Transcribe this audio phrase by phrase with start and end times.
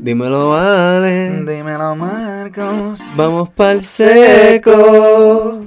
[0.00, 1.44] Dímelo, vale.
[1.44, 3.00] Dímelo, Marcos.
[3.16, 5.66] Vamos pa'l seco.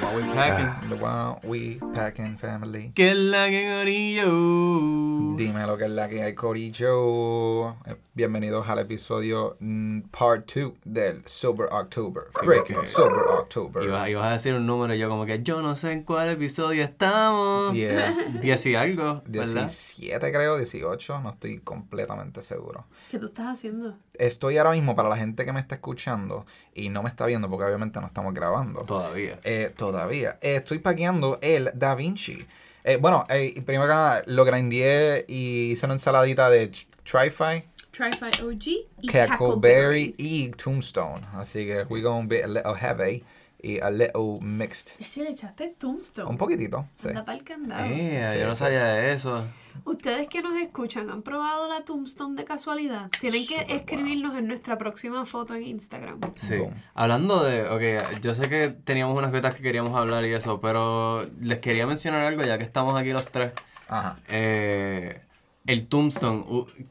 [0.00, 0.88] While we packing.
[0.90, 2.92] The Wow We Packing Family.
[2.94, 5.36] ¿Qué es la que gorillo?
[5.36, 7.72] Dime lo que es la que hay, Corillo.
[7.84, 12.24] Eh, Bienvenidos al episodio mm, Part 2 del Sober October.
[12.44, 13.82] Breaking porque- Sober October.
[13.84, 16.28] Ibas, ibas a decir un número y yo como que yo no sé en cuál
[16.28, 17.74] episodio estamos.
[17.74, 18.14] Yeah.
[18.42, 19.52] Diez y algo, ¿verdad?
[19.54, 22.84] 17 creo, 18, no estoy completamente seguro.
[23.10, 23.96] ¿Qué tú estás haciendo?
[24.14, 27.48] Estoy ahora mismo para la gente que me está escuchando y no me está viendo
[27.48, 28.82] porque obviamente no estamos grabando.
[28.82, 29.38] Todavía.
[29.44, 30.38] Eh, todavía.
[30.42, 32.46] Eh, estoy paqueando el Da Vinci.
[32.84, 36.68] Eh, bueno, eh, primero que nada, lo grandié y hice una ensaladita de
[37.04, 38.66] Tri-Fi, Tri-Fi OG
[39.02, 41.26] y Cackleberry y Tombstone.
[41.34, 43.22] Así que we gonna be a little heavy
[43.62, 44.92] y a little mixed.
[44.98, 46.30] Ya se le echaste Tombstone.
[46.30, 47.08] Un poquitito, sí.
[47.08, 47.84] Anda pa'l candado.
[47.84, 49.44] Eh, Sí, yo no sabía de eso.
[49.84, 53.10] Ustedes que nos escuchan, ¿han probado la Tombstone de casualidad?
[53.20, 56.20] Tienen que escribirnos en nuestra próxima foto en Instagram.
[56.34, 56.56] Sí.
[56.56, 56.74] Boom.
[56.94, 61.24] Hablando de, ok, yo sé que teníamos unas betas que queríamos hablar y eso, pero
[61.40, 63.52] les quería mencionar algo ya que estamos aquí los tres.
[63.88, 64.18] Ajá.
[64.28, 65.20] Eh,
[65.66, 66.44] el Tombstone,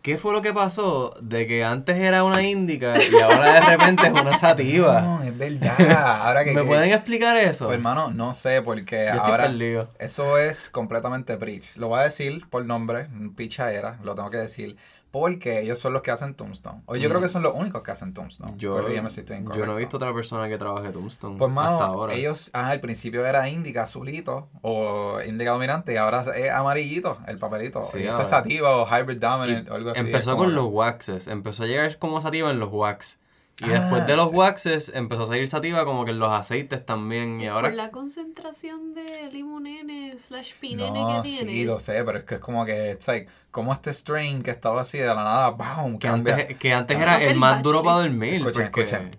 [0.04, 4.06] ¿qué fue lo que pasó de que antes era una índica y ahora de repente
[4.08, 5.02] es una sativa?
[5.02, 6.22] No, es verdad.
[6.28, 7.66] Ahora que ¿Me que- pueden explicar eso?
[7.66, 9.90] Pues, hermano, no sé, porque Yo estoy ahora perdido.
[10.00, 11.76] eso es completamente preach.
[11.78, 14.78] Lo voy a decir por nombre, picha era, lo tengo que decir,
[15.12, 16.84] porque ellos son los que hacen Tombstone.
[16.86, 17.12] O yo Mm.
[17.12, 18.54] creo que son los únicos que hacen Tombstone.
[18.58, 18.78] Yo,
[19.10, 22.14] si estoy yo no he visto otra persona que trabaje Tombstone Pues, mano, hasta ahora.
[22.14, 27.38] ellos, ah, al principio era índica azulito o índica dominante y ahora es amarillito el
[27.40, 27.82] papelito.
[27.84, 30.00] Sí, es sativa o hybrid Y dominant o algo así.
[30.00, 33.20] empezó con los waxes, empezó a llegar como sativa en los wax.
[33.62, 34.36] Y Ah, después de los sí.
[34.36, 37.42] waxes empezó a salir sativa como que en los aceites también.
[37.42, 41.52] Y ahora Por la concentración de limonene slash pinene No, que tiene.
[41.52, 44.52] sí, lo sé, pero es que es como que, it's like, como este strain que
[44.52, 46.00] estaba así de la nada, ¡bam!
[46.00, 46.36] que cambia.
[46.36, 47.02] antes, que antes Ah.
[47.02, 48.36] era el el más duro para dormir.
[48.36, 49.12] Escuchen, porque escuchen.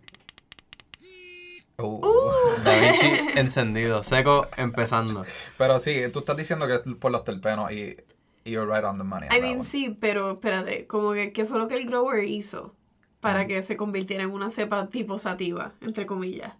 [1.78, 2.00] Uh.
[2.64, 5.24] Da Vinci encendido, seco empezando.
[5.56, 7.96] Pero sí, tú estás diciendo que es por los terpenos y
[8.42, 9.28] y you're right on the money.
[9.30, 9.64] on I mean, one.
[9.64, 12.74] sí, pero espérate, como que, ¿qué fue lo que el grower hizo
[13.20, 16.52] para que se convirtiera en una cepa tipo sativa, entre comillas?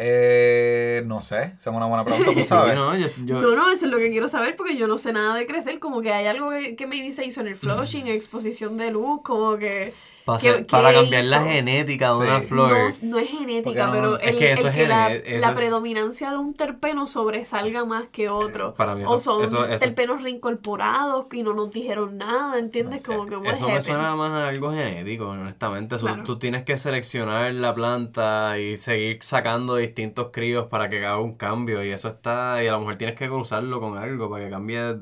[0.00, 2.74] Eh, no sé, esa es una buena pregunta, tú sabes.
[2.74, 5.12] no, yo- yo- No, no, eso es lo que quiero saber porque yo no sé
[5.12, 5.78] nada de crecer.
[5.80, 9.20] Como que hay algo que, que maybe se hizo en el flushing, exposición de luz,
[9.22, 9.92] como que.
[10.32, 12.20] Pa- ¿qué- para qué cambiar la genética de Sí.
[12.30, 12.70] una flor.
[13.02, 16.30] No, no es genética, no- pero es el, que eso el es que la, predominancia
[16.30, 18.74] de un terpeno sobresalga más que otro.
[18.74, 23.06] Para mí o son eso- eso- terpenos reincorporados y no nos dijeron nada, ¿entiendes?
[23.06, 25.96] Como que Eso me suena más a algo genético, honestamente.
[25.96, 26.24] Eso- Claro.
[26.24, 31.34] Tú tienes que seleccionar la planta y seguir sacando distintos críos para que haga un
[31.36, 31.82] cambio.
[31.84, 32.62] Y eso está.
[32.62, 34.96] Y a lo mejor tienes que cruzarlo con algo para que cambie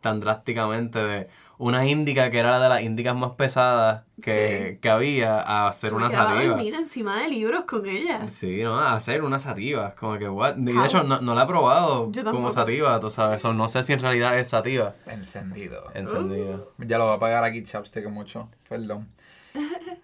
[0.00, 1.28] tan drásticamente de
[1.58, 5.92] una índica que era la de las índicas más pesadas que, que había a hacer
[5.92, 6.54] Me una sativa.
[6.56, 8.26] dormida encima de libros con ella.
[8.28, 8.78] Sí, ¿no?
[8.78, 9.88] A hacer una sativa.
[9.88, 10.56] es Como que, what?
[10.56, 10.84] Y de How?
[10.84, 13.42] hecho, no, no la he probado Yo como sativa, tú sabes.
[13.42, 14.94] So, no sé si en realidad es sativa.
[15.06, 15.84] Encendido.
[15.94, 16.72] Encendido.
[16.78, 18.48] Ya lo voy a pagar aquí, chapstick, mucho.
[18.68, 19.08] Perdón.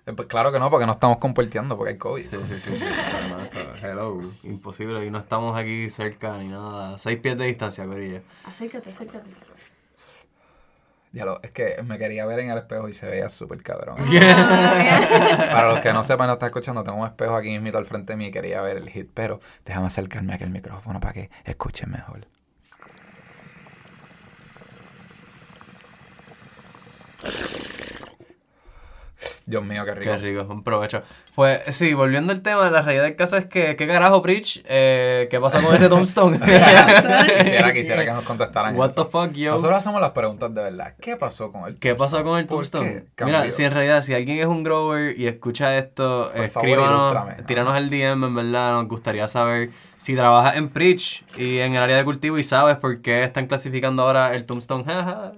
[0.07, 2.23] Eh, pues claro que no, porque no estamos compartiendo, porque hay COVID.
[2.23, 2.77] Sí, sí, sí.
[2.77, 2.85] sí.
[3.19, 4.21] Además, hello.
[4.45, 5.05] Imposible.
[5.05, 6.97] Y no estamos aquí cerca ni nada.
[6.99, 8.23] Seis pies de distancia, Corilla.
[8.45, 9.29] Acércate, acércate.
[11.13, 13.97] Ya lo, es que me quería ver en el espejo y se veía súper cabrón.
[14.11, 17.85] Ah, Para los que no sepan, no están escuchando, tengo un espejo aquí mismo al
[17.87, 21.13] frente de mí y quería ver el hit, pero déjame acercarme aquí al micrófono para
[21.15, 22.21] que escuchen mejor.
[29.45, 30.11] Dios mío, qué rico.
[30.13, 31.03] Qué rico, un provecho.
[31.35, 34.63] Pues sí, volviendo al tema, la realidad del caso es que, ¿qué carajo, Preach?
[34.65, 36.39] Eh, ¿Qué pasó con ese Tombstone?
[37.39, 39.05] quisiera, quisiera que nos contestaran What eso.
[39.05, 39.53] the fuck, yo?
[39.53, 40.95] Nosotros hacemos las preguntas de verdad.
[41.01, 43.05] ¿Qué pasó con el ¿Qué pasó con el ¿Por qué Tombstone?
[43.25, 47.13] Mira, si en realidad, si alguien es un grower y escucha esto, Por favor, escríbanos,
[47.13, 47.43] ilústrame.
[47.45, 51.83] tíranos el DM, en verdad, nos gustaría saber si trabajas en Preach y en el
[51.83, 55.33] área de cultivo y sabes por qué están clasificando ahora el Tombstone, jaja.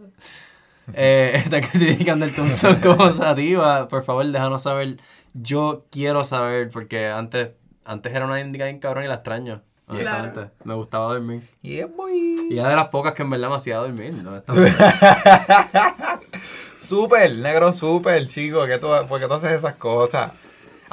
[0.94, 4.98] Eh, están clasificando el Tombstone como sativa, por favor, déjanos saber.
[5.34, 7.52] Yo quiero saber, porque antes,
[7.84, 9.62] antes era una indica bien cabrón y la extraño.
[9.86, 11.42] Honestamente, me gustaba dormir.
[11.60, 12.48] Yeah, boy.
[12.50, 14.14] Y es de las pocas que en verdad me hacía dormir.
[14.14, 14.42] ¿no?
[16.78, 18.64] Super, negro super, chico.
[18.66, 20.32] ¿qué tú, ¿Por qué tú haces esas cosas?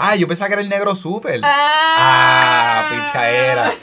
[0.01, 1.42] Ah, yo pensaba que era el negro super.
[1.44, 3.74] Ah, pichaera.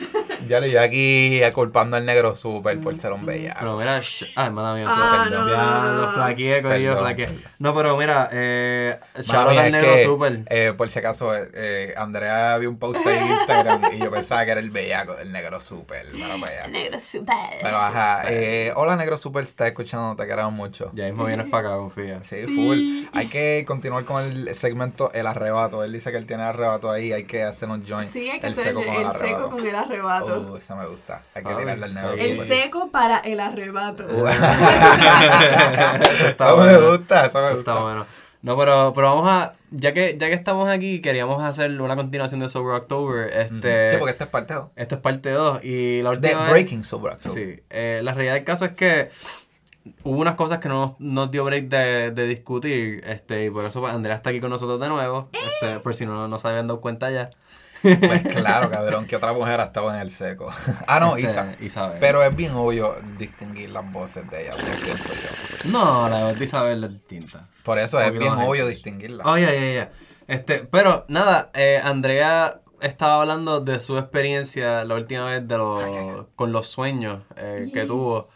[0.48, 3.58] Ya le yo aquí culpando al negro super por ser un bellaco.
[3.60, 4.00] Pero mira,
[4.36, 6.12] ay, mala mía, Ah, so- no, ya no, no, lo no.
[6.12, 7.26] flaqueé, coño, Perdón, flaqueé.
[7.26, 7.42] perdón.
[7.58, 10.42] No, pero mira, eh, shout Mano out mía, al negro que, super.
[10.48, 14.44] eh, por si acaso, eh, eh, Andrea vio un post en Instagram y yo pensaba
[14.44, 16.06] que era el bellaco del negro super.
[16.12, 16.68] Bellaco.
[16.70, 17.34] Negro super.
[17.60, 20.92] Pero ajá, eh, hola negro super, está escuchando, te queremos mucho.
[20.94, 22.22] Ya mismo vienes para acá, confía.
[22.22, 23.08] Sí, full.
[23.18, 25.82] Hay que continuar con el segmento El Arrebato.
[25.82, 28.10] Él dice que él tiene arrebato ahí, hay que hacer un joint.
[28.12, 29.26] Sí, hay que el hacer seco el, con el, el arrebato.
[29.36, 30.40] seco con el arrebato.
[30.52, 31.22] Uh, eso me gusta.
[31.34, 34.04] Hay que tirarle al negro el seco para el arrebato.
[34.10, 34.44] Uh, Eso
[36.28, 36.90] está eso me bueno.
[36.90, 37.70] gusta, eso me Eso gusta.
[37.72, 38.06] está bueno.
[38.42, 39.54] No, pero, pero vamos a.
[39.72, 43.28] Ya que, ya que estamos aquí, queríamos hacer una continuación de Sober October.
[43.36, 44.66] Este, Sí, porque este es parte 2.
[44.76, 45.64] Esto es parte 2.
[45.64, 46.50] Y la De última.
[46.50, 47.34] Breaking Sober October.
[47.56, 47.62] Sí.
[47.70, 49.10] eh, la realidad del caso es que
[50.02, 53.02] hubo unas cosas que no nos, dio break de, de discutir.
[53.06, 55.28] Este, y por eso pues, Andrea está aquí con nosotros de nuevo.
[55.32, 57.30] Este, por si no, no se habían dado cuenta ya.
[57.82, 60.48] Pues claro, cabrón, que otra mujer ha estado en el seco.
[60.86, 61.54] ah, no, Este, Isa.
[61.60, 61.98] Isabel.
[62.00, 64.52] Pero es bien obvio distinguir las voces de ella,
[64.82, 65.70] pienso yo.
[65.70, 67.48] No, la voz de Isabel es distinta.
[67.62, 69.24] Por eso es bien obvio distinguirla.
[69.26, 69.90] Oh, ya, ya, ya.
[70.26, 76.26] Este, pero nada, eh, Andrea estaba hablando de su experiencia la última vez de los,
[76.34, 78.28] con los sueños eh, que tuvo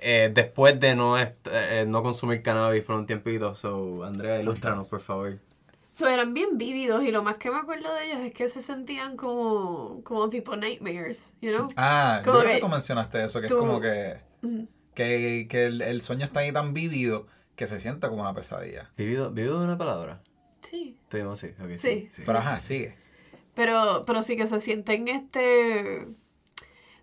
[0.00, 3.54] eh, después de no, eh, no consumir cannabis por un tiempito.
[3.54, 5.38] So, Andrea, ilústranos, por favor.
[5.90, 8.60] So, eran bien vívidos y lo más que me acuerdo de ellos es que se
[8.60, 11.68] sentían como, como tipo nightmares, you know?
[11.76, 14.18] Ah, yo Como creo que que tú mencionaste eso, que tú- es como que,
[14.94, 18.90] que, que el, el sueño está ahí tan vívido que se siente como una pesadilla.
[18.98, 20.20] ¿Vivido, vivido de una palabra?
[20.60, 20.98] Sí.
[21.04, 22.08] Estuvimos así, Sí.
[22.10, 22.22] sí.
[22.26, 22.96] Pero ajá, sigue.
[23.54, 26.06] Pero, pero sí que se sienten este.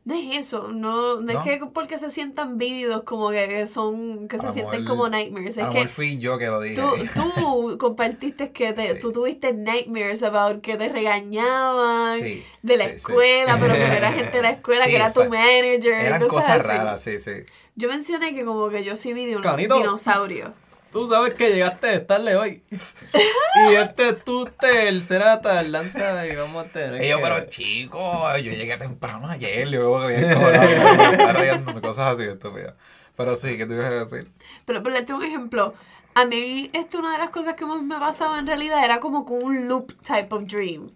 [0.06, 4.38] No es eso, no, no, es que porque se sientan vívidos como que son, que
[4.38, 5.56] se sienten como nightmares.
[5.56, 6.76] Es lo que fui yo que lo dije.
[6.76, 6.92] tú,
[7.40, 9.00] tú compartiste que te, Sí.
[9.00, 13.94] tú tuviste nightmares about que te regañaban Sí, de la sí, escuela, pero que no
[13.94, 15.94] era gente de la escuela, que era tu manager.
[15.94, 17.32] Eran cosas, raras, sí, sí.
[17.76, 19.78] Yo mencioné que como que yo sí vi de un Canito.
[19.78, 20.54] dinosaurio.
[20.94, 22.64] Tú sabes que llegaste tarde hoy.
[22.72, 28.38] y este es tu tercera tardanza y vamos a tener Y yo, que- pero chico,
[28.38, 32.76] yo llegué temprano ayer, yo que me estaba riendo, cosas así estúpidas.
[33.18, 34.32] Pero sí, ¿qué te ibas a decir?
[34.66, 35.74] Pero por darte un ejemplo,
[36.16, 39.26] a mí esto una de las cosas que más me pasaba en realidad era como
[39.26, 40.92] con un loop type of dream.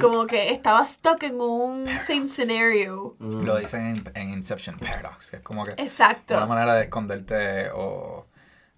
[0.00, 3.14] Como que estaba stuck en un same scenario.
[3.20, 3.44] Mm.
[3.44, 6.34] Lo dicen en, en Inception Paradox, que es como que Exacto.
[6.36, 8.26] una manera de esconderte o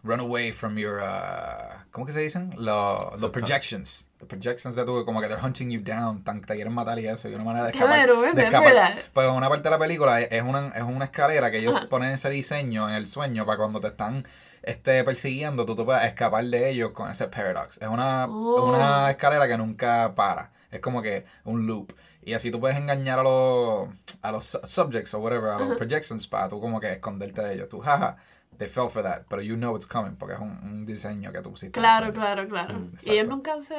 [0.06, 2.54] run away from your, uh, ¿cómo que se dicen?
[2.56, 4.06] Los los projections.
[4.18, 7.06] The projections de tu, como que they're hunting you down, tan, te quieren matar y
[7.06, 8.06] eso, y una manera de escapar.
[8.06, 8.94] Don't de escapar.
[9.12, 11.86] Pues una parte de la película es una, es una escalera que ellos Ajá.
[11.88, 14.26] ponen ese diseño en el sueño para cuando te están
[14.62, 17.76] este, persiguiendo, tú te puedas escapar de ellos con ese paradox.
[17.82, 18.68] Es una, Oh.
[18.74, 20.50] una escalera que nunca para.
[20.70, 21.92] Es como que un loop.
[22.22, 23.88] Y así tú puedes engañar a los,
[24.22, 27.54] a los su- subjects o whatever, a los projections para tú como que esconderte de
[27.54, 27.68] ellos.
[27.68, 28.16] Tú, jaja,
[28.58, 31.40] they fell for that, but you know it's coming porque es un, un diseño que
[31.42, 31.78] tú pusiste.
[31.78, 32.74] Claro, claro, claro.
[32.74, 33.30] Mm, y ellos exacto.
[33.30, 33.74] nunca se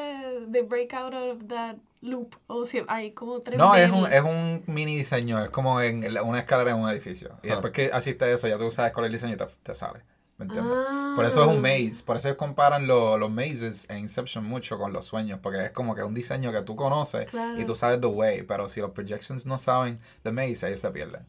[0.51, 2.35] they break out of that loop.
[2.47, 6.05] O si hay como tres No, es un, es un mini diseño, es como en
[6.23, 7.37] una escalera en un edificio.
[7.43, 7.53] Y Ah.
[7.53, 10.01] después que asiste eso, ya tú sabes cuál es el diseño y te, te sale.
[10.37, 10.71] ¿Me entiendes?
[10.75, 11.13] Ah.
[11.15, 12.03] Por eso es un maze.
[12.05, 15.39] Por eso ellos comparan lo- los mazes en Inception mucho con los sueños.
[15.41, 17.59] Porque es como que un diseño que tú conoces Claro.
[17.59, 18.43] y tú sabes the way.
[18.43, 21.25] Pero si los projections no saben the maze, ellos se pierden.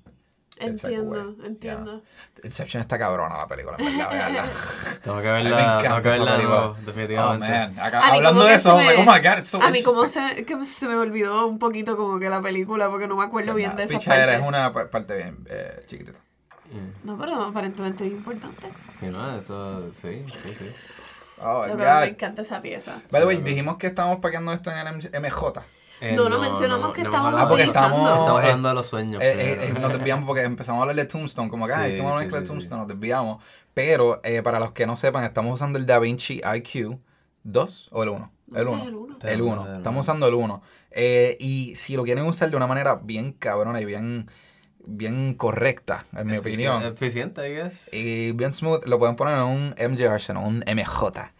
[0.60, 2.02] Entiendo, entiendo.
[2.42, 4.44] Inception está cabrona la película, en verdad, veanla.
[5.02, 7.48] Tengo que verla, encanta tengo que verla nuevo, Oh, definitivamente.
[7.48, 7.78] man.
[7.80, 10.08] Acá- hablando como de eso, se me- oh my god, it's so A mí como
[10.08, 13.54] se, que se me olvidó un poquito como que la película porque no me acuerdo
[13.54, 14.22] bien de esa parte.
[14.22, 16.18] eres una pa- parte bien eh, chiquitita.
[17.02, 18.68] No, pero aparentemente es importante.
[19.00, 20.70] Sí, no, eso, sí, sí, sí.
[21.40, 23.00] Oh my Pero me encanta esa pieza.
[23.10, 25.62] By the way, dijimos que estamos paqueando esto en el MJ.
[26.00, 28.74] Eh, No, no mencionamos que hemos estábamos hablado- Ah, porque estamos- Estamos eh, hablando de
[28.74, 29.22] los sueños.
[29.22, 31.84] Eh, pero- eh, eh, nos desviamos porque empezamos a hablar de Tombstone, como que ah,
[31.84, 33.42] Sí, hicimos una mezcla de sí, Tombstone, nos desviamos.
[33.74, 36.98] Pero eh, para los que no sepan, estamos usando el DaVinci IQ
[37.44, 38.30] 2 o el 1.
[38.54, 38.88] El No sé, 1.
[38.88, 39.16] el uno.
[39.22, 39.66] El 1.
[39.70, 40.62] El Estamos usando el 1.
[41.38, 44.28] y si lo quieren usar de una manera bien cabrona y bien,
[44.86, 47.92] bien correcta, en mi opinión, Eficiente, I guess.
[47.92, 51.30] y bien smooth, lo pueden poner en un MJ Arsenal, un MJ.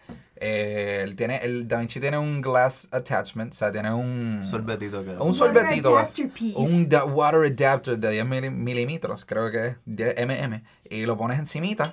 [0.41, 4.39] Eh, él tiene, el DaVinci tiene un glass attachment, o sea, tiene un...
[4.43, 5.11] Sorbetito que.
[5.11, 6.13] Un sorbetito, Water vas.
[6.17, 6.57] adapter piece.
[6.57, 10.53] un da- water adapter de 10 mili- milímetros, creo que es 10 mm,
[10.89, 11.91] y lo pones encimita.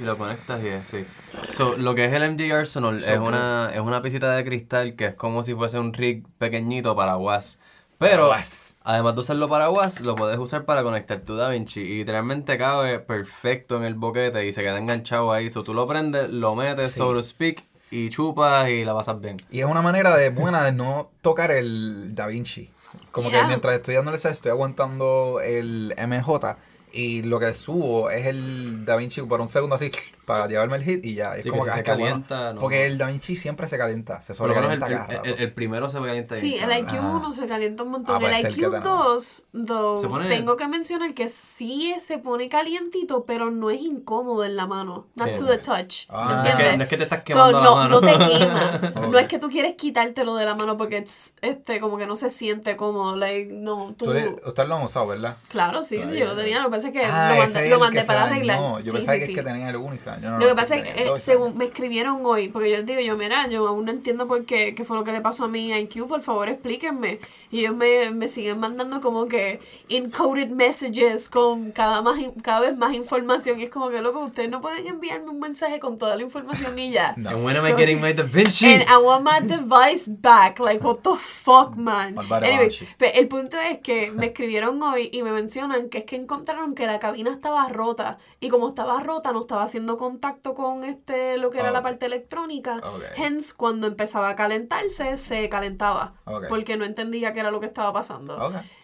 [0.00, 1.04] Y lo conectas y es, sí.
[1.50, 4.96] So, lo que es el MJ Arsenal So es, una, es una pisita de cristal
[4.96, 7.60] que es como si fuese un rig pequeñito para WAS.
[7.98, 8.71] Pero, Para WAS.
[8.84, 11.80] Además de usarlo para WAS, lo puedes usar para conectar tu DaVinci.
[11.80, 15.50] Y literalmente cabe perfecto en el boquete y se queda enganchado ahí.
[15.50, 16.98] So, tú lo prendes, lo metes, Sí.
[16.98, 19.36] so to speak, y chupas y la pasas bien.
[19.50, 22.70] Y es una manera de buena de no tocar el Da Vinci.
[23.10, 23.40] Como Yeah.
[23.42, 26.56] que mientras estoy dándole ese, estoy aguantando el MJ
[26.92, 29.90] y lo que subo es el DaVinci por un segundo así
[30.24, 31.34] para llevarme el hit y ya.
[31.36, 31.98] Es Sí, como que que, se bueno.
[32.04, 32.60] calienta, no.
[32.60, 35.24] Porque el DaVinci siempre se calienta, se el, sobrecalienta cada el, rato.
[35.28, 36.70] el- el primero se calienta Sí, el.
[36.78, 37.08] IQ Ajá.
[37.08, 38.16] 1 se calienta un montón.
[38.16, 39.44] Ah, pues el es el que IQ tenemos.
[39.52, 43.80] 2, though, Se pone- tengo que mencionar que sí se pone calientito, pero no es
[43.80, 45.06] incómodo en la mano.
[45.16, 46.04] Not Sí, to the touch.
[46.08, 46.42] Ah.
[46.44, 48.00] No es, que, no es que te estás So, quemando la no, mano.
[48.00, 48.92] no te quema.
[49.02, 49.06] Ok.
[49.12, 52.14] No es que tú quieres quitártelo de la mano porque es, este como que no
[52.16, 53.16] se siente cómodo.
[53.16, 54.04] Like, no, tú.
[54.06, 55.36] Tú le- Ustedes lo han usado, ¿verdad?
[55.48, 56.60] Claro, sí, sí, yo lo tenía.
[56.60, 58.58] Lo que pasa es que Ah, lo mandé, lo mandé para arreglar.
[58.58, 59.32] Yo Sí, pensaba sí, que sí.
[59.32, 60.30] es que tenía el uno y se dañó.
[60.32, 62.86] No, Lo no, que pasa es que, eh, según me escribieron hoy, porque yo les
[62.86, 65.44] digo, yo, mira, yo aún no entiendo por qué, qué fue lo que le pasó
[65.44, 67.18] a mi IQ, por favor explíquenme.
[67.50, 69.60] Y ellos me, me siguen mandando como que
[69.90, 73.60] encoded messages con cada, más, cada vez más información.
[73.60, 76.78] Y es como que, loco, ustedes no pueden enviarme un mensaje con toda la información
[76.78, 77.14] y ya.
[77.22, 77.28] No.
[77.30, 78.66] And when am I getting my Da Vinci?
[78.72, 80.58] And I want my device back.
[80.58, 82.14] Like, what the fuck, man.
[82.28, 82.88] Banshee.
[82.98, 86.71] pe- el punto es que me escribieron hoy y me mencionan que es que encontraron
[86.74, 88.18] que la cabina estaba rota.
[88.40, 91.84] Y como estaba rota, no estaba haciendo contacto con este lo que era la Ok.
[91.84, 92.76] parte electrónica.
[92.82, 93.02] Ok.
[93.16, 96.14] Hence, cuando empezaba a calentarse, se calentaba.
[96.24, 96.44] Ok.
[96.48, 98.36] Porque no entendía qué era lo que estaba pasando.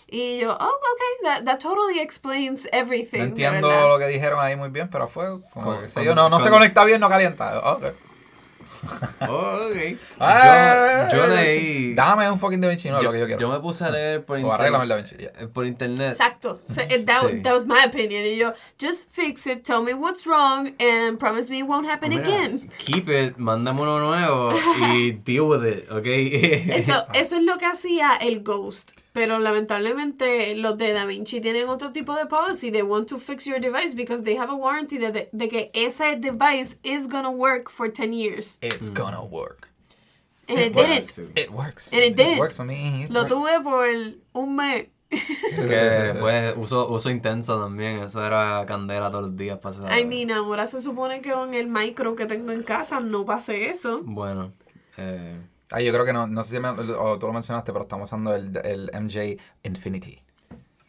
[0.09, 3.19] Y yo, oh, ok, that, that totally explains everything.
[3.19, 5.43] No entiendo lo que dijeron ahí muy bien, pero a fuego.
[5.53, 7.61] Como que sé cuando- yo, no, no se conecta bien, no calienta.
[9.21, 9.99] Oh, ok.
[10.21, 11.95] Ah, yo, yo leí...
[11.95, 13.41] Dame un fucking Da Vinci, no yo, lo que yo quiero.
[13.41, 15.25] yo me puse a leer por, o arréglame el Da internet, Vinci.
[15.39, 15.45] ya.
[15.45, 16.13] eh, por internet.
[16.13, 16.61] Exacto.
[16.69, 17.43] So, that, Sí.
[17.43, 18.25] that was my opinion.
[18.25, 22.11] Y yo, just fix it, tell me what's wrong, and promise me it won't happen
[22.11, 22.71] Mira, again.
[22.79, 24.53] Keep it, mándame uno nuevo
[24.93, 26.07] y deal with it, ¿ok?
[26.77, 28.93] Eso, eso es lo que hacía el Ghost.
[29.19, 32.71] Pero lamentablemente los de DaVinci tienen otro tipo de policy.
[32.71, 35.71] They want to fix your device because they have a warranty de, de, de que
[35.75, 38.59] ese device is gonna work for 10 years.
[38.63, 39.71] It's gonna work.
[40.49, 41.17] And it works.
[41.17, 41.37] didn't.
[41.37, 41.93] It works.
[41.93, 42.39] And it didn't.
[42.39, 43.07] works for me.
[43.07, 43.35] it Lo works.
[43.35, 43.89] tuve por
[44.41, 44.87] un mes.
[45.11, 50.31] que pues uso, uso intenso también, eso era candela todos los días para I mean,
[50.31, 54.01] ahora se supone que con el micro que tengo en casa no pase eso.
[54.05, 54.53] Bueno,
[54.97, 55.41] eh,
[55.73, 58.09] Ah, yo creo que no, no sé si me, o tú lo mencionaste, pero estamos
[58.09, 60.23] usando el, el MJ Infinity.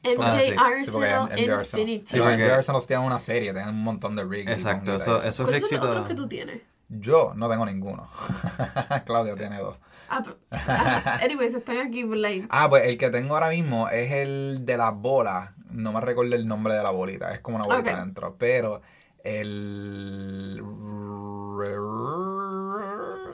[0.03, 0.85] MJ Ah, sí.
[0.85, 1.59] Sí, porque Arsenal MJ.
[1.61, 2.05] Infinity.
[2.07, 4.49] Sí, porque MJ Arsenal tienen una serie, tienen un montón de rigs.
[4.49, 5.85] y exacto, eso, ¿Cuáles son los rixitos...
[5.89, 6.61] otros que tú tienes?
[6.87, 8.09] Yo no tengo ninguno.
[9.05, 9.75] Claudia tiene dos.
[10.09, 12.47] Ah, ah, anyways, están aquí, like.
[12.49, 15.51] Ah, pues el que tengo ahora mismo es el de las bolas.
[15.69, 17.31] No me recuerdo el nombre de la bolita.
[17.31, 17.97] Es como una bolita Ok.
[17.97, 18.35] adentro.
[18.39, 18.81] Pero
[19.23, 20.63] el.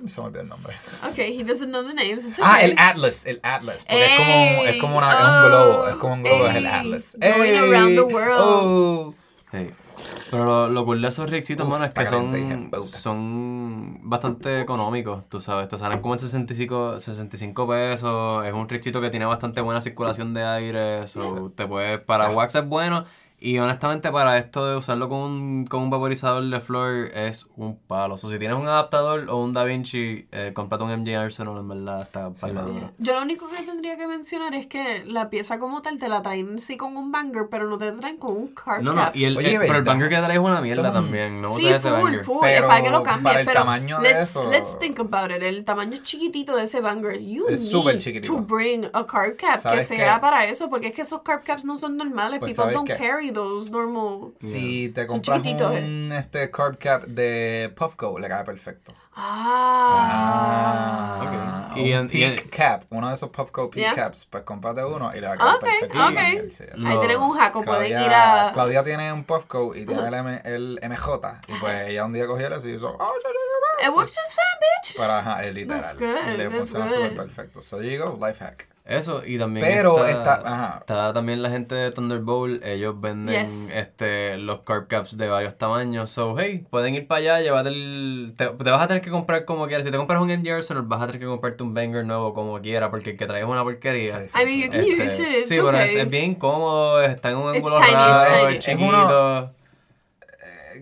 [0.07, 0.75] Se me olvidó el nombre.
[1.11, 2.25] Okay, he doesn't know the names.
[2.25, 2.71] It's Ah, okay.
[2.71, 3.25] el Atlas.
[3.25, 3.85] El Atlas.
[3.85, 5.87] Porque es como, es como una, es un Ey, globo.
[5.87, 7.17] Es como un globo, es el ey, Atlas.
[7.21, 8.39] going Ey, around the world.
[8.41, 9.13] oh.
[9.51, 9.69] Sí.
[10.29, 15.23] Pero lo, lo cool de esos rixitos, Uf, mano, es que son, son bastante económicos,
[15.29, 19.61] tú sabes, te salen como en 65, 65 pesos, es un rixito que tiene bastante
[19.61, 23.05] buena circulación de aire, so, te puedes, para wax es bueno,
[23.45, 27.77] y honestamente para esto de usarlo con un, con un vaporizador de flor es un
[27.77, 31.67] palo, so, si tienes un adaptador o un DaVinci, eh, comprate un MJ Arsenal, en
[31.67, 32.91] verdad, está la dura.
[32.97, 36.21] Yo lo único que tendría que mencionar es que la pieza como tal te la
[36.21, 39.15] traen sí con un banger, pero no te traen con un card No, no, cap.
[39.15, 41.49] y el, Oye, el- pero el banger que traes es una mierda Son- también, no
[41.55, 42.23] Sí, uses ese full, banger.
[42.25, 42.37] full.
[42.41, 43.23] Pero es para que lo cambies.
[43.25, 45.43] para el pero tamaño de let's, eso- let's think about it.
[45.43, 47.19] El tamaño chiquitito de ese banger.
[47.21, 48.33] You Es need súper chiquitito.
[48.33, 50.21] to bring a card cap que ¿Sabes sea qué?
[50.21, 52.39] para eso, porque es que esos card caps no son normales.
[52.39, 52.95] Pues, People ¿sabes don't qué?
[52.97, 54.33] carry those normal.
[54.39, 55.83] Si te compras chiquititos, eh.
[55.83, 58.93] un este, carb cap de Puffco, le cae perfecto.
[60.35, 61.19] Ah.
[61.21, 61.33] ok.
[61.77, 63.95] un Y en- y peak en- cap, uno de esos Puffco peak Yeah.
[63.95, 66.05] caps, pues cómprate uno y le va a caer Ok, perfecto.
[66.05, 66.11] ok.
[66.47, 66.85] Y- sí, así.
[66.87, 68.51] Ahí tienen un jaco, pueden Claudia, ir a...
[68.53, 71.39] Claudia tiene un Puffco y tiene el, M- el MJ.
[71.47, 72.95] Y pues ella un día cogió eso y hizo.
[72.99, 73.11] "Oh,
[73.83, 74.93] It works just fine, bitch.
[74.95, 74.99] ya".
[75.01, 75.81] Para ajá, es literal.
[75.81, 77.61] That's good, Le that's funciona súper perfecto.
[77.61, 78.67] So there you go, life hack.
[78.87, 80.77] Eso, y también Pero está, esta- ajá.
[80.81, 83.75] está también la gente de Thunderbolt, ellos venden Yes.
[83.75, 86.11] este los carb caps de varios tamaños.
[86.11, 88.35] So, hey, pueden ir para allá, llévate el...
[88.37, 89.85] Te, te vas a tener que comprar como quieras.
[89.85, 92.61] Si te compras un MJ Arsenal, vas a tener que comprarte un banger nuevo como
[92.61, 94.19] quieras, porque el que traes es una porquería.
[94.21, 94.39] Sí, sí.
[94.39, 95.35] I mean, you can Este, use it.
[95.39, 99.51] It's sí, pero es, es bien incómodo, está en un ángulo raro, es chiquito.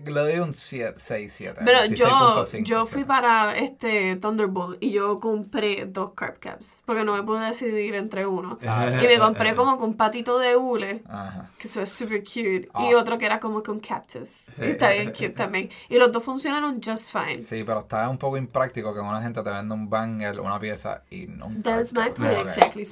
[0.04, 1.60] Le doy un 7, 6, 7.
[1.64, 7.14] Pero yo, yo fui para este Thunderbolt y yo compré dos carb caps porque no
[7.14, 8.58] me pude decidir entre uno.
[8.66, 11.50] Ah, Y me compré como con un patito de hule Ajá.
[11.58, 12.88] que se ve super cute Ah.
[12.90, 14.30] y otro que era como con cactus.
[14.58, 15.70] Y está bien cute también.
[15.88, 17.38] Y los dos funcionaron just fine.
[17.40, 21.02] Sí, pero está un poco impráctico que una gente te venda un banger, una pieza
[21.10, 22.84] y no un That's my point, que exactly.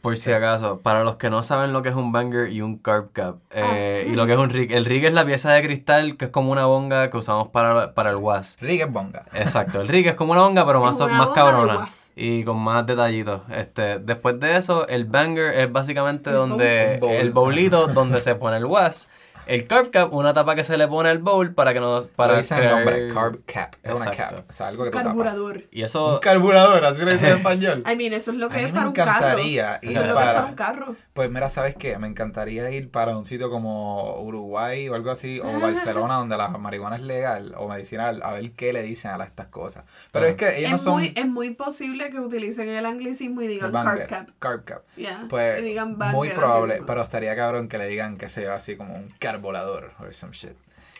[0.00, 2.78] Por si acaso, para los que no saben lo que es un banger y un
[2.78, 5.62] carb cap, eh, y lo que es un rig, el rig es la pieza de
[5.62, 8.58] cristal Que es como una bonga que usamos para, para el was.
[8.60, 9.24] Rick es bonga.
[9.34, 11.88] Exacto, el Rig es como una bonga, pero más, más cabrona.
[12.16, 13.42] Y con más detallitos.
[13.50, 17.10] Este, después de eso, el banger es básicamente El donde bowl.
[17.12, 19.08] el bowlito donde se pone el was.
[19.46, 22.28] El carb cap, una tapa que se le pone al bowl para que nos para
[22.34, 23.74] Para dice el crear- nombre, carb cap.
[23.82, 24.36] Es una Exacto.
[24.36, 24.44] cap.
[24.48, 25.10] O sea, algo que tú tapas.
[25.12, 25.64] Carburador.
[25.70, 27.84] Y Un eso carburador, así le dice en español.
[27.90, 29.10] I mean, eso es lo A que mí es me para un carro.
[29.10, 30.96] encantaría ir Eso es lo que es para- para un carro.
[31.12, 31.98] Pues mira, ¿sabes qué?
[31.98, 36.48] Me encantaría ir para un sitio como Uruguay o algo así, o Barcelona, donde la
[36.48, 39.84] marihuana es legal o medicinal, a ver qué le dicen a estas cosas.
[40.12, 40.28] Pero Ah.
[40.28, 40.92] es que ellos no Es son...
[40.94, 44.34] muy, es muy posible que utilicen el anglicismo y el digan banger, carb cap.
[44.38, 44.82] carb cap.
[44.96, 45.26] Yeah.
[45.28, 48.76] Pues y digan muy probable, pero estaría cabrón que le digan que se lleva así
[48.76, 50.56] como un carbulador o some shit.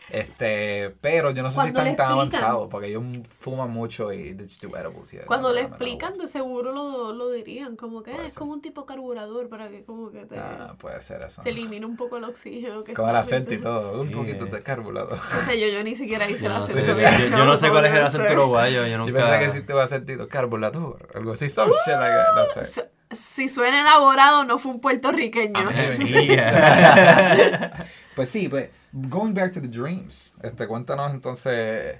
[0.09, 3.03] Este, pero yo no sé si están tan avanzados porque ellos
[3.39, 7.13] fuman mucho y they just do edibles, yeah, Cuando no, le explican, de seguro lo,
[7.13, 7.77] lo dirían.
[7.77, 8.39] Como que Puede "Ah, es ser.
[8.39, 11.41] como un tipo carburador para que como que te, Ah, puede ser eso.
[11.41, 12.83] te elimine un poco el oxígeno.
[12.83, 14.17] Que Con el acento y todo, un Yeah.
[14.17, 15.17] poquito de carbulador.
[15.17, 16.99] O sea, yo, yo ni siquiera hice yo el no, sé, acento.
[16.99, 19.13] yo, yo- yo no sé cuál es el acento uruguayo, yo Yo nunca...
[19.13, 22.45] pensaba que sí te iba a sentido carbulador, algo así, some shit like that, no
[22.45, 22.65] sé.
[22.65, 22.81] Si-
[23.15, 25.53] Si suena elaborado, no fue un puertorriqueño.
[28.15, 31.99] Pues sí, pues, going back to the dreams, este, cuéntanos entonces,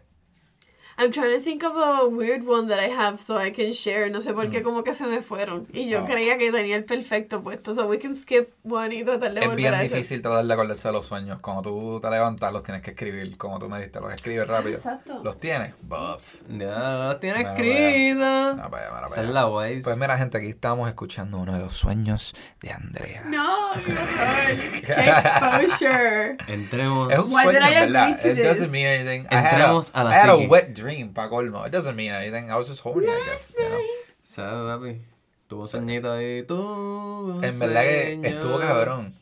[0.97, 4.09] I'm trying to think of a weird one that I have so I can share.
[4.11, 5.67] No sé por qué como que se me fueron.
[5.73, 6.05] Y yo Oh.
[6.05, 7.73] creía que tenía el perfecto puesto.
[7.73, 10.53] So we can skip one y tratar de es volver bien a difícil tratar de
[10.53, 13.77] acordarse de los sueños, cuando tú te levantas los tienes que escribir, como tú me
[13.77, 14.75] dijiste, los escribes rápido.
[14.75, 15.19] Exacto.
[15.23, 15.73] ¿Los tienes?
[15.81, 16.43] Bobs.
[16.49, 18.15] Ya lo tiene Bueno, escrito.
[18.55, 19.81] Mira para allá, mira para Esa es la Waze.
[19.83, 23.23] Pues mira, gente, aquí estamos escuchando uno de los sueños de Andrea.
[23.25, 23.71] No.
[24.85, 26.37] ¡Qué exposure!
[26.47, 27.11] Entremos.
[27.11, 28.03] Es un Why sueño, did I ¿verdad?
[28.03, 28.71] agree to It doesn't this?
[28.71, 29.25] mean anything.
[29.31, 30.47] I had a, Entremos a la I had a psiqui.
[30.49, 31.65] wet dream, pa' colmo.
[31.65, 32.51] It doesn't mean anything.
[32.51, 33.55] I was just horny, I guess.
[33.57, 33.79] you know.
[34.23, 35.01] ¿Sabes, papi?
[35.47, 36.43] Tuvo sueñito ahí.
[36.43, 39.13] Tuvo un En verdad que estuvo cabrón.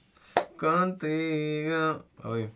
[0.58, 2.06] Contigo.
[2.24, 2.50] Oye.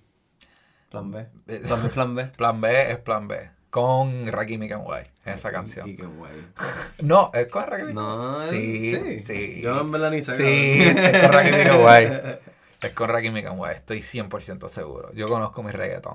[0.89, 1.25] Plan B.
[1.47, 2.24] Eh, Plan B, plan B.
[2.38, 3.50] Plan B es plan B.
[3.69, 5.89] Con Rakim Kenway, esa canción.
[5.89, 6.31] Y guay.
[7.03, 9.19] No, es con Rakim No, Sí, sí.
[9.19, 9.62] sí.
[9.62, 10.38] Yo en verdad ni sé.
[10.38, 12.39] Sí, es con Rakim Kenway.
[12.82, 15.12] Es con Rakim Kenway, estoy 100% seguro.
[15.13, 16.13] Yo conozco mi reggaetón.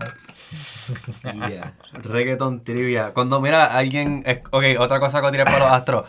[1.48, 1.74] Yeah.
[1.92, 3.12] Reggaeton trivia.
[3.12, 4.24] Cuando mira alguien.
[4.50, 6.04] Ok, otra cosa que a tirar para los astros.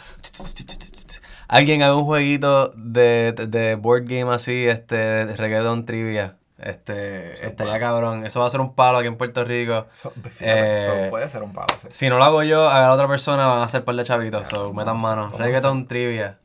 [1.48, 6.38] Alguien haga un jueguito de, de board game así, este, reggaeton trivia.
[6.58, 8.26] Este, Eso estaría cabrón.
[8.26, 9.88] Eso va a ser un palo aquí en Puerto Rico.
[9.94, 11.68] So, fíjate, Eh, so puede ser un palo.
[11.82, 11.88] sí.
[11.92, 14.48] Si no lo hago yo, haga la otra persona, van a hacer par de chavitos.
[14.48, 15.32] So, metan a mano.
[15.34, 16.38] a Reggaeton trivia.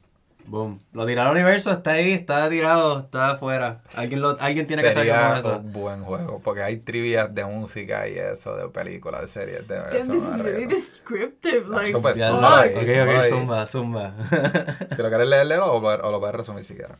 [0.46, 0.80] Boom.
[0.92, 3.82] Lo tiró al universo, está ahí, está tirado, está afuera.
[3.94, 5.56] Alguien, lo, alguien tiene que salir Sería con eso.
[5.58, 9.76] un buen juego, porque hay trivias de música y eso, de películas, de series, de
[9.76, 11.66] Damn, this is really descriptive.
[11.68, 14.14] Like, pues, zumba lo- ahí, ok, ok, zumba, zumba.
[14.94, 16.96] Si lo quieres leer, léelo o, o lo puedes resumir si quieres.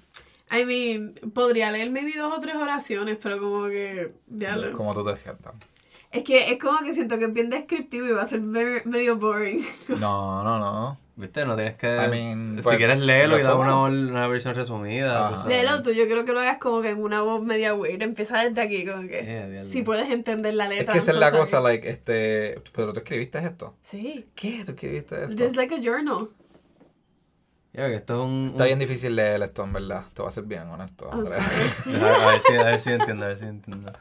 [0.51, 4.09] I mean, podría leer maybe dos o tres oraciones, pero como que.
[4.29, 5.55] Ya lo- Como tú te sientas.
[6.17, 9.17] Es que es como que siento que es bien descriptivo y va a ser medio
[9.17, 9.65] boring.
[10.01, 10.99] No, no, no.
[11.17, 11.47] ¿Viste?
[11.47, 11.87] No tienes que.
[11.87, 15.35] I mean, si pues, quieres leerlo y dar una, una versión resumida.
[15.37, 15.47] Sabes.
[15.47, 18.03] Léelo tú, yo creo que lo hagas como que en una voz media weird.
[18.03, 19.23] Empieza desde aquí, como que.
[19.25, 20.85] Yeah, si puedes entender la letra.
[20.85, 22.61] Es que esa es la cosa, like, este...
[22.75, 23.75] Pero tú escribiste esto.
[23.83, 24.27] Sí.
[24.35, 24.63] ¿Qué?
[24.67, 25.35] ¿Tú escribiste esto?
[25.43, 26.29] Just like a journal.
[27.73, 28.47] Ya, que esto es un.
[28.49, 30.05] Está un- bien difícil leer esto, en verdad.
[30.13, 31.11] Te va a ser bien honesto.
[31.11, 32.01] Sorry.
[32.03, 33.93] A, a ver si, a ver si entiendo, a ver si entiendo.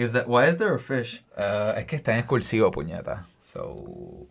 [0.00, 1.24] Is that, why is there a fish?
[1.36, 3.26] Ah, es que está en cursivo, puñeta.
[3.40, 4.28] So...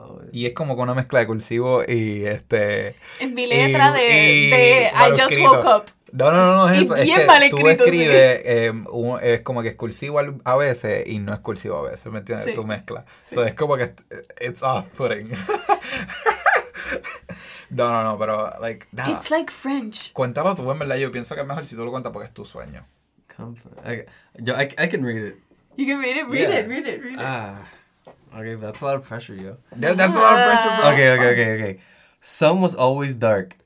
[0.00, 2.94] Oh, Y es como con una mezcla de cursivo y este...
[3.18, 5.50] En mi letra y- de, y de I just escrito.
[5.50, 5.82] woke up.
[6.12, 6.94] No, no, no, no es Y eso.
[6.94, 7.90] Es que mal tú escrito, sí.
[7.90, 11.78] escribes, eh, un- es como que es cursivo al- a veces y no es cursivo
[11.78, 12.46] a veces, ¿me entiendes?
[12.48, 12.54] Sí.
[12.54, 13.04] Tu mezcla.
[13.26, 13.34] Sí.
[13.34, 13.92] So, es como que
[14.40, 15.30] it's off-putting.
[17.70, 19.10] no, no, no, pero, like, nada.
[19.10, 20.12] It's like French.
[20.12, 20.96] Cuéntalo tú, en verdad.
[20.96, 22.86] Yo pienso que es mejor si tú lo cuentas porque es tu sueño.
[23.38, 23.72] Comfort.
[23.84, 24.04] I,
[24.44, 25.36] yo, I, I can read it.
[25.76, 26.56] You can read it, read Yeah.
[26.56, 27.18] it, read it, read it.
[27.20, 27.66] Ah.
[28.36, 29.56] Okay, that's a lot of pressure, yo.
[29.76, 30.90] That- That's a lot of pressure, bro.
[30.92, 31.80] Okay, okay, okay, okay.
[32.20, 33.56] Sun was always dark.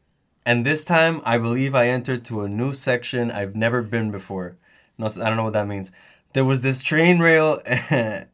[0.46, 4.56] And this time, I believe I entered to a new section I've never been before.
[4.98, 5.90] No, I don't know what that means.
[6.34, 8.26] There was this train rail, a,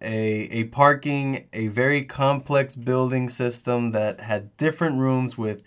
[0.61, 5.63] a parking, a very complex building system that had different rooms with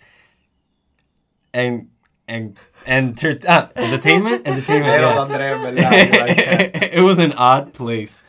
[1.54, 1.88] and
[2.32, 4.92] and and ah, entertainment, entertainment.
[4.92, 5.24] Pero, yeah.
[5.24, 8.24] Andrés, en verdad, like it was an odd place.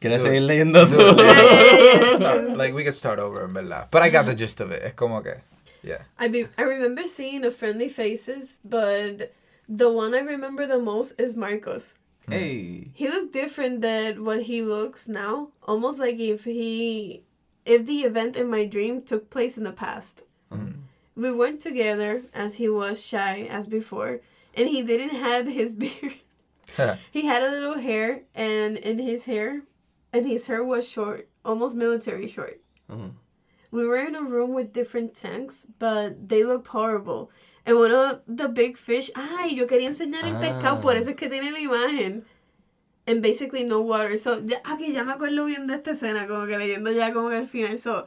[0.00, 0.20] Can Dude.
[0.20, 0.84] seguir leyendo
[1.16, 2.16] Yeah, yeah.
[2.16, 3.88] Start, like, we could start over, en verdad.
[3.90, 4.82] But I got the gist of it.
[4.82, 5.34] Es como que,
[5.82, 6.02] yeah.
[6.18, 9.32] I be I remember seeing a friendly faces, but
[9.68, 11.94] the one I remember the most is Marcos.
[12.28, 12.88] Hey.
[12.94, 15.48] He looked different than what he looks now.
[15.64, 17.22] Almost like if he
[17.64, 20.22] if the event in my dream took place in the past.
[20.52, 20.81] Mm.
[21.14, 24.20] We weren't together as he was shy as before,
[24.54, 26.16] and he didn't have his beard.
[27.10, 29.62] he had a little hair, and in his hair,
[30.12, 32.60] and his hair was short, almost military short.
[32.90, 33.12] Ujú.
[33.70, 37.30] We were in a room with different tanks, but they looked horrible.
[37.64, 41.16] And one of the big fish, ay, yo quería enseñar el pescado, por eso es
[41.16, 42.22] que tiene la imagen.
[43.06, 44.16] And basically no water.
[44.16, 47.30] So, ya, aquí ya me acuerdo bien de esta escena, como que leyendo ya como
[47.30, 47.78] que al final.
[47.78, 48.06] So,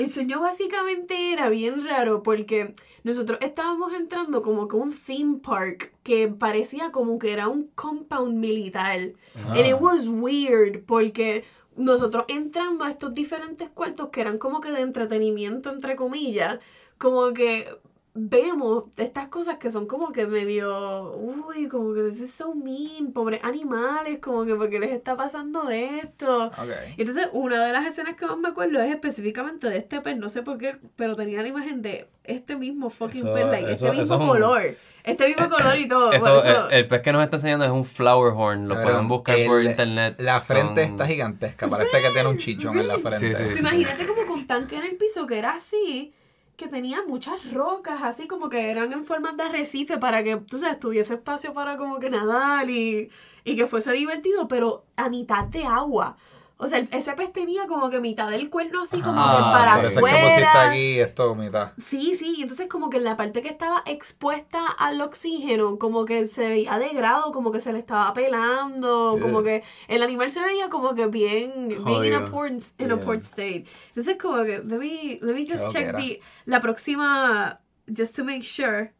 [0.00, 5.92] el sueño básicamente era bien raro porque nosotros estábamos entrando como que un theme park
[6.02, 9.12] que parecía como que era un compound militar.
[9.36, 9.54] Ah.
[9.56, 11.44] And it was weird porque
[11.76, 16.60] nosotros entrando a estos diferentes cuartos que eran como que de entretenimiento, entre comillas,
[16.96, 17.68] como que
[18.14, 23.12] vemos estas cosas que son como que medio, uy, como que this is so mean,
[23.12, 26.46] pobres animales, como que porque les está pasando esto.
[26.48, 26.70] Ok.
[26.96, 30.16] Y entonces una de las escenas que más me acuerdo es específicamente de este pez,
[30.16, 33.72] no sé por qué, pero tenía la imagen de este mismo fucking Eso- pez, like,
[33.72, 34.62] eso- este mismo es un- color,
[35.04, 36.12] este mismo color y todo.
[36.12, 38.68] Eso, el, el pez que nos está enseñando es un flower horn.
[38.68, 40.16] Lo pueden buscar por internet.
[40.18, 41.68] La frente Son- está gigantesca.
[41.68, 43.34] Parece que tiene un chichón en la frente.
[43.34, 43.58] Sí, sí.
[43.60, 46.12] Imagínate como con un tanque en el piso que era así,
[46.60, 50.58] que tenía muchas rocas, así como que eran en forma de arrecife para que, tú
[50.58, 53.08] sabes, tuviese espacio para como que nadar y,
[53.44, 56.18] y que fuese divertido, pero a mitad de agua.
[56.62, 59.76] O sea, ese pez tenía como que mitad del cuerno así como Ah, que para
[59.76, 60.68] Por eso es que pusiste afuera.
[60.68, 61.72] aquí esto mitad.
[61.78, 66.26] Sí, sí, entonces como que en la parte que estaba expuesta al oxígeno, como que
[66.26, 70.40] se veía de grado, como que se le estaba pelando, como que el animal se
[70.42, 72.58] veía como que bien, bien in a poor, in
[72.92, 73.00] a Yeah.
[73.00, 73.64] poor state.
[73.88, 77.56] Entonces como que, let me, let me just check the, la próxima,
[77.88, 78.92] just to make sure.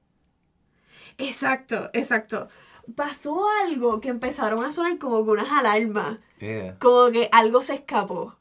[1.19, 2.49] Exacto, exacto.
[2.97, 6.77] Pasó algo que empezaron a sonar como que unas alarmas, Yeah.
[6.79, 8.35] como que algo se escapó.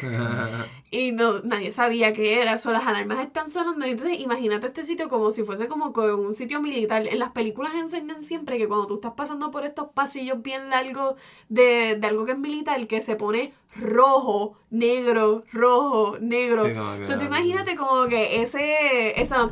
[0.90, 3.84] Y no, nadie sabía qué era, so, las alarmas están sonando.
[3.84, 7.04] Entonces, imagínate este sitio como si fuese como un sitio militar.
[7.08, 11.16] En las películas enseñan siempre que cuando tú estás pasando por estos pasillos bien largos
[11.48, 16.64] de, de algo que es militar, que se pone rojo, negro, rojo, negro.
[16.64, 19.50] Sí, como que- So, tú imagínate como que ese, esa...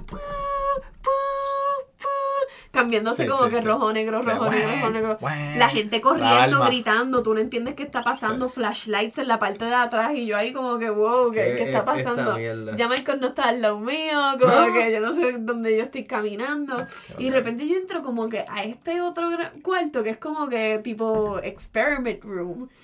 [2.72, 3.64] Cambiándose Sí, como sí, que sí.
[3.66, 5.18] rojo, negro, rojo, negro, rojo, negro.
[5.56, 9.74] La gente corriendo, gritando, tú no entiendes qué está pasando, flashlights en la parte de
[9.74, 12.36] atrás y yo ahí como que, wow, ¿qué, ¿Qué está pasando?
[12.74, 16.04] Ya Michael no está al lado mío, como que yo no sé dónde yo estoy
[16.06, 16.74] caminando.
[17.18, 19.28] Y de repente yo entro como que a este otro
[19.62, 22.68] cuarto que es como que tipo experiment room.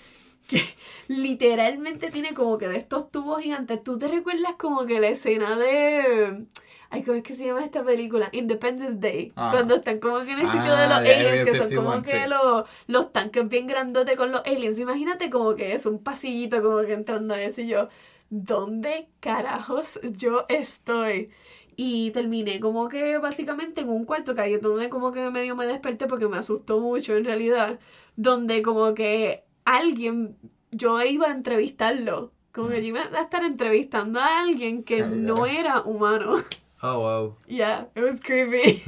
[0.49, 0.63] Que
[1.09, 3.85] literalmente tiene como que de estos tubos gigantes.
[3.85, 6.47] ¿Tú te recuerdas como que la escena de...
[6.91, 8.31] Ay, ¿cómo es que se llama esta película?
[8.33, 9.33] Independence Day.
[9.37, 9.51] Ah.
[9.53, 11.91] Cuando están como que en el sitio Ah, de los aliens, Area que son 51,
[11.91, 14.79] como que los, los tanques bien grandotes con los aliens.
[14.79, 17.89] Imagínate como que es un pasillito como que entrando a eso y yo,
[18.31, 21.31] ¿dónde carajos yo estoy?
[21.77, 25.67] Y terminé como que básicamente en un cuarto que ahí donde como que medio me
[25.67, 27.79] desperté porque me asustó mucho en realidad.
[28.17, 30.37] Donde como que alguien,
[30.73, 32.33] yo iba a entrevistarlo.
[32.53, 36.37] Como que yo iba a estar entrevistando a alguien que Ah, no era humano.
[36.81, 37.37] Oh, wow.
[37.49, 38.83] Yeah, it was creepy.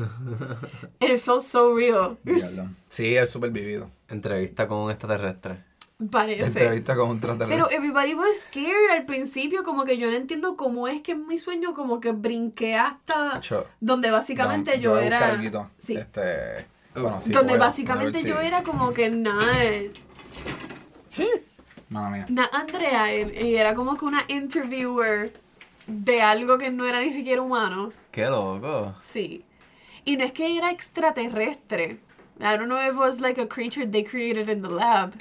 [1.00, 2.18] And it felt so real.
[2.24, 2.68] Diablo.
[2.88, 3.90] Sí, es súper vivido.
[4.08, 5.64] Entrevista con un extraterrestre.
[6.10, 6.44] Parece.
[6.46, 7.76] Entrevista con un Pero extraterrestre.
[7.76, 11.38] everybody was scared al principio, como que yo no entiendo cómo es que en mi
[11.38, 15.32] sueño como que brinqué hasta Acho, donde básicamente yo voy a buscar era...
[15.34, 15.70] alguito.
[15.76, 15.96] Sí.
[15.96, 19.44] Este, bueno, sí donde puedo, básicamente a ver yo si- era como que nada,
[21.88, 22.26] Mala mía.
[22.28, 25.32] nada Andrea, y y era como que una interviewer
[25.90, 27.92] de algo que no era ni siquiera humano.
[28.10, 28.94] Qué loco.
[29.04, 29.44] Sí.
[30.04, 31.98] Y no es que era extraterrestre.
[32.40, 35.12] I don't know if it was like a creature they created in the lab.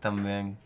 [0.00, 0.56] También.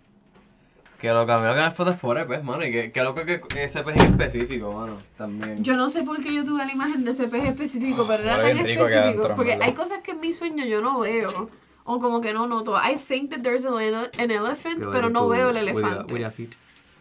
[0.99, 1.33] Qué loco.
[1.33, 2.65] A mí lo que me explota es fuera, pues, mano.
[2.65, 4.99] Y qué, qué loco que ese pez en específico, mano.
[5.17, 5.63] También.
[5.65, 8.37] Yo no sé por qué yo tuve la imagen de ese pez específico, pero era
[8.39, 9.35] tan específico.
[9.37, 11.49] porque hay cosas que en mi sueño yo no veo.
[11.85, 12.77] O como que no noto.
[12.77, 16.15] I think that there's an, ele- an elephant, pero no veo el elefante.
[16.15, 16.25] Y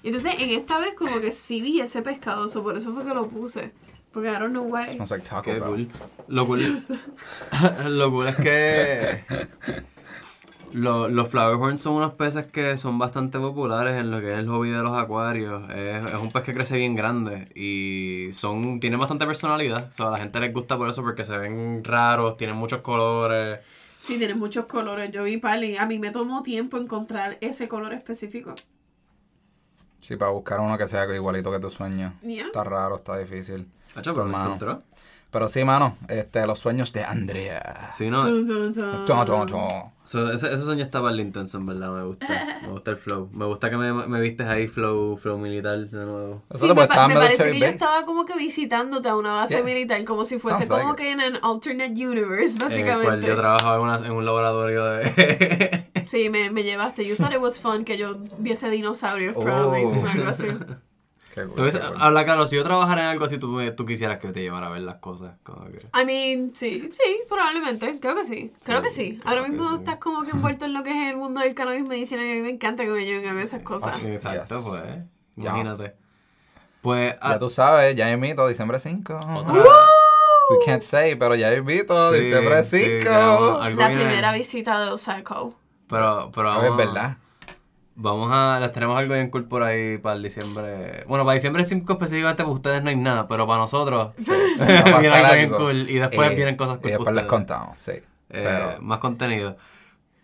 [0.04, 3.14] entonces en esta vez como que sí vi ese pescado, so por eso fue que
[3.14, 3.72] lo puse.
[4.12, 4.90] Porque I don't know why.
[4.90, 5.64] Smells like Taco Qué Bell.
[5.64, 5.90] cool.
[6.28, 6.78] Lo cool,
[7.90, 9.24] lo cool es que
[10.74, 14.48] lo- los flowerhorns son unos peces que son bastante populares en lo que es el
[14.48, 15.70] hobby de los acuarios.
[15.72, 19.88] Es, es un pez que crece bien grande y son tienen bastante personalidad.
[19.90, 22.82] O sea, a la gente les gusta por eso porque se ven raros, tienen muchos
[22.82, 23.60] colores.
[24.00, 25.12] Sí, tiene muchos colores.
[25.12, 25.78] Yo vi pali.
[25.78, 28.56] A mí me tomó tiempo encontrar ese color específico.
[30.10, 32.16] Sí, para buscar uno que sea igualito que tu sueño.
[32.24, 32.48] Yeah.
[32.48, 33.72] Está raro, está difícil.
[33.94, 34.46] Hacho, pero lo Hermano.
[34.46, 34.82] encontró.
[35.32, 37.88] Pero sí, mano, este, los sueños de Andrea.
[37.96, 38.22] Sí, no.
[38.22, 38.74] Tun, tun,
[39.46, 39.50] tun.
[40.02, 42.60] So, ese, ese sueño está para el intenso, en verdad, me gusta.
[42.64, 43.30] Me gusta el flow.
[43.32, 46.42] Me gusta que me, me vistes ahí, flow, flow militar de nuevo.
[46.56, 49.64] Sí, me, pa- me parece que yo estaba como que visitándote a una base Yeah.
[49.64, 50.98] militar, como si fuese Sounds like como it.
[51.00, 53.28] que en an alternate universe, En el cual básicamente.
[53.28, 55.92] yo trabajaba en, una- en un laboratorio de...
[56.08, 57.06] Sí, me, me llevaste.
[57.06, 60.06] You thought it was fun que yo viese dinosaurios, probably, Oh.
[60.12, 60.48] algo así.
[61.48, 61.72] Cool.
[61.98, 64.70] habla claro, si yo trabajara en algo así, tú, tú quisieras que te llevara a
[64.70, 65.36] ver las cosas.
[65.44, 65.80] Como que...
[66.00, 68.00] I mean, sí, sí, probablemente.
[68.00, 68.52] Creo que sí.
[68.64, 69.22] Creo que Sí, sí.
[69.26, 69.76] Ahora que mismo sí.
[69.80, 72.36] estás como que envuelto en lo que es el mundo del cannabis medicinal y a
[72.36, 74.04] mí me encanta que me lleven a ver esas cosas.
[74.04, 74.66] Exacto, Yes.
[74.68, 74.84] pues.
[74.84, 75.46] Yes.
[75.46, 75.96] Imagínate.
[76.82, 79.20] Pues, Ya ah, tú sabes, ya invito, diciembre 5.
[79.36, 79.64] otra-
[80.52, 82.90] We can't say, pero ya invito, Sí, diciembre sí, 5.
[83.00, 85.54] digamos, algo La primera visita de Psycho.
[85.88, 87.18] Pero, pero A vamos, ver, ¿verdad?
[88.02, 91.04] Vamos a, les tenemos algo bien cool por ahí para el diciembre.
[91.08, 94.60] Bueno, para diciembre 5 específicamente para ustedes no hay nada, pero para nosotros Sí, sí,
[94.60, 95.90] va a pasar viene algo bien cool.
[95.90, 97.92] Y después Eh, vienen cosas cool Y después para les contamos, sí.
[97.92, 99.58] Eh, Pero, más contenido.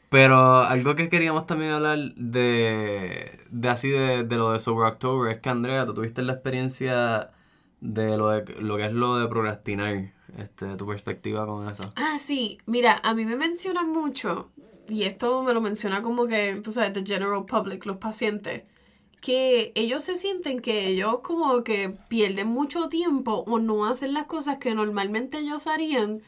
[0.10, 5.32] Pero algo que queríamos también hablar de, de así de, de lo de Sober October
[5.36, 7.32] es que Andrea, tú tuviste la experiencia
[7.82, 11.84] de lo, de lo que es lo de procrastinar, este, tu perspectiva con eso.
[11.98, 12.58] Ah, sí.
[12.66, 14.52] Mira, a mí me mencionan mucho,
[14.88, 18.64] y esto me lo menciona como que, tú sabes, the general public, los pacientes,
[19.22, 24.26] que ellos se sienten que ellos como que pierden mucho tiempo o no hacen las
[24.26, 26.22] cosas que normalmente ellos harían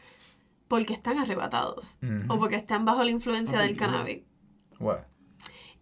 [0.66, 1.96] porque están arrebatados
[2.28, 4.22] o porque están bajo la influencia del cannabis.
[4.78, 5.04] what?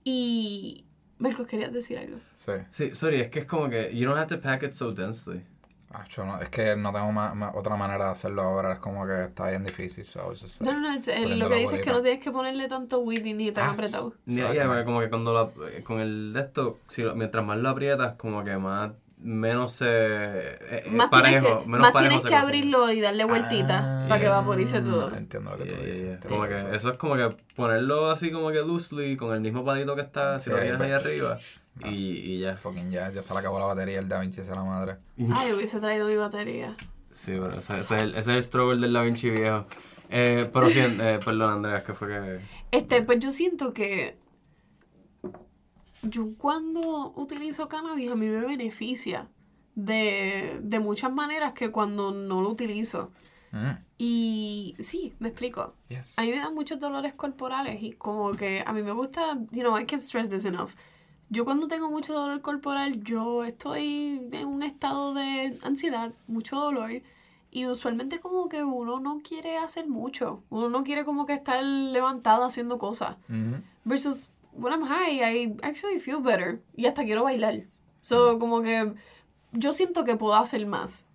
[0.05, 0.83] Y...
[1.19, 2.19] Marcos, ¿querías decir algo?
[2.35, 2.53] Sí.
[2.71, 5.43] Sí, sorry, es que es como que you don't have to pack it so densely.
[5.99, 8.79] Ah, yo no, es que no tengo ma- ma- otra manera de hacerlo ahora, es
[8.81, 10.05] como que está bien difícil.
[10.05, 10.31] So
[10.61, 12.69] No, no, no, es- eh, poniendo lo que dices es que no tienes que ponerle
[12.69, 14.13] tanto weed ni tan Ah, apretado.
[14.27, 17.57] Ya, porque como que cuando la, eh, con el de esto, si lo- mientras más
[17.59, 22.21] lo aprietas, como que más, menos se, eh, eh, Más parejo, que, menos más parejo
[22.21, 22.41] tienes que cocina.
[22.43, 25.15] abrirlo y darle vueltita Ah, para que vaporice todo.
[25.15, 26.21] Entiendo lo que tú Yeah, yeah, dices.
[26.21, 26.29] yeah.
[26.29, 29.65] Como que tú eso es como que ponerlo así como que loosely, con el mismo
[29.65, 31.39] palito que está, si lo tienes ahí arriba,
[31.83, 31.89] Ah.
[31.91, 31.95] y,
[32.35, 32.55] y ya.
[32.55, 34.97] Fucking ya, ya se le acabó la batería el Da Vinci esa la madre.
[35.35, 36.75] Ay, hubiese traído mi batería.
[37.13, 39.67] Sí, bueno, ese, ese es el, ese es el struggle del Da Vinci viejo.
[40.09, 42.41] Eh, pero sí, eh, perdón Andrea, que fue que...
[42.71, 44.17] Este, pues yo siento que
[46.03, 49.29] yo cuando utilizo cannabis a mí me beneficia
[49.75, 53.11] de, de muchas maneras que cuando no lo utilizo.
[53.53, 55.75] Mm, Y sí, me explico.
[55.89, 56.19] yes.
[56.19, 59.63] A mí me dan muchos dolores corporales y como que a mí me gusta, you
[59.63, 60.73] know, I can't stress this enough.
[61.29, 67.03] Yo cuando tengo mucho dolor corporal, yo estoy en un estado de ansiedad, mucho dolor.
[67.51, 70.43] Y usualmente como que uno no quiere hacer mucho.
[70.51, 73.17] Uno no quiere como que estar levantado haciendo cosas.
[73.85, 76.63] Versus when I'm high, I actually feel better.
[76.77, 77.65] Y hasta quiero bailar.
[78.03, 78.95] So, como que
[79.53, 81.07] yo siento que puedo hacer más.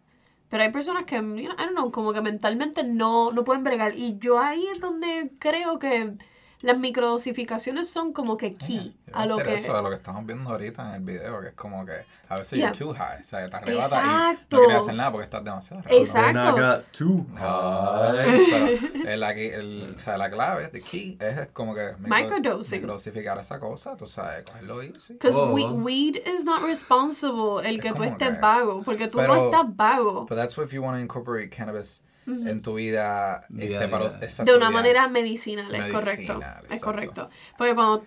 [0.50, 3.64] Pero hay personas que, you know, I don't know, como que mentalmente no, no pueden
[3.64, 3.98] bregar.
[3.98, 6.18] Y yo ahí es donde creo que
[6.64, 9.56] las microdosificaciones son como que key Iba a lo que...
[9.56, 11.94] eso de lo que estamos viendo ahorita en el video, que es como que
[12.30, 12.72] a veces Yeah.
[12.72, 14.58] you're too high, o sea, te arrebata y Exacto.
[14.58, 16.58] no quieres hacer nada porque estás demasiado arrebatado.
[16.58, 16.86] Exacto.
[16.92, 17.26] two.
[17.38, 22.80] Ay, pero el, aquí- el- o sea, la clave, the key, es como que Microdosing.
[22.80, 25.14] microdosificar esa cosa, tú sabes, cogerlo easy.
[25.14, 28.82] Because Oh, we- weed is not responsible el Es que tú estés que- vago.
[28.84, 30.26] Porque tú no Pero- estás vago.
[30.28, 34.10] But that's what if you want to incorporate cannabis en tu vida, Día este, para
[34.10, 34.70] De una día.
[34.70, 36.40] manera medicinal, es Medicinal, correcto.
[36.40, 36.86] Es exacto.
[36.86, 37.30] correcto.
[37.58, 38.06] Porque cuando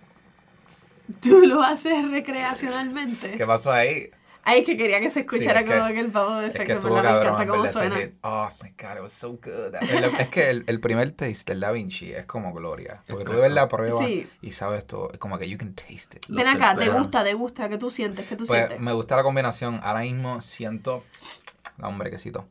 [1.21, 3.31] tú lo haces recreacionalmente.
[3.35, 4.09] ¿Qué pasó ahí?
[4.47, 6.47] Ay, es que quería que se escuchara Sí, es que- como que el pavo de
[6.47, 7.13] Es que efecto, estuvo ¿verdad?
[7.15, 7.95] Me encanta en cómo suena.
[7.95, 8.11] hit.
[8.21, 9.73] Oh my god, it was so good.
[9.81, 13.01] El- es que el, el primer taste del Da Vinci es como gloria.
[13.07, 14.27] Porque tú ves la prueba Sí.
[14.41, 15.11] y sabes todo.
[15.11, 16.25] Es como que you can taste it.
[16.29, 18.79] Ven acá, te gusta, te gusta, que tú sientes, que tú Pues sientes.
[18.79, 19.79] me gusta la combinación.
[19.81, 21.03] Ahora mismo siento.
[21.79, 22.47] La hombrequecito.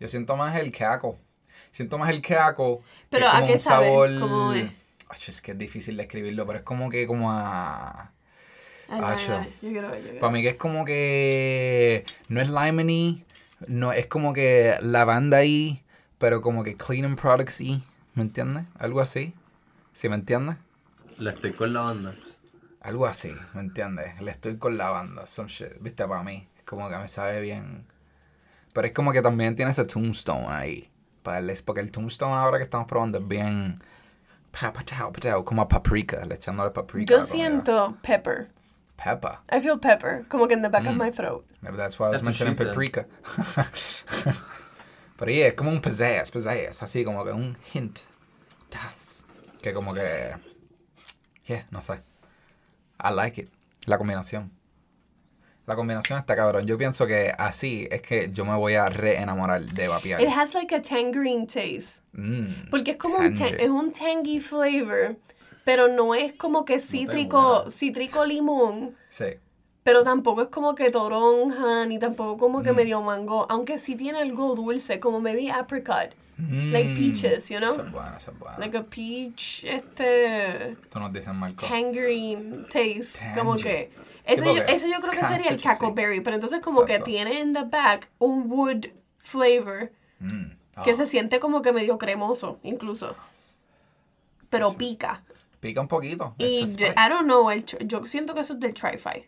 [0.00, 1.18] Yo siento más el queaco.
[1.70, 2.80] Siento más el queaco.
[2.80, 3.86] que Pero, es ¿a qué sabe?
[3.86, 5.40] sabor- ¿Cómo es?
[5.42, 8.10] Que es difícil describirlo, pero es como que como a.
[8.88, 9.36] Ay, ay, Acho.
[9.38, 13.24] ay, yo quiero ver, yo quiero Para mí que es como que no es lemony,
[13.68, 15.82] no es como que lavanda y,
[16.18, 17.82] pero como que cleaning products y,
[18.14, 18.64] ¿me entiendes?
[18.78, 19.34] Algo así.
[19.92, 20.56] ¿Sí me entiendes?
[21.18, 22.16] Le estoy con la banda.
[22.82, 24.20] Algo así, ¿me entiendes?
[24.20, 26.48] Le estoy con lavanda, some shit, viste, para mí.
[26.56, 27.86] Es como que me sabe bien.
[28.72, 30.90] Pero es como que también tiene ese tombstone ahí.
[31.22, 33.78] Para darles, porque el tombstone ahora que estamos probando es bien
[34.50, 37.10] pa- patao, patao, como a paprika, le echándole paprika.
[37.12, 38.50] Yo la siento pepper.
[38.96, 39.38] Pepper.
[39.52, 40.88] I feel pepper, como que in the back Mm.
[40.88, 41.44] of my throat.
[41.60, 43.06] Maybe that's why I was That's mentioning paprika.
[45.16, 48.00] Pero yeah, es como un pizzazz, pizzazz, así como que un hint.
[48.70, 49.22] Das.
[49.62, 50.34] Que como que...
[51.46, 52.00] Yeah, no sé.
[53.02, 53.48] I like it.
[53.86, 54.50] La combinación.
[55.66, 56.66] La combinación está cabrón.
[56.66, 60.20] Yo pienso que así es que yo me voy a reenamorar de vapear.
[60.20, 62.00] It has like a tangerine taste.
[62.12, 62.68] Mm.
[62.70, 65.16] Porque es como un, es un tangy flavor,
[65.64, 67.70] pero no es como que cítrico, buena.
[67.70, 69.26] cítrico limón, Sí.
[69.84, 72.62] pero tampoco es como que toronja, ni tampoco como Mm.
[72.64, 76.10] que medio mango, aunque sí tiene algo dulce, como maybe apricot,
[76.72, 76.96] like Mm.
[76.96, 77.72] peaches, you know?
[77.72, 78.58] Esa es buena, esa es buena.
[78.58, 81.66] Like a peach, este, Tú nos dices, Marco.
[81.66, 83.90] tangerine taste, como que...
[84.24, 87.52] Eso, Sí, yo, eso creo que sería el cackleberry, pero entonces como que tiene en
[87.54, 88.86] the back un wood
[89.18, 90.52] flavor Mm.
[90.84, 93.16] que Ah, se siente como que medio cremoso, incluso.
[94.50, 95.22] Pero pica.
[95.60, 96.34] Pica un poquito.
[96.38, 96.86] Y yo.
[96.86, 99.26] I don't know, el, yo siento que eso es del Tri-Fi.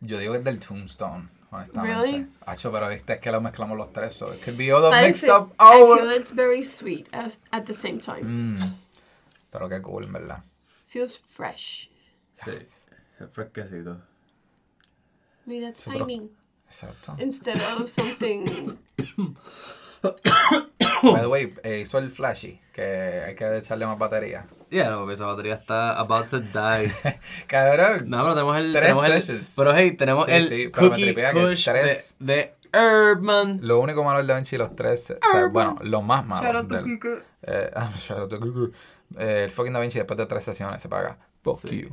[0.00, 1.94] Yo digo que es del Tombstone, honestamente.
[2.02, 2.26] Really?
[2.46, 4.88] Hacho, pero viste, es que lo mezclamos los tres, so it could be all the
[4.96, 5.52] I mixed feel, up.
[5.60, 5.96] I Oh.
[5.96, 8.24] feel it's very sweet as, at the same time.
[8.24, 8.74] Mm.
[9.50, 10.42] Pero qué cool, verdad.
[10.88, 11.88] Feels fresh.
[12.44, 12.86] Sí, es
[13.32, 14.00] fresquecito.
[15.46, 16.30] Maybe that's Nosotros- timing.
[16.68, 17.16] Exacto.
[17.18, 18.78] Instead of something.
[21.12, 22.82] By the way, eh, hizo el flashy, que
[23.26, 24.46] hay que echarle más batería.
[24.70, 26.92] Yeah, no, porque esa batería está about to die.
[27.46, 28.08] Cabrón.
[28.08, 28.72] No, pero tenemos el.
[28.72, 29.54] Tres tenemos el sessions.
[29.56, 32.54] pero hey, tenemos Sí, el sí, pero me Cookie tripea que Kush tres- de, de
[32.72, 33.58] Herman.
[33.62, 36.42] Lo único malo del Da Vinci, los tres, o sea, bueno, lo más malo.
[36.46, 37.22] Shout out to del- Kike.
[37.42, 38.70] eh, shout out to.
[39.18, 41.18] Eh, el fucking Da Vinci después de tres sesiones se paga.
[41.42, 41.82] Fuck Sí.
[41.82, 41.90] you.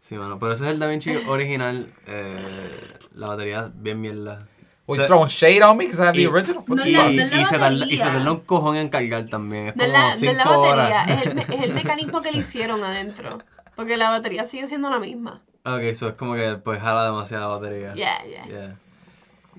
[0.00, 1.92] Sí, mano, pero ese es el Da Vinci original.
[2.06, 4.48] Eh, la batería bien mierda.
[4.86, 6.64] We O sea, throwing shade on me because I have the y- original?
[6.66, 9.68] No, y, de y se tarda, y se tarda un cojón en cargar también.
[9.68, 11.10] Es De como la, de 5 la batería, horas.
[11.10, 13.38] es el, es el mecanismo que le hicieron adentro.
[13.76, 15.40] Porque la batería sigue siendo la misma.
[15.64, 17.94] Ok, eso es como que pues jala demasiada batería.
[17.94, 18.46] Yeah, yeah.
[18.46, 18.76] Yeah.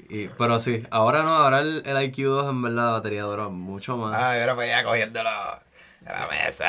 [0.09, 3.95] Y, pero sí, ahora no, ahora el, el IQ2 en verdad la batería dura mucho
[3.97, 4.21] más.
[4.21, 5.29] Ay, ahora para allá cogiéndolo.
[6.05, 6.63] Dame eso.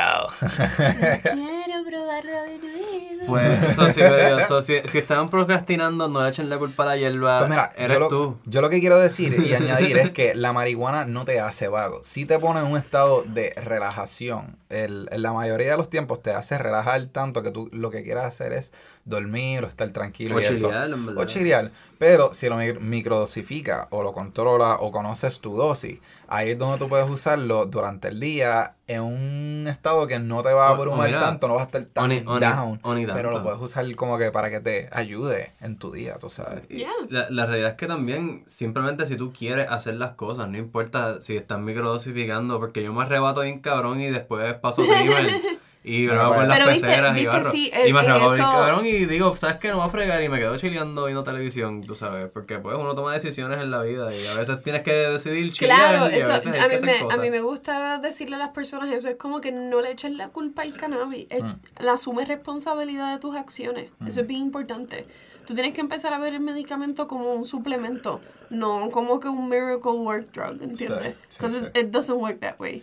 [1.23, 3.27] Quiero probarlo de nuevo.
[3.27, 6.85] Pues eso sí, pero yo, so, si, si estaban procrastinando, no le echen la culpa
[6.85, 7.38] a la hierba.
[7.38, 8.38] Pues mira, eres yo lo, tú.
[8.44, 12.01] yo lo que quiero decir y añadir es que la marihuana no te hace vago.
[12.03, 14.57] Sí te pone en un estado de relajación.
[14.74, 18.02] El, en la mayoría de los tiempos te hace relajar tanto que tú lo que
[18.02, 18.72] quieras hacer es
[19.04, 20.37] dormir o estar tranquilo.
[20.37, 20.70] O y eso.
[20.72, 21.22] en verdad.
[21.22, 21.70] O chilear.
[21.98, 26.78] Pero si lo mi- microdosifica o lo controla o conoces tu dosis, ahí es donde
[26.78, 30.72] tú puedes usarlo durante el día en un estado que no te va a O-
[30.72, 32.10] o abrumar tanto, no vas a estar tan
[32.40, 32.80] down.
[33.14, 36.68] pero lo puedes usar como que para que te ayude en tu día, tú sabes.
[36.68, 36.90] Yeah.
[37.08, 41.22] La, la realidad es que también, simplemente si tú quieres hacer las cosas, no importa
[41.22, 45.29] si estás microdosificando, porque yo me arrebato bien cabrón y después paso trimmer
[45.87, 47.50] y Pero bravo con las Pero viste- peceras y viste, barro.
[47.50, 49.68] sí, y me arrebato bien eso- cabrón y digo, ¿sabes qué?
[49.68, 52.94] No voy a fregar y me quedo chileando viendo televisión, tú sabes, porque pues uno
[52.94, 56.31] toma decisiones en la vida y a veces tienes que decidir chilear Claro, y eso,
[56.31, 58.50] a veces hay a que mí, hacer me, a mí me gusta decirle a las
[58.50, 61.53] personas eso, es como que no le echen la culpa al cannabis, es- Mm.
[61.81, 65.07] la asume responsabilidad de tus acciones, eso es bien importante.
[65.46, 69.50] Tú tienes que empezar a ver el medicamento como un suplemento, no como que un
[69.50, 71.14] miracle work drug, ¿entiendes?
[71.14, 71.79] Sí, sí, Because sí.
[71.79, 72.83] it doesn't work that way.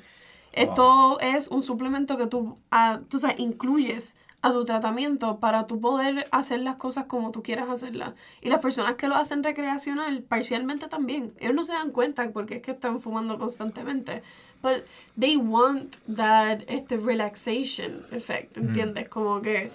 [0.53, 5.79] Esto es un suplemento que tú, ah, tú sabes, incluyes a tu tratamiento para tú
[5.79, 8.13] poder hacer las cosas como tú quieras hacerlas.
[8.41, 11.33] Y las personas que lo hacen recreacional, parcialmente también.
[11.39, 14.23] Ellos no se dan cuenta porque es que están fumando constantemente.
[14.61, 14.83] But
[15.19, 19.09] they want that este relaxation effect, ¿entiendes?
[19.09, 19.71] Como que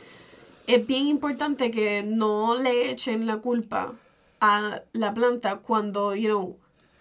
[0.66, 3.94] es bien importante que no le echen la culpa
[4.40, 6.56] a la planta cuando, you know,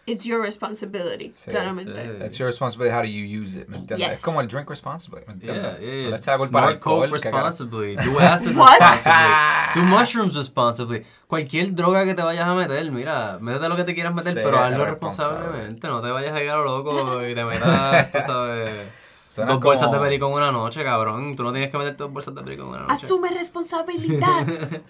[0.07, 1.49] it's your responsibility, Sí.
[1.51, 1.99] claramente.
[1.99, 4.07] Eh, It's your responsibility how do you use it, ¿me entiendes?
[4.09, 4.19] Yes.
[4.19, 5.63] Es como el drink responsibly, ¿me entiendes?
[5.63, 6.09] Yeah, yeah, yeah.
[6.09, 7.95] le eches la culpa al Snort coke alcohol, que cara- responsibly.
[7.95, 8.79] Do acid What?
[8.79, 9.75] responsibly.
[9.75, 11.05] Do mushrooms responsibly.
[11.27, 14.41] Cualquier droga que te vayas a meter, mira, métete lo que te quieras meter, Sé
[14.41, 15.37] pero hazlo responsable.
[15.39, 15.87] responsablemente.
[15.87, 19.61] No te vayas a ir a lo loco y te metas, tú sabes, Suena dos
[19.61, 21.33] bolsas como- de perico en una noche, cabrón.
[21.35, 22.93] Tú no tienes que meterte dos bolsas de perico en una noche.
[22.93, 24.45] Asume responsabilidad.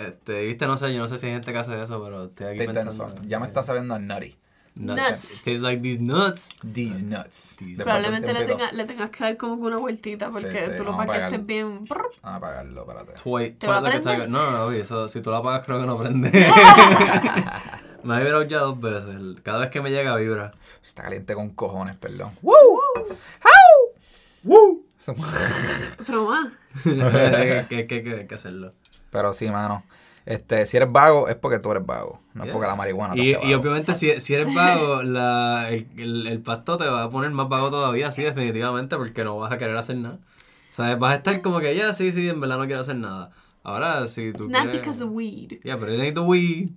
[0.00, 2.46] Este, viste, no sé, yo no sé si hay gente que hace eso, pero estoy
[2.46, 3.14] aquí pensando.
[3.26, 4.36] Ya me está sabiendo a nutty.
[4.76, 4.96] Nuts.
[5.02, 5.24] Nuts.
[5.32, 6.50] It tastes like these nuts.
[6.62, 7.56] These nuts.
[7.58, 10.70] These- Después Probablemente le, tenga- le tengas que dar como que una vueltita porque sí,
[10.76, 11.40] tú lo vamos a pagar.
[11.40, 11.84] bien.
[11.84, 11.96] brr.
[11.98, 13.12] Vamos a apagarlo, espérate.
[13.22, 14.14] Toy, ¿Te va a like a prender?
[14.16, 14.30] tiger.
[14.30, 16.30] No, no, no, oye, eso, si tú la apagas creo que no prende.
[18.04, 19.16] Me ha vibrado ya dos veces.
[19.42, 20.52] Cada vez que me llega vibra.
[20.82, 22.32] Está caliente con cojones, perdón.
[22.40, 22.54] ¡Woo!
[23.44, 23.94] ¡How!
[24.44, 24.86] ¡Woo!
[24.98, 25.14] Eso-
[26.06, 26.48] Pero más.
[26.84, 28.72] que, que, que, que hay que hacerlo.
[29.10, 29.82] Pero sí, mano.
[30.26, 32.20] Este, si eres vago, es porque tú eres vago.
[32.34, 32.52] No es Yeah.
[32.52, 33.62] porque la marihuana te Y, hace y vago.
[33.62, 37.48] obviamente si, si eres vago, la, el, el, el pasto te va a poner más
[37.48, 40.18] vago todavía, sí, definitivamente, porque no vas a querer hacer nada.
[40.70, 42.96] O sea, vas a estar como que, ya, sí, sí, en verdad no quiero hacer
[42.96, 43.30] nada.
[43.64, 44.78] Ahora, si tú It's not quieres...
[44.80, 45.58] because of weed.
[45.64, 46.70] Yeah, but it ain't the weed.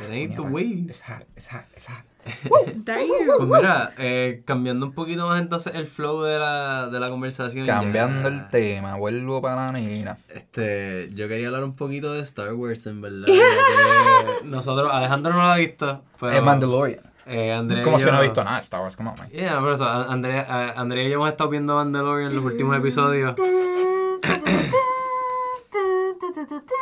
[0.00, 0.88] It ain't the weed.
[0.88, 2.04] It's hot, it's hot, it's hot.
[2.50, 7.66] Pues mira, eh, cambiando un poquito más entonces el flow de la, de la conversación.
[7.66, 8.34] Cambiando ya.
[8.34, 10.18] el tema, vuelvo para la nena.
[10.28, 13.26] Este, yo quería hablar un poquito de Star Wars, en verdad.
[13.26, 16.32] que nosotros, Alejandro no lo ha visto, pero...
[16.32, 17.00] Es Mandalorian.
[17.26, 19.28] Eh, Andrea Como y si no he visto nada de Star Wars, come on, man.
[19.30, 23.34] Yeah, por eso, Andrea, Andrea y yo hemos estado viendo Mandalorian en los últimos episodios.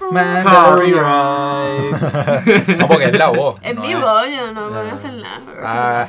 [0.00, 2.78] Copyright.
[2.78, 3.56] no, porque es la voz.
[3.62, 5.42] Es no mi es- voz, yo no puedo hacer nada.
[5.62, 6.06] Ah.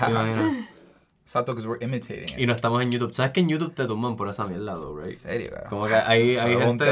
[1.24, 2.38] Exacto, because we're imitating it.
[2.39, 3.14] Y no estamos en YouTube.
[3.14, 5.16] ¿Sabes que en YouTube te tumban por esa mierda, though, En right?
[5.18, 5.70] serio, cara.
[5.70, 6.84] Como que hay, hay gente...
[6.84, 6.92] que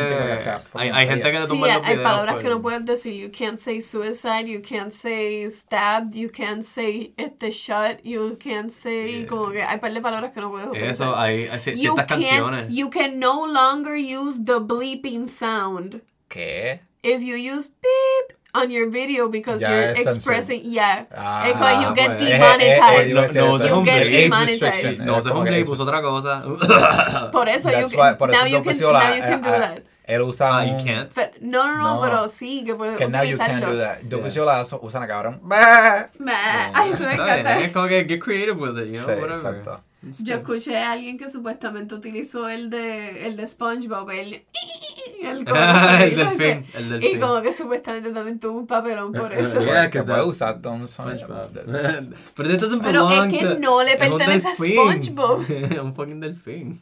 [0.76, 3.22] Hay, hay gente que te Sí, los hay videos palabras por- que no puedes decir.
[3.22, 8.72] You can't say suicide, you can't say stabbed, you can't say este shot, you can't
[8.72, 9.24] say...
[9.24, 9.28] Yeah.
[9.28, 10.90] Como que hay par de palabras que no puedes utilizar.
[10.92, 12.74] Eso, hay, hay ci- You ciertas canciones.
[12.74, 16.80] You can no longer use the bleeping sound ¿Qué?
[17.04, 20.16] If you use beep on your video because Ya you're es censored.
[20.16, 20.62] expressing...
[20.66, 21.06] Yeah.
[21.16, 22.30] Ah, it's like you get pues.
[22.30, 23.10] Eh, eh, eh, demonetized.
[23.12, 23.56] iba a decir No, no eso.
[23.56, 25.00] uses un You get demonetized.
[25.00, 26.44] No Es uses como un que play, eso- puso otra cosa.
[27.32, 29.22] Por eso, That's you why- por now, eso you yo can, pusieron la- now you
[29.22, 29.84] can do eh, eh, that.
[30.10, 31.14] Él usa Ah, you can't.
[31.14, 32.02] But, no, no, no, No.
[32.02, 34.00] pero sí, que puedes Que now you can't do that.
[34.02, 34.26] Yo Yeah.
[34.26, 35.40] pusieron la usan a cabrón.
[35.44, 36.10] Bah.
[36.18, 36.34] Nah,
[36.74, 37.60] Ay, eso me encanta.
[37.60, 39.32] Es como que get creative with it, you know, Sí, whatever.
[39.36, 39.84] exacto.
[40.02, 44.46] Yo still- escuché a alguien que supuestamente utilizó el de, el de SpongeBob, el,
[45.22, 46.66] el, Ah, el delfín, ese.
[46.76, 49.60] el Y como que supuestamente también tuvo un papelón por eso.
[49.62, 51.18] Yeah, Que 'cause puede that's usar un sonido.
[51.20, 51.50] SpongeBob.
[52.38, 54.56] Pero it doesn't Pero es que to- no le pertenece a.
[54.56, 55.46] SpongeBob.
[55.84, 56.82] un fucking delfín.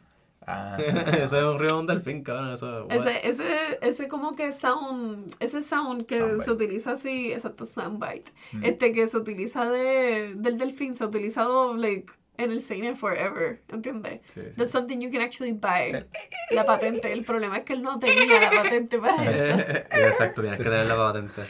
[0.50, 0.78] Ah.
[0.78, 2.52] Ese es un río de un delfín, cabrón.
[2.54, 2.88] Eso?
[2.88, 3.44] Ese, ese,
[3.82, 6.44] ese como que sound, ese sound que Soundbite.
[6.44, 8.64] se utiliza así, exacto, soundbite, Mm.
[8.64, 13.60] este que se utiliza de, del delfín, se ha utilizado like, en el cine forever,
[13.68, 14.20] ¿entiendes?
[14.32, 14.56] Sí, sí.
[14.56, 16.06] That's something you can actually buy.
[16.52, 19.58] La patente, el problema es que él no tenía la patente para eso.
[19.60, 21.42] Exacto, tienes que tener la patente.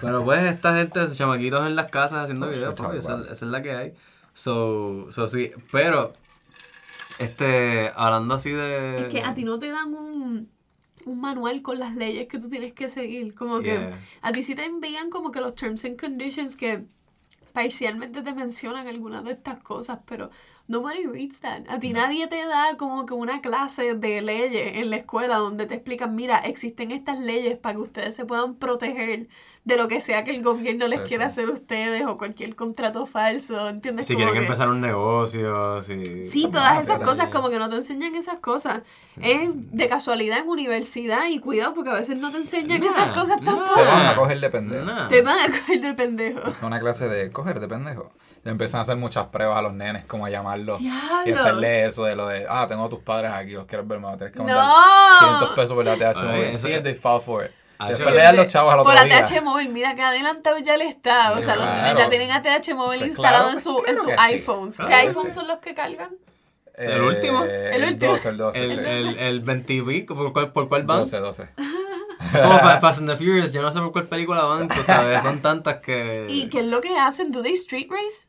[0.00, 3.32] Pero pues esta gente, esos chamaquitos en las casas haciendo Oh, videos, papi, esa, esa
[3.32, 3.94] es la que hay.
[4.34, 6.12] So, so sí, pero,
[7.18, 9.00] este, hablando así de...
[9.00, 10.48] Es que a ti no te dan un,
[11.06, 13.34] un manual con las leyes que tú tienes que seguir.
[13.34, 13.98] Como que Yeah.
[14.22, 16.84] a ti sí te envían como que los terms and conditions que
[17.52, 20.30] parcialmente te mencionan algunas de estas cosas, pero
[20.68, 21.62] nobody reads that.
[21.68, 25.66] A ti nadie te da como que una clase de leyes en la escuela donde
[25.66, 29.28] te explican, mira, existen estas leyes para que ustedes se puedan proteger
[29.64, 31.32] de lo que sea que el gobierno les Sí, quiera sí.
[31.40, 34.06] hacer a ustedes o cualquier contrato falso, ¿entiendes?
[34.06, 36.24] Si Como quieren que- empezar un negocio, si...
[36.24, 37.30] Sí, todas esas cosas, también.
[37.32, 38.82] como que no te enseñan esas cosas.
[39.20, 43.08] Es de casualidad en universidad y cuidado porque a veces no te enseñan Nah, esas
[43.14, 43.52] cosas nah.
[43.52, 43.74] tampoco.
[43.74, 44.84] Te van a coger de pendejo.
[44.86, 45.08] Nah.
[45.08, 46.48] Te van a coger del pendejo.
[46.48, 48.10] Es una clase de coger de pendejo.
[48.48, 50.80] Y empiezan a hacer muchas pruebas a los nenes, como a llamarlos.
[50.80, 50.88] Y
[51.32, 54.06] hacerle eso de lo de, ah, tengo a tus padres aquí, los quieres ver, me
[54.06, 55.18] vas a tener que mandar No.
[55.20, 56.56] 500 pesos por la TH móvil.
[56.56, 57.50] Sí, they fall for it.
[57.78, 59.18] Ah, Después le dan los chavos al otro Por día.
[59.18, 61.32] ATH móvil, mira que adelantado ya le está.
[61.32, 64.04] O sea, los ya tienen ATH móvil Pues instalado claro, en, su, pues en sus
[64.06, 64.34] claro que sí.
[64.34, 64.76] iPhones.
[64.76, 65.38] Claro ¿Qué iPhones sí.
[65.38, 66.10] son los que cargan?
[66.74, 67.44] ¿El último?
[67.44, 68.12] Eh, El último.
[68.12, 68.80] 12, el 12, El, sí.
[68.84, 71.00] el, el 20 y pico, ¿por cuál, por cuál van?
[71.00, 71.48] 12, 12.
[72.32, 75.22] Como Fa- Fast and the Furious, yo no sé por cuál película van, tú sabes,
[75.22, 76.24] son tantas que...
[76.28, 77.30] ¿Y qué es lo que hacen?
[77.30, 78.28] ¿Do they street race?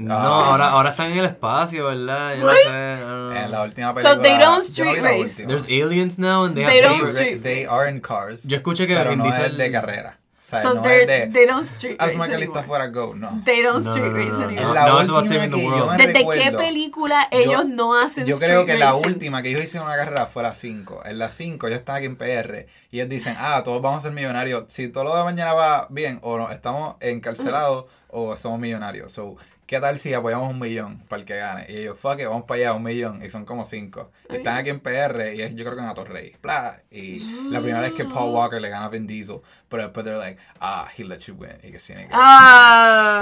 [0.00, 0.46] No, Ah.
[0.50, 2.34] ahora, ahora están en el espacio, ¿verdad?
[2.36, 2.62] Yo no sé.
[2.64, 3.32] Know.
[3.32, 4.22] En la última So película.
[4.22, 5.46] they don't yo no street la race.
[5.46, 8.42] There's aliens now and they have They Sí, don't street they are in cars.
[8.44, 9.46] Yo escuché que pero no Diesel...
[9.52, 10.16] es de carrera.
[10.40, 11.26] O sea, So no they're- es de.
[11.28, 13.14] they don't street Haz race que lista fuera Go.
[13.14, 13.40] No.
[13.44, 14.44] They don't No, street no, no, race no.
[14.46, 14.74] anymore.
[14.74, 18.24] La No, última saving the que yo ¿Desde qué recuerdo, película yo- ellos no hacen
[18.26, 21.02] Yo creo que la última que ellos hicieron una carrera fue la 5.
[21.04, 24.02] En la 5 ellos están aquí en PR y ellos dicen, ah, todos vamos a
[24.02, 24.64] ser millonarios.
[24.68, 29.12] Si todo lo de mañana va bien o no, estamos encarcelados o somos millonarios.
[29.12, 29.36] So,
[29.70, 31.64] ¿qué tal si apoyamos un millón para el que gane?
[31.68, 33.24] Y ellos, fuck it, vamos para allá, un millón.
[33.24, 34.10] Y son como 5.
[34.28, 36.36] Y están aquí en PR y es yo creo que en Atorrey.
[36.42, 36.80] Bla.
[36.90, 39.40] Y la primera vez que Paul Walker le gana a Vin Diesel.
[39.68, 41.56] Pero después they're like, ah, he let you win.
[41.62, 43.20] Y que sí, que- Ah,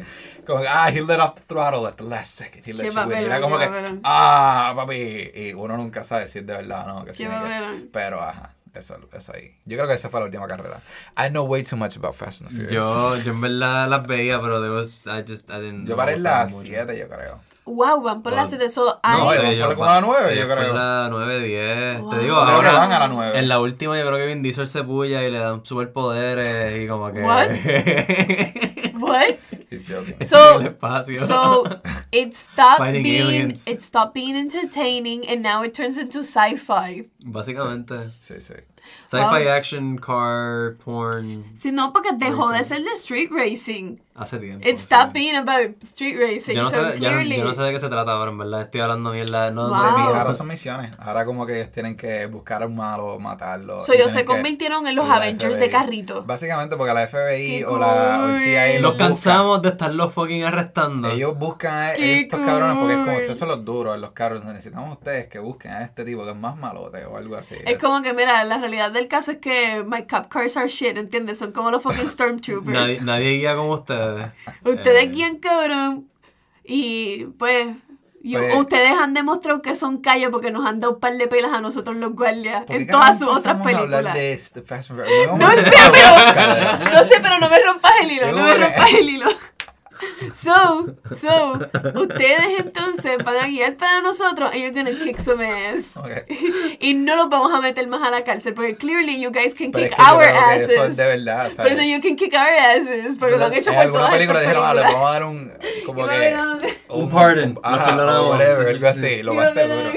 [0.46, 2.64] como ah, he let off the throttle at the last second.
[2.66, 3.20] He let you win.
[3.20, 3.68] Y era como que,
[4.02, 5.30] ah, papi.
[5.34, 7.04] Y uno nunca sabe si es de verdad o no.
[7.04, 7.24] Que sí,
[7.92, 9.54] pero, ajá, eso, eso ahí.
[9.64, 10.80] Yo creo que esa fue la última carrera.
[11.18, 12.82] I know way too much about Fast and the Furious.
[12.82, 16.14] Yo, yo en verdad las veía, pero there was, I just, I didn't Yo paré
[16.14, 16.86] en me la gustaban mucho.
[16.86, 17.40] 7, yo creo.
[17.64, 18.48] wow, van por la Bueno.
[18.48, 18.84] 7 eso.
[18.84, 20.66] No, ay, No, van como a la nueve, ellos yo creo.
[20.68, 22.00] por la 9, 10.
[22.00, 22.10] Wow.
[22.10, 23.38] Te digo, Yo creo ahora que van a la 9.
[23.38, 26.88] En la última yo creo que Vin Diesel se puya y le dan superpoderes y
[26.88, 27.20] como que...
[27.22, 27.48] What?
[29.00, 29.34] What?
[29.72, 30.22] He's joking.
[30.24, 30.74] So-
[31.26, 31.80] So
[32.12, 33.66] it stopped Fighting being aliens.
[33.66, 37.08] it stopped being entertaining and now it turns into sci-fi.
[37.24, 38.10] Básicamente.
[38.20, 38.54] Sí, sí.
[39.04, 39.48] Sci-fi wow.
[39.52, 41.44] action, car, porn.
[41.60, 42.76] Sí, no, porque dejó de Racing.
[42.76, 43.96] ser de street racing.
[44.14, 44.68] Hace tiempo.
[44.68, 44.82] It sí.
[44.84, 46.54] stopped being about street racing.
[46.54, 48.38] Yo no, so sé, no- clearly, yo no sé de qué se trata ahora, en
[48.38, 48.62] verdad.
[48.62, 49.50] Estoy hablando mierda.
[49.50, 49.78] No, Wow.
[49.84, 50.92] de mi- Ahora son misiones.
[50.98, 53.80] Ahora como que ellos tienen que buscar a un malo, matarlo.
[53.80, 56.22] So ellos se convirtieron en los Avengers de carrito.
[56.24, 58.82] Básicamente porque la FBI Qué o, la, o el CIA cool.
[58.82, 61.08] Los cansamos de estarlos fucking arrestando.
[61.10, 63.16] Ellos buscan a Qué estos cabrones porque es como cool.
[63.20, 64.44] ustedes son los duros en los carros.
[64.44, 67.54] Necesitamos ustedes que busquen a este tipo que es más malote o algo así.
[67.64, 70.96] Es como que, mira, la realidad del caso es que my cop cars are shit,
[70.96, 71.38] ¿entiendes?
[71.38, 72.72] Son como los fucking stormtroopers.
[72.78, 74.26] Nadie, nadie guía como ustedes.
[74.64, 75.08] Ustedes Eh.
[75.08, 76.08] guían cabrón
[76.64, 77.68] y pues,
[78.24, 81.26] y Pues- ustedes han demostrado que son callos porque nos han dado un par de
[81.26, 84.14] pelas a nosotros los guardias ¿Por qué en todas sus otras películas.
[84.14, 84.60] de este?
[84.60, 89.08] No sé, pero no sé, pero no me rompas el hilo, no me rompas el
[89.08, 89.26] hilo.
[90.32, 91.58] So, so,
[91.94, 95.96] ustedes entonces van a guiar para nosotros and you're gonna kick some ass.
[95.96, 96.10] Ok.
[96.80, 99.70] Y no los vamos a meter más a la cárcel porque clearly you guys can
[99.70, 100.96] Pero kick es que our que eso es asses.
[100.96, 101.72] de verdad, Por ¿sabes?
[101.74, 104.40] eso you can kick our asses porque lo han hecho en por alguna todas película
[104.40, 105.52] dijeron, ah, le vamos a dar un,
[105.86, 106.36] como que...
[106.88, 108.86] Un pardon, ajá, o whatever, algo sí.
[108.86, 109.92] así, lo más va a ver, seguro.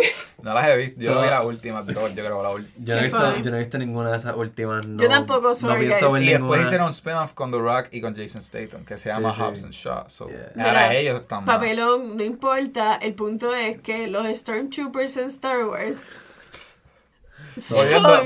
[0.45, 2.74] No las he visto, yo no vi últimas dos, yo creo, la última.
[2.78, 4.86] Yo no, he visto, yo no he visto ninguna de esas últimas.
[4.88, 6.24] No, Yo tampoco, no sorry, pienso guys.
[6.24, 9.34] Y después hicieron un spin-off con The Rock y con Jason Statham, que se llama
[9.34, 9.41] sí.
[9.41, 9.95] Hobbs and Shaw.
[10.08, 10.52] So, Yeah.
[10.58, 11.56] Ahora Mira, ellos están mal.
[11.56, 12.96] Papelón, no importa.
[12.96, 16.04] El punto es que los Stormtroopers en Star Wars.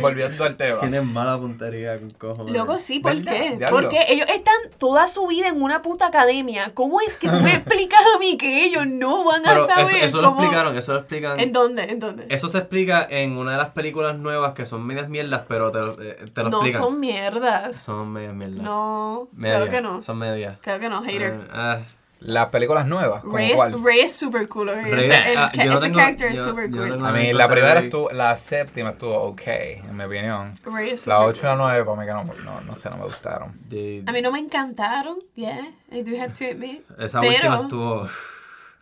[0.01, 0.79] Volviendo, al tema.
[0.79, 2.53] Tienen mala puntería con cojones.
[2.53, 3.31] Luego sí, ¿por ¿Verdad?
[3.33, 3.57] qué?
[3.57, 3.67] Diablo.
[3.69, 6.71] Porque ellos están toda su vida en una puta academia.
[6.73, 9.85] ¿Cómo es que tú me explicas a mí que ellos no van a Pero saber
[9.85, 11.39] eso, eso lo explicaron, eso lo explican.
[11.39, 11.83] ¿En dónde?
[11.83, 12.25] ¿En dónde?
[12.29, 15.79] Eso se explica en una de las películas nuevas que son medias mierdas, pero te,
[15.79, 16.81] lo- eh, te lo no explican.
[16.81, 17.75] son mierdas.
[17.81, 18.63] Son medias mierdas.
[18.63, 19.57] No, Medias.
[19.57, 20.03] claro que no.
[20.03, 20.57] Son medias.
[20.61, 21.47] Claro que no, hater.
[21.51, 21.79] Ah,
[22.21, 23.81] Las películas nuevas, ¿como Rey, cuál?
[23.81, 24.67] Ray es super cool.
[24.69, 24.91] Ray.
[24.91, 27.05] Ese el ah, no ese tengo- character es yo- super yo cool.
[27.05, 30.53] A mí la primera estuvo, la séptima estuvo ok, en mi opinión.
[30.65, 31.57] Ray es super La 8 y la cool.
[31.59, 33.53] 9 para mí que no, no, no sé, no me gustaron.
[33.69, 36.83] de- A mí no me encantaron, yeah, I do have to admit.
[36.99, 38.09] esa pero- última estuvo.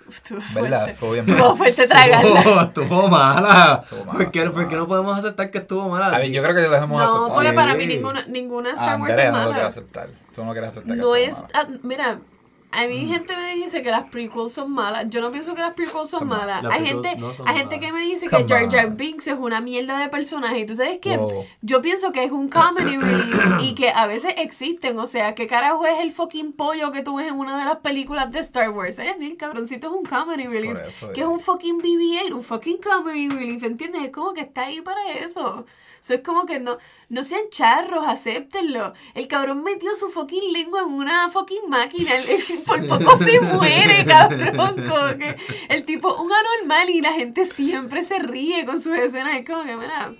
[0.09, 0.69] Estuvo ¿Verdad?
[0.79, 0.91] fuerte.
[0.93, 1.57] Estuvo bien Estuvo mal.
[1.57, 2.39] fuerte tragarla.
[2.39, 3.81] Estuvo, estuvo mala.
[3.83, 4.87] Estuvo mala, ¿Por, qué, estuvo por qué no mala.
[4.87, 6.15] podemos aceptar que estuvo mala?
[6.15, 7.33] A mí, yo creo que debemos No, aceptar.
[7.35, 9.67] porque para mí ninguna, ninguna Star Wars Andrea es no lo quiere mala.
[9.67, 10.09] aceptar.
[10.33, 11.35] Tú no quieres aceptar que No estuvo es.
[11.41, 11.49] mala.
[11.55, 12.19] ah, mira,
[12.69, 15.05] a mí gente me dice que las prequels son malas.
[15.09, 16.63] Yo no pienso que las prequels son Come malas.
[16.63, 18.95] Las Hay gente, no hay gente que me dice Come que Jar Jar.
[18.95, 20.59] Binks es una mierda de personaje.
[20.59, 21.45] Y tú sabes que Wow.
[21.61, 24.99] yo pienso que es un comedy relief y que a veces existen.
[24.99, 27.77] O sea, ¿qué carajo es el fucking pollo que tú ves en una de las
[27.77, 28.99] películas de Star Wars?
[28.99, 30.77] Es bien cabroncito, es un comedy relief.
[30.87, 34.03] Eso Que es un fucking BB-8, un fucking comedy relief, ¿entiendes?
[34.03, 35.65] Es como que está ahí para eso.
[35.99, 36.77] Eso es como que no,
[37.09, 38.93] no sean charros, acéptenlo.
[39.15, 42.15] El cabrón metió su fucking lengua en una fucking máquina.
[42.15, 42.27] el-
[42.65, 44.55] por poco se muere, cabrón.
[44.87, 45.35] Como que
[45.69, 49.37] el tipo, un anormal y la gente siempre se ríe con sus escenas.
[49.39, 50.11] Es como que, mira,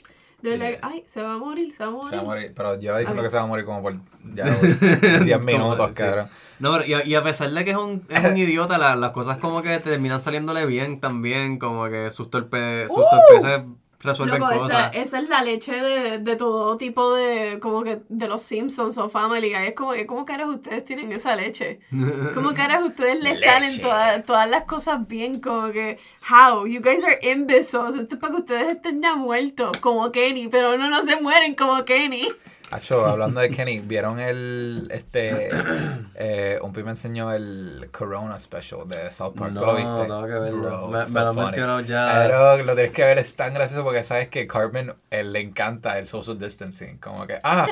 [0.41, 2.09] de que, ay, se va a morir, se va a morir.
[2.09, 2.53] Se va a morir.
[2.55, 3.95] Pero lleva diciendo que se va a morir como por
[4.35, 4.45] ya
[5.23, 5.93] 10 minutos, Sí.
[5.95, 6.27] cabrón.
[6.59, 8.95] No, pero y a, y a pesar de que es un, es un idiota, la-
[8.95, 13.03] las cosas como que terminan saliéndole bien también, como que sus, torpe, sus ¡Uh!
[13.11, 13.61] torpezas
[14.07, 14.91] resuelven Loco, esa, cosas.
[14.95, 19.09] esa es la leche de, de todo tipo de, como que, de los Simpsons o
[19.09, 19.67] Family Guy.
[19.67, 21.79] Es como que, ¿cómo caras ustedes tienen esa leche?
[22.33, 25.39] ¿Cómo caras ustedes le salen todas, todas las cosas bien?
[25.39, 25.99] Como que,
[26.29, 26.65] how?
[26.65, 27.95] You guys are imbeciles.
[27.95, 30.47] Esto es para que ustedes estén ya muertos, como Kenny.
[30.47, 32.27] Pero no, no se mueren como Kenny.
[32.69, 35.49] Acho, hablando de Kenny, ¿vieron el, este,
[36.15, 40.01] eh, un pibe me enseñó el Corona Special de South Park, ¿tú No, lo viste?
[40.13, 40.61] tengo que verlo.
[40.61, 42.11] Bro, Me- it's me lo han mencionado ya.
[42.23, 45.97] Pero lo tienes que ver, es tan gracioso porque sabes que Cartman, él le encanta
[45.97, 47.67] el social distancing, como que, ah,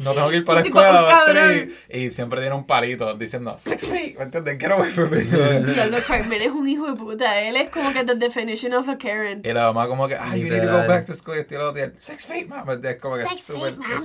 [0.00, 1.74] no tengo que ir para la escuela, ahí.
[1.88, 4.58] y siempre tiene un palito diciendo, six feet, ¿me entiendes?
[4.60, 5.20] Get away from me.
[5.72, 7.40] Diablo, Carmen es un hijo de puta.
[7.40, 9.40] Él es como que the definition of a Karen.
[9.42, 11.38] Y la mamá como que, ah, you need to go back to school.
[11.38, 12.74] Y tiene, six feet, mamá.
[12.82, 13.40] Es como que es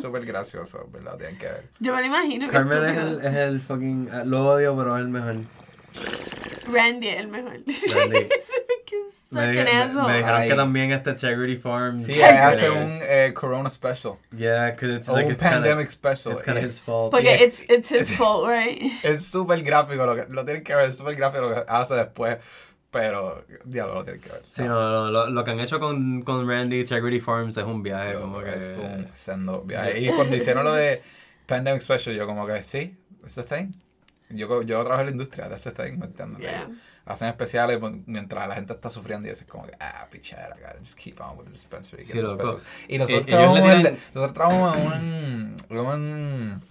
[0.01, 1.17] súper súper gracioso, ¿verdad?
[1.17, 1.69] Tienen que ver.
[1.79, 2.47] Yo me lo imagino.
[2.47, 4.09] que Carmen es el, es el fucking.
[4.11, 5.35] ah, Lo odio, pero es el mejor.
[6.71, 7.51] Randy es el mejor.
[7.95, 8.27] Randy.
[9.29, 10.49] Me, me- me dijeron Ay.
[10.49, 12.05] que también este Charity Farms.
[12.05, 14.17] Sí, hace un eh, Corona Special.
[14.35, 16.33] Yeah, because it's O like un it's kind pandemic of special.
[16.33, 17.11] it's kind of Y his fault.
[17.11, 18.91] Porque Y it's, it's his fault, right?
[19.03, 21.93] Es súper gráfico, lo, que, lo tienen que ver, es súper gráfico lo que hace
[21.95, 22.39] después.
[22.91, 24.43] Pero, diablo, lo tienen que ver.
[24.49, 27.81] Sí, no, no, lo, lo que han hecho con, con Randy Charity Farms es un
[27.81, 28.53] viaje, como que.
[28.53, 29.99] Es un sendo viaje.
[30.01, 31.01] Y cuando hicieron lo de
[31.45, 33.71] Pandemic Special, yo como que, sí, it's a thing.
[34.29, 36.39] Yo, yo trabajo en la industria, that's a thing, ¿me entiendes?
[36.41, 36.69] Yeah.
[37.05, 40.55] Hacen especiales pues, mientras la gente está sufriendo y eso es como que, ah, pichera,
[40.61, 42.05] cara, just keep on with the dispensary.
[42.05, 42.55] Sí, loco.
[42.87, 46.61] Y nosotros Eh, ellos le trabajamos, en, tiran- nosotros trabajamos en un, en un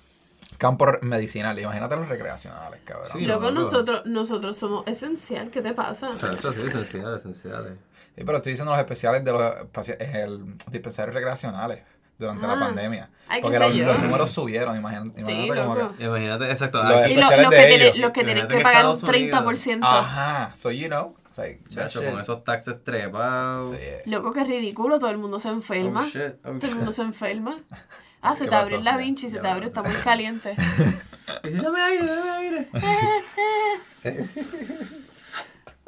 [0.60, 1.58] campo re- medicinal.
[1.58, 3.08] Imagínate los recreacionales, cabrón.
[3.10, 3.52] Sí, Luego loco.
[3.52, 5.50] nosotros, nosotros somos esencial.
[5.50, 6.10] ¿Qué te pasa?
[6.16, 7.78] Chacho, sí, esenciales, esenciales.
[8.14, 11.80] Sí, pero estoy diciendo los especiales de los el, dispensarios recreacionales.
[12.18, 12.54] durante Ah.
[12.54, 13.08] la pandemia.
[13.40, 16.04] Porque los, los números subieron, imagínate, Sí, imagínate como que...
[16.04, 16.82] Imagínate, exacto.
[17.06, 19.78] Sí, lo- los de que, tienen, los que que que pagar un Estados Unidos- 30%.
[19.82, 23.70] Ajá, so you know, like, Chacho, con esos taxes trepados.
[23.70, 24.10] Sí.
[24.10, 26.02] Loco, que ridículo, todo el mundo se enferma.
[26.02, 26.34] Oh, shit.
[26.44, 27.58] Oh, Todo el mundo se enferma.
[28.22, 28.84] Ah, se ¿Qué te abrió pasó?
[28.84, 30.54] la Ya, vinci, se te abrió, está muy caliente.
[31.44, 32.68] Dame aire, dame aire.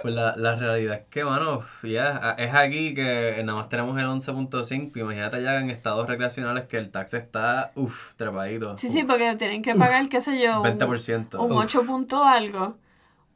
[0.00, 4.06] Pues la, la realidad es que, mano, ya, es aquí que nada más tenemos el
[4.06, 4.96] 11.5.
[4.98, 8.76] Imagínate ya en estados recreacionales que el tax está, uff, trepadito.
[8.78, 11.38] Sí, sí, porque tienen que pagar, qué sé yo, un, 20%.
[11.38, 11.58] un Uf.
[11.66, 12.76] 8 punto algo,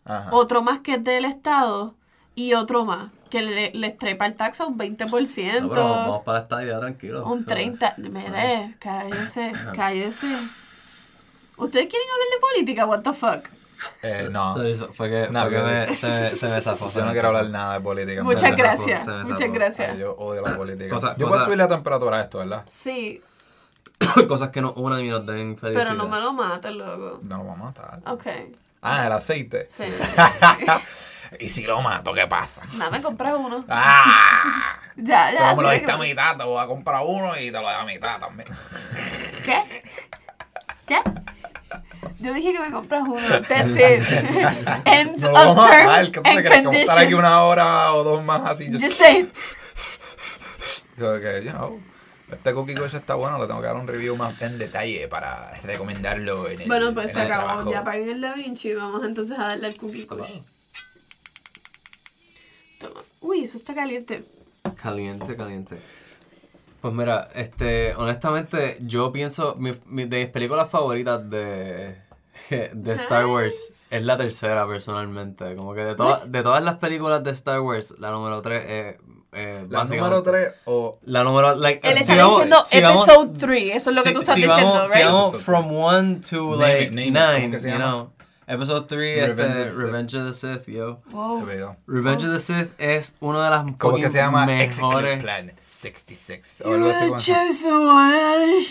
[0.04, 0.28] Ajá.
[0.32, 1.94] otro más que es del Estado
[2.34, 6.22] y otro más, que le, les trepa el tax a un 20%, No, pero vamos
[6.24, 7.24] para la estadía tranquilo.
[7.26, 7.94] un 30%.
[7.98, 10.26] Mire, cállese, cállese.
[11.56, 12.86] ¿Ustedes quieren hablar de política?
[12.86, 13.48] What the fuck?
[14.02, 14.54] Eh, no,
[14.94, 16.90] Fue que, No, fue que me, se, me, se me zafó.
[16.90, 18.22] yo no quiero hablar nada de política.
[18.22, 19.90] Muchas zafó, gracias, muchas gracias.
[19.92, 20.90] Ay, yo odio la política.
[20.90, 22.62] Cosa- yo cosa- puedo subir la temperatura a esto, ¿verdad?
[22.66, 23.20] Sí,
[24.28, 25.88] Cosas que nos unan y nos den felicidad.
[25.88, 27.20] pero no me lo mates, loco.
[27.22, 28.00] No lo vamos a matar.
[28.06, 28.26] Ok,
[28.82, 29.68] Ah, el aceite.
[29.74, 29.84] sí.
[31.40, 32.62] y si lo mato, ¿qué pasa?
[32.74, 33.64] Nada, me compras uno.
[33.68, 34.78] ¡Ah!
[34.96, 35.38] Ya, ya.
[35.50, 37.74] Como me lo diste a mitad, te voy a comprar uno y te lo doy
[37.74, 38.48] a mitad también.
[39.44, 39.62] ¿Qué?
[40.86, 41.00] ¿Qué?
[42.18, 43.20] Yo dije que me compras uno.
[43.46, 44.02] That's it.
[44.86, 46.24] End No lo vamos of a terms ¿Qué and?
[46.24, 47.14] Que a estar aquí conditions.
[47.14, 48.68] una hora o dos más así.
[48.72, 49.28] Just, Just say.
[50.96, 51.78] Que, you know,
[52.32, 53.38] este Cookie Kush está bueno.
[53.38, 57.12] Le tengo que dar un review más en detalle para recomendarlo en el Bueno, pues
[57.12, 57.70] se acabó.
[57.70, 58.72] Ya paguen el Da Vinci.
[58.74, 60.40] Vamos entonces a darle al cookie kush.
[62.88, 63.00] Toma.
[63.20, 64.24] Uy, eso está caliente.
[64.82, 65.78] Caliente, caliente.
[66.80, 71.96] Pues mira, este, honestamente, yo pienso, mi, mi- de mis películas favoritas de,
[72.50, 75.54] de Star Wars es la tercera, personalmente.
[75.56, 78.96] Como que de, todas de todas las películas de Star Wars, la número 3 es...
[79.32, 80.98] eh, La básicamente- número 3 o...
[81.04, 83.76] La número, like, Él eh, está si vamos- diciendo si vamos- episode 3.
[83.76, 84.98] Eso es lo que si- tú estás si diciendo, vamos, right?
[85.02, 87.14] Si vamos from 1 to Name like it, name it.
[87.14, 88.10] ¿Cómo 9, que se you know.
[88.48, 89.82] Episode 3, Revenge este, of the Sith.
[89.84, 91.00] Revenge of the Sith, yo.
[91.10, 91.40] Wow.
[91.40, 91.76] Te veo.
[91.88, 94.46] Revenge of the Sith es una de las ¿Cómo que fucking se llama?
[94.46, 95.20] Mejores...
[95.22, 96.62] Plan 66.
[96.64, 97.32] O You algo así.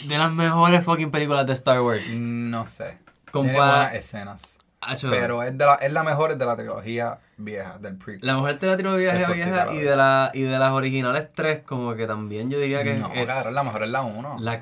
[0.07, 2.07] De las mejores fucking películas de Star Wars.
[2.17, 2.97] No sé.
[3.32, 4.57] Compa- Tiene buenas escenas.
[4.80, 8.26] Acho, Pero es, de la, es la mejor de la trilogía vieja, del prequel.
[8.26, 9.73] la mejor de la trilogía Eso sí, vieja claro.
[9.73, 13.11] y, de la, y de las originales tres, como que también yo diría que no,
[13.11, 14.38] es cabrón, la mejor es la 1.
[14.39, 14.59] la,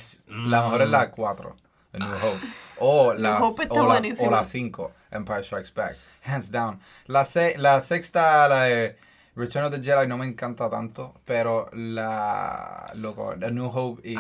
[0.48, 1.56] La, mejor es la 4,
[1.92, 2.40] The New Hope.
[2.80, 5.96] O la 5, Empire Strikes Back.
[6.26, 6.80] Hands down.
[7.08, 8.96] La, se- la sexta, la de
[9.36, 11.14] Return of the Jedi, no me encanta tanto.
[11.26, 12.92] Pero la.
[12.96, 14.16] Loco, The New Hope y.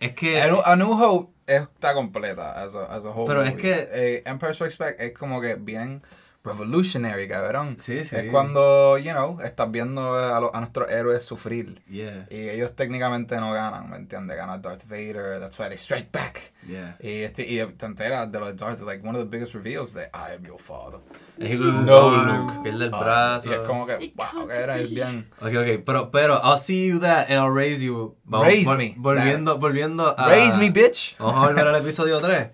[0.00, 0.40] Es que...
[0.40, 4.22] A New, A Hope está completa as a, as a whole Pero es que- Eh,
[4.26, 6.02] Empire Strikes Back es como que bien
[6.44, 7.76] revolutionary, cabrón.
[7.78, 8.16] Sí, sí.
[8.16, 11.82] Es cuando, you know, estás viendo a, los- a nuestros héroes sufrir.
[11.88, 14.36] Yeah, Y ellos técnicamente no ganan, ¿me entiendes?
[14.36, 16.52] Gana Darth Vader, that's why they strike back.
[16.66, 16.96] yeah.
[17.00, 19.92] Y, este, y te enteras de lo de Darth, like one of the biggest reveals
[19.92, 21.00] de I am your father.
[21.38, 22.52] And he loses his No, Luke.
[22.62, 23.50] pierde el Ah, brazo.
[23.50, 24.82] y es como que, wow, que era be.
[24.84, 25.28] es bien.
[25.40, 28.16] Ok, ok, pero, pero, I'll see you that and I'll raise you.
[28.26, 28.94] Raise vol- me.
[28.96, 30.28] Volviendo, volviendo a...
[30.28, 31.16] Raise me, bitch.
[31.18, 32.48] Vamos a volver al episodio 3.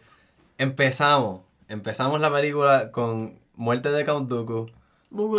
[0.59, 4.70] Empezamos, empezamos la película con muerte de Count Dooku.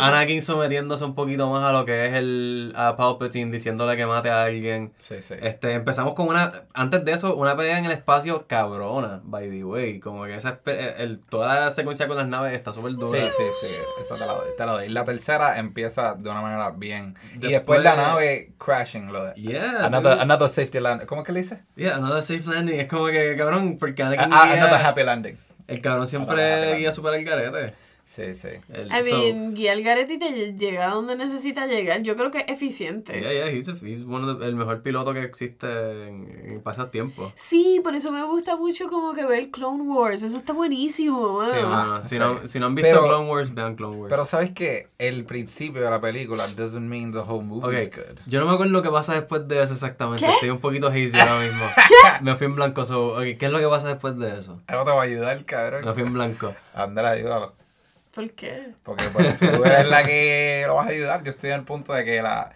[0.00, 4.30] Anakin sometiéndose un poquito más a lo que es el a Palpatine diciéndole que mate
[4.30, 4.94] a alguien.
[4.96, 5.34] Sí, sí.
[5.42, 9.64] Este, empezamos con una, antes de eso, una pelea en el espacio cabrona, by the
[9.64, 10.00] way.
[10.00, 13.18] Como que esa, espe- el, toda la secuencia con las naves está súper dura.
[13.20, 13.66] Sí, sí, sí,
[14.00, 14.88] eso te lo doy, te lo doy.
[14.88, 17.14] La tercera empieza de una manera bien.
[17.34, 19.34] y Después- después la nave crashing, lo de...
[19.34, 21.04] Yeah, Another, another safety land.
[21.04, 21.64] ¿Cómo es que le dice?
[21.76, 22.80] Yeah, another safe landing.
[22.80, 25.36] Es como que, cabrón, porque Anakin Ah, guía- another happy landing.
[25.68, 26.78] el cabrón siempre landing.
[26.78, 27.74] guía super al garete.
[28.08, 28.48] Sí, sí.
[28.72, 32.02] El- I so- mean, guía al garete y te llega a donde necesita llegar.
[32.02, 33.20] Yo creo que es eficiente.
[33.20, 35.66] Yeah, yeah, he's, a- he's one of the- el mejor piloto que existe
[36.06, 37.32] en, en pasado tiempo.
[37.34, 40.22] Sí, por eso me gusta mucho como que ver Clone Wars.
[40.22, 41.44] Eso está buenísimo.
[41.44, 42.02] Sí, mano.
[42.04, 42.18] si, sí.
[42.20, 44.10] no, si no han visto Pero- Clone Wars, vean Clone Wars.
[44.10, 47.96] Pero sabes que el principio de la película doesn't mean the whole movie is Ok,
[47.96, 48.20] good.
[48.28, 50.24] yo no me acuerdo lo que pasa después de eso exactamente.
[50.24, 50.32] ¿Qué?
[50.32, 51.64] Estoy un poquito hazy ahora mismo.
[52.22, 52.84] Me fui en blanco.
[52.86, 54.60] So, ok, ¿Qué es lo que pasa después de eso?
[54.70, 55.92] No te va a ayudar, Me cabrón.
[55.92, 56.54] fui en blanco.
[56.72, 57.54] Andrea, ayúdalo.
[58.16, 58.70] ¿Por qué?
[58.84, 61.22] Porque pues, tú eres la que lo vas a ayudar.
[61.22, 62.50] Yo estoy en el punto de que la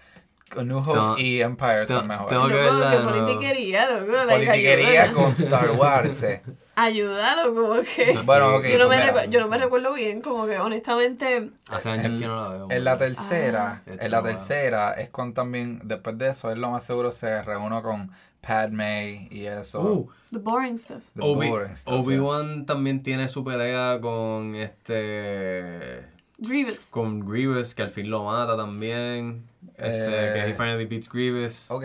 [0.64, 2.28] New Hope y Empire están mejor.
[2.28, 4.12] tengo que Loco, verla que politiquería, loco.
[4.28, 6.22] Politiquería con Star Wars.
[6.24, 6.42] eh.
[6.76, 8.18] Ayúdalo, como que...
[8.24, 8.64] Bueno, ok.
[8.64, 11.50] yo, no me pues yo no me recuerdo bien, como que honestamente...
[11.68, 12.68] Hace años En, que no la veo.
[12.70, 13.90] en la tercera, Ah.
[14.00, 17.82] en la tercera es con también, después de eso, él lo más seguro se reúne
[17.82, 18.10] con
[18.40, 19.80] Padme y eso.
[19.80, 21.02] Uh, The boring stuff.
[21.14, 26.06] The Obi- boring stuff, Obi-Wan también tiene su pelea con este.
[26.38, 26.88] Grievous.
[26.90, 29.42] con Grievous, que al fin lo mata también.
[29.76, 31.70] Este, Eh, que he finally beats Grievous.
[31.70, 31.84] Ok,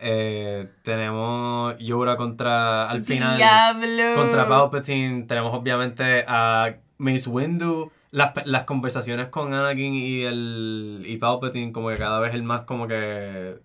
[0.00, 4.14] Eh, tenemos Yoda contra, al final, Diablo.
[4.14, 5.24] contra Palpatine.
[5.24, 7.90] Tenemos obviamente a Mace Windu.
[8.12, 12.60] Las, las conversaciones con Anakin y el y Palpatine, como que cada vez el más
[12.62, 13.56] como que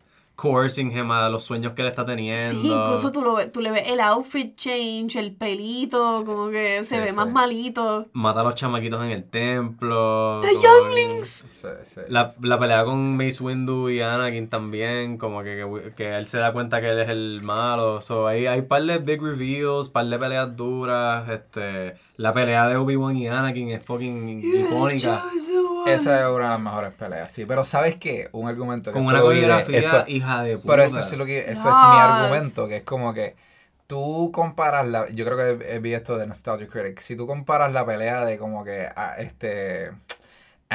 [0.44, 2.52] coercing him a los sueños que él está teniendo.
[2.62, 6.84] Sí, incluso tú, lo ves, tú le ves el outfit change, el pelito, como que
[6.84, 7.16] se Sí, ve sí.
[7.16, 8.08] más malito.
[8.12, 10.42] Mata a los chamaquitos en el templo.
[10.42, 11.46] The que- younglings.
[11.54, 12.02] Sí, sí.
[12.10, 16.40] La, la pelea con Mace Windu y Anakin también, como que, que, que él se
[16.40, 18.02] da cuenta que él es el malo.
[18.02, 21.30] So, ahí hay par de big reveals, par de peleas duras.
[21.30, 25.24] Este, la pelea de Obi-Wan y Anakin es fucking icónica.
[25.88, 27.46] Esa es una de las mejores peleas, sí.
[27.46, 28.30] Pero ¿sabes qué?
[28.32, 30.76] Un argumento que Con una coreografía esto- hija de puta.
[30.76, 33.36] Pero eso es lo que eso es mi argumento, que es como que
[33.88, 37.86] tú comparas la yo creo que vi esto de Nostalgia Critic, si tú comparas la
[37.86, 39.92] pelea de como que a, este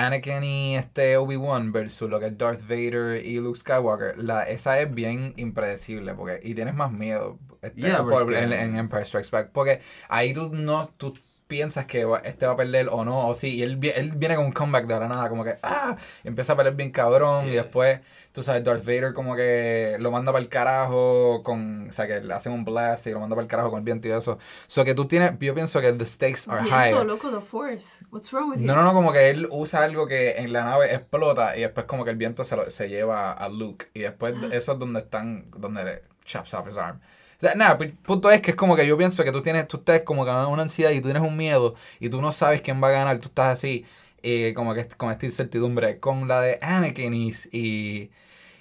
[0.07, 4.81] Anakin y este Obi-Wan versus lo que es Darth Vader y Luke Skywalker, la, esa
[4.81, 9.05] es bien impredecible porque y tienes más miedo este, Yeah, por- porque- en, en Empire
[9.05, 11.15] Strikes Back porque ahí tú no tú
[11.49, 14.45] piensas que este va a perder o no, o sí, y él, él viene con
[14.47, 18.01] un comeback de la nada, como que, ah, empieza a pelear bien cabrón, y después,
[18.33, 22.21] tú sabes, Darth Vader como que lo manda para el carajo con, o sea, que
[22.21, 24.39] le hacen un blast y lo manda para el carajo con el viento y eso.
[24.67, 27.07] So que tú tienes, yo pienso que the stakes are Viento, higher.
[27.07, 28.05] loco, the force.
[28.11, 28.67] What's wrong with you?
[28.67, 31.87] No, no, no, como que él usa algo que en la nave explota y después
[31.87, 35.01] como que el viento se, lo- se lleva a Luke y después eso es donde
[35.01, 37.01] están, donde le chops off his arm.
[37.39, 39.69] O sea, nada, el punto es que es como que yo pienso que tú tienes,
[39.69, 42.61] tú estás como que una ansiedad y tú tienes un miedo y tú no sabes
[42.63, 43.85] quién va a ganar, tú estás así,
[44.25, 45.99] eh, como que con esta incertidumbre.
[46.01, 48.11] Con la de Anakin y, y,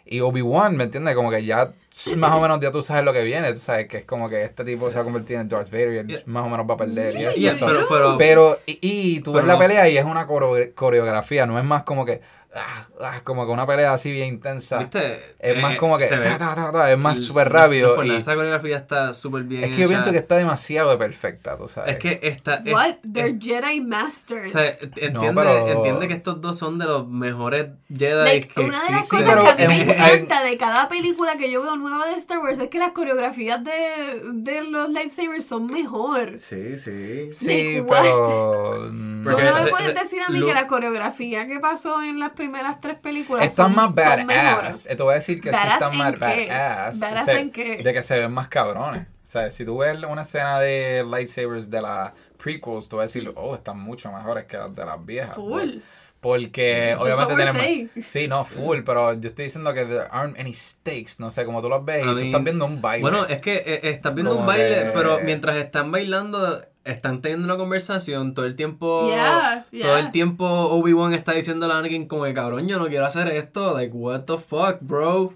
[0.06, 1.16] y Obi-Wan, ¿me entiendes?
[1.16, 1.74] Como que ya
[2.16, 4.44] más o menos ya tú sabes lo que viene, tú sabes que es como que
[4.44, 6.22] este tipo se va a convertir en Darth Vader y él Yeah.
[6.28, 7.16] más o menos va a perder.
[7.36, 9.60] y Yeah, pero, pero, Pero, y, y tú Pero ves la no.
[9.60, 12.22] pelea y es una coreo- coreografía, no es más como que,
[12.58, 14.78] ah, ah, como que una pelea así bien intensa.
[14.80, 15.36] ¿viste?
[15.40, 17.54] Es Eh, más como que, se ve- ta, ta, ta, ta, es más súper no
[17.60, 17.96] rápido.
[17.96, 20.90] por y nada, esa coreografía está súper bien es que yo pienso que está demasiado
[20.92, 21.94] de perfecta, tú sabes.
[21.96, 22.56] Es que esta...
[22.66, 22.88] es- What?
[22.90, 24.56] es- They're Jedi Masters.
[24.56, 28.62] O sea, entiende, pero- entiende que estos dos son de los mejores Jedi Like, que
[28.62, 29.26] una de las existen.
[29.38, 32.08] Cosas que a mí me en- en- encanta de cada película que yo veo nueva
[32.08, 36.38] de Star Wars es que las coreografías de, de los lightsabers son mejor.
[36.40, 37.30] Sí, sí.
[37.34, 38.02] sí, like, what?
[38.02, 38.74] pero...
[39.28, 42.47] ¿Tú no me puedes decir a mí que la coreografía que pasó en las primeras
[42.82, 44.88] tres películas Están son, más badass.
[44.88, 46.20] Eh, Te voy a decir que sí ¿Badass están en más qué?
[46.50, 47.00] badass.
[47.00, 47.78] ¿Badass se- en qué?
[47.84, 49.02] De que se ven más cabrones.
[49.04, 53.08] O sea, si tú ves una escena de lightsabers de las prequels, tú vas a
[53.14, 55.36] decir, oh, están mucho mejores que las de las viejas.
[55.36, 55.80] Full.
[56.20, 57.92] Porque obviamente tenemos.
[58.06, 61.14] Sí, no, full, pero yo estoy diciendo que there aren't any stakes.
[61.20, 63.02] No sé, como tú los ves y tú estás viendo un baile.
[63.02, 67.22] Bueno, es que eh, estás viendo Como un baile, que- pero mientras están bailando, están
[67.22, 69.08] teniendo una conversación todo el tiempo.
[69.10, 73.06] Yeah, Todo el tiempo Obi-Wan está diciendo a Anakin como que cabrón, yo no quiero
[73.06, 73.74] hacer esto.
[73.74, 75.34] Like, what the fuck, bro?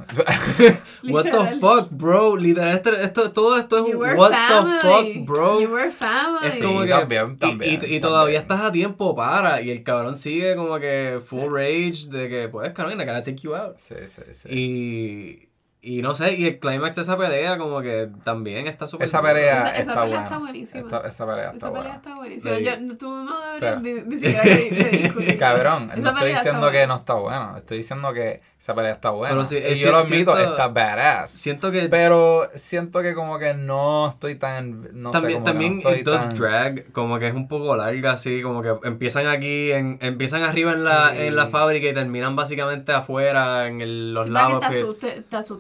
[1.10, 2.36] what the fuck, bro?
[2.38, 4.80] Literal, esto, esto- todo esto es un were what family.
[4.82, 5.62] the fuck, bro?
[5.62, 6.48] You were family.
[6.48, 6.90] Es Sí, como que.
[6.90, 8.02] también, y- también, y, y también.
[8.02, 9.62] todavía estás a tiempo para.
[9.62, 13.38] Y el cabrón sigue como que full rage de que, pues, cabrón, I gotta take
[13.38, 13.78] you out.
[13.78, 14.48] Sí, sí, sí.
[14.50, 15.51] Y.
[15.84, 19.08] Y no sé, y el clímax de esa pelea, como que también está súper.
[19.08, 20.24] esa pelea Esa- esa está pelea buena.
[20.26, 20.80] está buenísima.
[20.82, 22.60] Esta- esa pelea está Esa pelea está buenísima.
[22.60, 24.44] Yo- tú no deberías ni, ni siquiera
[24.92, 25.38] discutir.
[25.40, 26.88] Cabrón, Esa no estoy diciendo que buena.
[26.94, 27.54] no está buena.
[27.58, 29.34] Estoy diciendo que esa pelea está buena.
[29.34, 31.32] Pero sí, y eh, yo lo si- admito, siento- está badass.
[31.32, 34.88] Siento que Pero siento que como que no estoy tan.
[35.02, 36.36] No también, sé, como también que no it estoy does tan...
[36.36, 40.74] drag, como que es un poco larga, así, como que empiezan aquí, en, empiezan arriba
[40.74, 44.60] en la, en la fábrica y terminan básicamente afuera en el, los Sí, que lava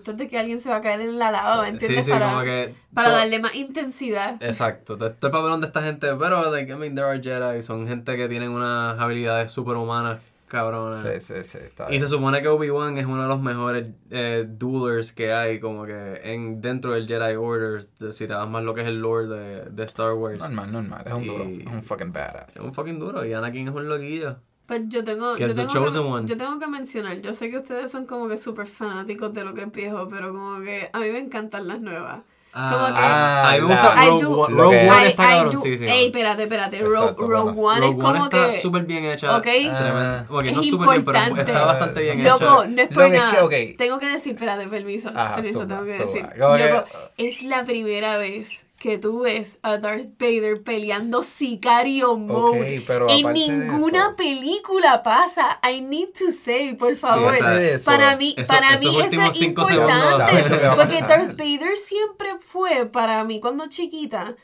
[0.03, 2.05] te de que alguien se va a caer en la lava, Sí, ¿entiendes?
[2.05, 4.41] sí, para como que para to- darle más intensidad.
[4.41, 7.87] Exacto, todo el papelón de esta gente, pero, like, I mean, there are Jedi, son
[7.87, 10.99] gente que tienen unas habilidades superhumanas, cabronas.
[11.01, 11.57] Sí, sí, sí.
[11.59, 12.01] Está Y bien.
[12.01, 16.19] se supone que Obi-Wan es uno de los mejores eh, duelers que hay, como que
[16.25, 17.81] en dentro del Jedi Order,
[18.11, 20.39] si te das más lo que es el lore de, de Star Wars.
[20.41, 21.03] Normal, normal.
[21.05, 21.45] Es un duro.
[21.45, 22.57] Y- Es un fucking badass.
[22.57, 24.39] Es un fucking duro, y Anakin es un loquillo.
[24.71, 26.27] Pues yo tengo, Que yo tengo, chosen que, one.
[26.29, 29.53] yo tengo que mencionar, yo sé que ustedes son como que súper fanáticos de lo
[29.53, 32.21] que es viejo, pero como que a mí me encantan las nuevas.
[32.53, 34.55] Como que- Ah, a mí me la- gusta I Rogue do- One.
[34.55, 35.91] Rogue One I- está I do- cabroncísima.
[35.91, 36.79] Ey, espérate, espérate.
[36.79, 37.67] Rogue, Exacto, Rogue bueno.
[37.67, 38.61] One Rogue es como One está que.
[38.61, 39.35] súper bien hecha.
[39.37, 39.43] Ok.
[39.43, 40.25] Tremenda.
[40.29, 41.51] Ok, Es no súper bien, pero importante.
[41.51, 42.29] está bastante bien hecha.
[42.29, 43.31] Loco, no es por Lo que es nada.
[43.31, 43.41] que,
[43.71, 43.77] ok.
[43.77, 45.09] Tengo que decir, espérate, permiso.
[45.13, 46.05] Ajá, permiso, zumba, tengo que zumba.
[46.13, 46.29] decir.
[46.37, 52.79] Loco, es la primera vez que tú ves a Darth Vader peleando sicario mode.
[52.79, 55.59] Ok, pero en ninguna eso- película pasa.
[55.63, 57.31] I need to say, por favor.
[57.57, 57.85] de eso.
[57.85, 60.43] para mí, Eso- para mí eso es importante.
[60.75, 61.01] Porque.
[61.01, 64.35] Darth Vader siempre fue para mí cuando chiquita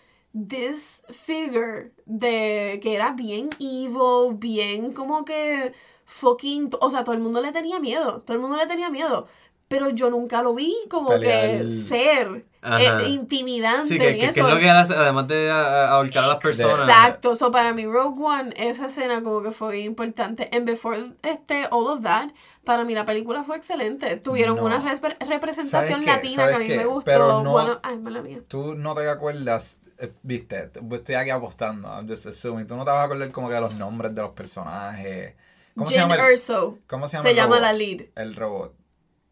[0.48, 5.74] this figure de que era bien evil, bien como que
[6.06, 9.28] fucking, o sea, todo el mundo le tenía miedo, todo el mundo le tenía miedo.
[9.70, 11.64] pero yo nunca lo vi como Pelear.
[11.64, 12.46] que ser.
[12.80, 13.88] Eh, intimidante.
[13.88, 14.48] Sí, que, ni que, que eso.
[14.48, 16.88] es lo que hace, además de a- a- ahorcar a las personas.
[16.88, 20.50] Exacto, so para mí Rogue One, esa escena como que fue importante.
[20.56, 22.30] En Before este, All of That,
[22.64, 24.18] para mí la película fue excelente.
[24.18, 24.66] Tuvieron No.
[24.66, 26.78] una repre- representación latina que a ¿Sabes mí qué?
[26.78, 27.06] me gustó.
[27.06, 28.38] Pero no- Bueno, ay, mala mía.
[28.48, 32.92] Tú no te acuerdas, eh, viste, estoy aquí apostando, I'm just assuming, tú no te
[32.92, 35.34] vas a acordar como que de los nombres de los personajes.
[35.76, 37.62] ¿Cómo se llama el, Erso ¿cómo se llama se el llama robot?
[37.62, 38.02] la lead.
[38.16, 38.74] El robot.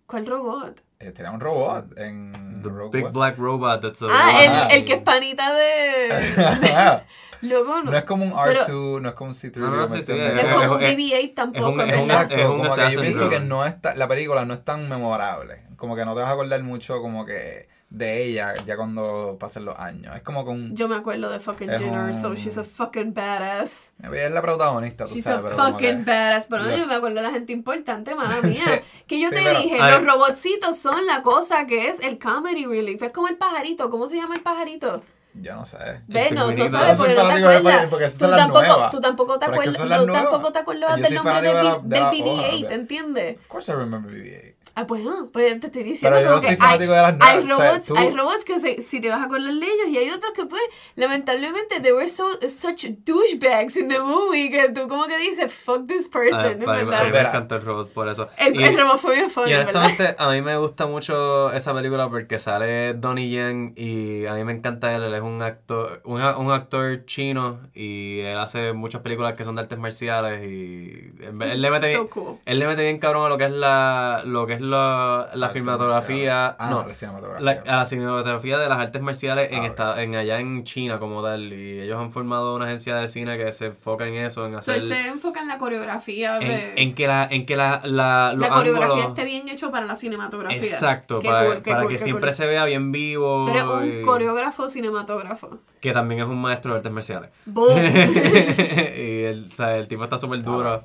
[0.05, 0.81] ¿Cuál robot?
[0.99, 3.13] Eh, tenía un robot en The Rogue big One.
[3.13, 4.67] black robot that's a Ah, Ah.
[4.71, 7.01] el, el que es panita de...
[7.41, 7.91] Luego no.
[7.91, 9.57] no es como un Pero- R2, no es como un C3.
[9.57, 11.65] No, no, ¿me sí, sí, es es- como un es- BB-8 tampoco.
[11.65, 11.95] es un- ¿verdad?
[11.99, 14.87] Exacto, es un como que yo pienso que no está, la película no es tan
[14.87, 15.63] memorable.
[15.75, 17.67] Como que no te vas a acordar mucho como que
[17.97, 20.15] de ella ya cuando pasen los años.
[20.15, 20.75] Es como un...
[20.75, 22.29] Yo me acuerdo de fucking Es Jen Erso.
[22.29, 23.91] un- She's a fucking badass.
[24.03, 25.87] Ella es la protagonista, tú She's sabes, a pero como que...
[25.87, 26.47] fucking badass.
[26.49, 26.75] Pero Ya.
[26.77, 28.83] yo me acuerdo de la gente importante, mala mía.
[29.07, 29.91] Que yo Sí, te pero- dije, Ay.
[29.93, 33.01] los robotcitos son la cosa que es el comedy relief.
[33.01, 33.89] Es como el pajarito.
[33.89, 35.01] ¿Cómo se llama el pajarito?
[35.35, 35.77] Yo no sé.
[36.07, 37.87] Ve, no, sabes Yo porque no te acuerdas.
[37.87, 38.91] porque esas Tú son las tampoco, nuevas.
[38.91, 42.63] tú tampoco te acuerdas, tú tampoco te Yo del nombre de la- del, del BB-8,
[42.65, 43.39] hoja, ¿entiendes?
[43.39, 44.54] Of course I remember BB-8.
[44.73, 47.01] Ah, bueno, pues te estoy diciendo Pero yo como no soy que fanático hay, de
[47.19, 49.53] las hay nuevas, o sea, robots, hay robots que se, si te vas a acordar
[49.53, 50.61] de ellos y hay otros que pues
[50.95, 55.87] lamentablemente they were so such douchebags in the movie que tú como que dices fuck
[55.87, 57.03] this person, en para mí- a mí verdad.
[57.05, 57.29] me Verá.
[57.29, 58.27] encanta el robot por eso.
[58.37, 59.75] El, Y- el robot fue bien funny, Y ¿verdad?
[59.85, 64.43] honestamente, a mí me gusta mucho esa película porque sale Donnie Yen y a mí
[64.43, 65.03] me encanta él.
[65.03, 69.55] Él es un actor, un, un actor chino y él hace muchas películas que son
[69.55, 72.37] de artes marciales y él, él le mete So bien, cool.
[72.45, 75.47] él le mete bien cabrón a lo que es la, lo que es la, la
[75.53, 76.55] marcial.
[76.59, 77.39] Ah, no, la cinematografía.
[77.65, 80.99] la- a la cinematografía de las artes marciales en, Ah, esta, en allá en China
[80.99, 84.45] como tal y ellos han formado una agencia de cine que se enfoca en eso,
[84.45, 86.71] en hacer se enfoca en la coreografía de...
[86.71, 89.71] en, en que la en que la, la, los la coreografía ángulos- esté bien hecho
[89.71, 90.57] para la cinematografía.
[90.57, 93.41] Exacto, para, qué para que siempre se vea bien vivo.
[93.41, 95.59] So, eres un y- coreógrafo cinematógrafo.
[95.81, 97.29] que también es un maestro de artes marciales.
[97.45, 100.83] Y el, o sea, el tipo está súper duro.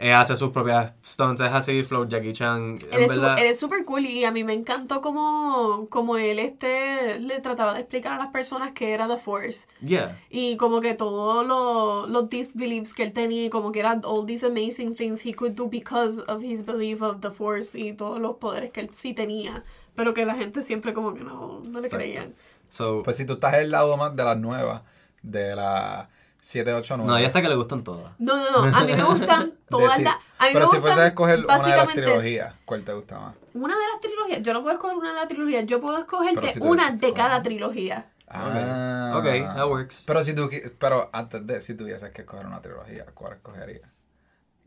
[0.00, 2.76] Eh, hace sus propias stunts, es así, flow Jackie Chan.
[2.92, 6.16] Él es, su- verdad, él es súper cool y a mí me encantó como, como
[6.16, 9.66] él este le trataba de explicar a las personas que era The Force.
[9.80, 10.16] yeah.
[10.30, 14.24] Y como que todos los los disbeliefs que él tenía, y como que eran all
[14.24, 18.20] these amazing things he could do because of his belief of the Force y todos
[18.20, 19.64] los poderes que él sí tenía,
[19.96, 21.96] pero que la gente siempre como que no, no le Exacto.
[21.96, 22.34] creían.
[22.68, 24.82] So, Pues si tú estás del lado más de las nuevas,
[25.22, 26.08] de la
[26.48, 27.06] 789.
[27.06, 28.12] no, ya hasta que le gustan todas.
[28.18, 30.14] No, no, no, a mí me gustan todas Decir- las...
[30.38, 32.92] A mí Pero me si gustan fueses a escoger una de las trilogías, ¿cuál te
[32.94, 33.34] gusta más?
[33.54, 36.48] Una de las trilogías, yo no puedo escoger una de las trilogías, yo puedo escogerte
[36.48, 38.06] si una de cada trilogía.
[38.28, 39.14] Ah.
[39.16, 40.04] Ok, that works.
[40.06, 43.88] Pero si tú, pero antes de, si tuvieses que escoger una trilogía, ¿cuál escogerías?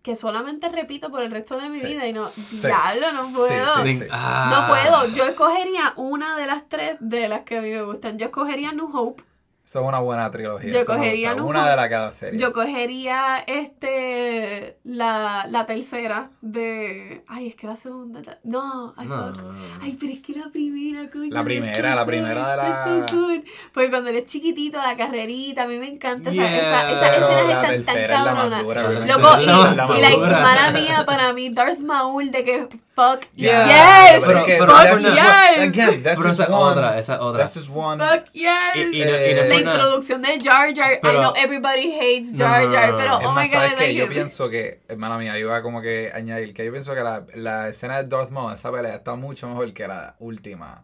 [0.01, 1.85] Que solamente repito por el resto de mi Sí.
[1.87, 2.27] vida y no,
[2.61, 3.83] diablo, no puedo.
[3.85, 4.05] sí, sí.
[4.11, 4.49] ah.
[4.51, 5.15] No puedo.
[5.15, 8.17] Yo escogería una de las tres de las que a mí me gustan.
[8.17, 9.23] Yo escogería New Hope.
[9.71, 10.69] Eso es una buena trilogía.
[10.69, 11.47] Yo cogería gusta.
[11.47, 12.37] Una de la cada serie.
[12.37, 17.23] Yo cogería este la, la tercera de.
[17.29, 18.19] Ay, es que la segunda.
[18.43, 19.33] No, ay, No.
[19.33, 19.41] fuck.
[19.81, 21.29] Ay, pero es que la primera, coño.
[21.33, 23.39] La primera, la primera de la- es so good.
[23.73, 26.57] Porque cuando él es chiquitito, la carrerita, a mí me encanta esa, Yeah.
[26.59, 28.63] esa, esa, Pero escenas la están tan tercera es la más cabronas.
[28.63, 33.25] La la Loco, y, la y mala mía, para mí, Darth Maul, de que fuck
[33.35, 34.13] Yeah.
[34.15, 36.71] yes, Pero que- Pero- fuck pero- yes, Again, that's Pero just esa es one.
[36.71, 37.39] otra, esa es otra.
[37.43, 38.03] That's just one.
[38.03, 38.75] fuck yes.
[38.75, 42.63] Y, y y no la introducción de Jar Jar, I Pero- know everybody hates Jar
[42.63, 43.81] no, no, Jar, no, pero oh my god, ¿sabes I qué?
[43.83, 44.09] like Yo him.
[44.11, 48.01] pienso que, hermana mía, iba como que añadir que yo pienso que la, la escena
[48.01, 50.83] de Darth Maul, esa pelea, está mucho mejor que la última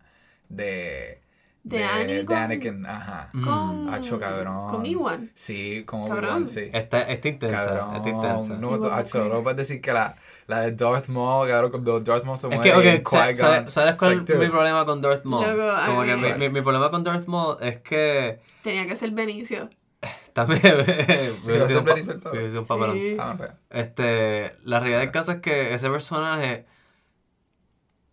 [0.49, 1.21] de...
[1.63, 2.25] ¿De Anakin?
[2.25, 3.29] de Anakin, ajá.
[3.43, 4.69] con, Hacho, cabrón.
[4.69, 5.29] con Ewan.
[5.35, 6.13] Sí, Cabrón.
[6.13, 6.69] Obi-Wan, sí.
[6.71, 8.53] Está, está intensa, Cabrón, está intensa.
[8.53, 10.15] no, que hacho, no puedes decir que la,
[10.47, 13.19] la de Darth Maul, cabrón, cuando Darth Maul se Es muere que, en ok, sa-
[13.27, 15.45] Qui-Gon, ¿sabes, ¿sabes cuál it's like, es mi problema con Darth Maul?
[15.47, 18.95] Loco, a Como que mi, mi, mi problema con Darth Maul es que Tenía que
[18.95, 19.69] ser Benicio.
[20.33, 22.95] también Iba a hubiese ser sido un pa- Benicio el hubiese sido un papelón.
[22.97, 23.17] Sí.
[23.19, 23.51] Ah, pues.
[23.69, 26.65] Este, la realidad del caso es que ese personaje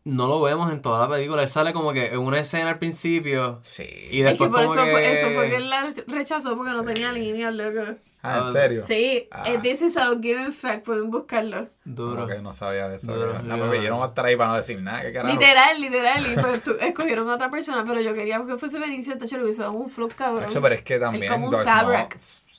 [0.04, 1.42] no lo vemos en toda la película.
[1.42, 3.84] Él sale como que en una escena al principio Sí.
[4.10, 4.90] y Es que después por como eso, que...
[4.90, 6.86] fue, eso fue que él la rechazó porque no Sí.
[6.86, 7.94] tenía líneas, loco.
[8.26, 8.82] Ah, ¿en serio?
[8.86, 9.42] Sí, Ah.
[9.46, 11.68] eh, this is a given fact, pueden buscarlo.
[11.84, 12.14] Duro.
[12.16, 13.14] Como que no sabía de eso.
[13.14, 13.42] Duro.
[13.42, 15.02] No, porque yo no voy a estar ahí para no decir nada.
[15.02, 15.34] ¿Qué carajo?
[15.34, 16.26] Literal, literal.
[16.32, 19.44] Y pues tú- escogieron a otra persona, pero yo quería que fuese Benicio, entonces le
[19.44, 20.44] hubiese dado un flow cabrón.
[20.44, 22.08] Hacho, pero es que también como un Darth Maul,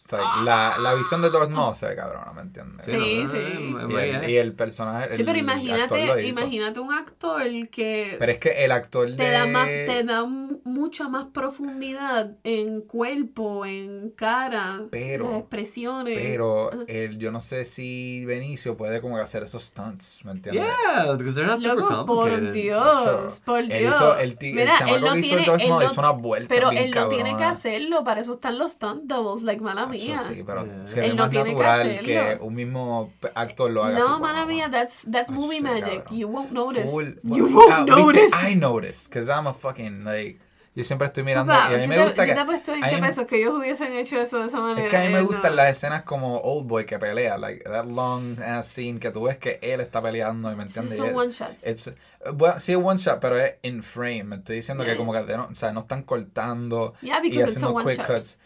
[0.08, 0.26] Zabrak.
[0.28, 2.86] s- s- la, la visión de Darth Maul se ve cabrona, ¿me entiendes?
[2.86, 3.38] Sí, no, sí.
[3.89, 5.16] Y el, y el personaje.
[5.16, 6.39] Sí, el pero imagínate, hizo.
[6.41, 9.16] imagínate un actor que Pero es que el actor de.
[9.18, 16.18] te da más, te da mucha más profundidad en cuerpo, en cara, Pero- las expresiones.
[16.18, 20.64] Pero el, yo no sé si Benicio puede como que hacer esos stunts, ¿me entiendes?
[20.66, 22.53] Yeah, because they're not super Loco, por complicated.
[22.53, 23.95] Dios, por Él Dios.
[23.95, 25.91] hizo- el el Mira, chamaco él no que hizo el tiene, Darth él Maul no-
[25.91, 27.49] hizo una vuelta pero bien él no tiene que cabrona.
[27.49, 30.86] hacerlo, para eso están los stunt doubles, like mala Sí, pero Yeah.
[30.86, 34.20] se ve Él no más tiene natural que, un mismo actor lo haga así, No,
[34.20, 36.04] mala mía, that's, that's Ay, movie sí, magic.
[36.04, 36.18] cabrón.
[36.20, 36.88] You won't notice.
[36.89, 38.52] Full- you full- won't viste, notice.
[38.52, 40.39] I notice, because I'm a fucking, like,
[40.78, 42.36] yo siempre estoy mirando, Papá, y a mí yo me te- gusta yo que...
[42.36, 44.60] te he puesto a 20 mí me- pesos que ellos hubiesen hecho eso de esa
[44.60, 44.84] manera.
[44.86, 45.56] Es que a mí me eh, gustan no.
[45.56, 49.38] las escenas como Old Boy que pelea, like that long ass scene que tú ves
[49.38, 50.98] que él está peleando y me entiendes.
[50.98, 51.66] son one shots.
[51.66, 51.93] it's-
[52.34, 54.26] bueno, sí es one shot, pero es in frame.
[54.26, 54.93] Me estoy diciendo Yeah.
[54.93, 58.08] que como que no, o sea, no están cortando Yeah, y haciendo quick shot.
[58.08, 58.38] cuts.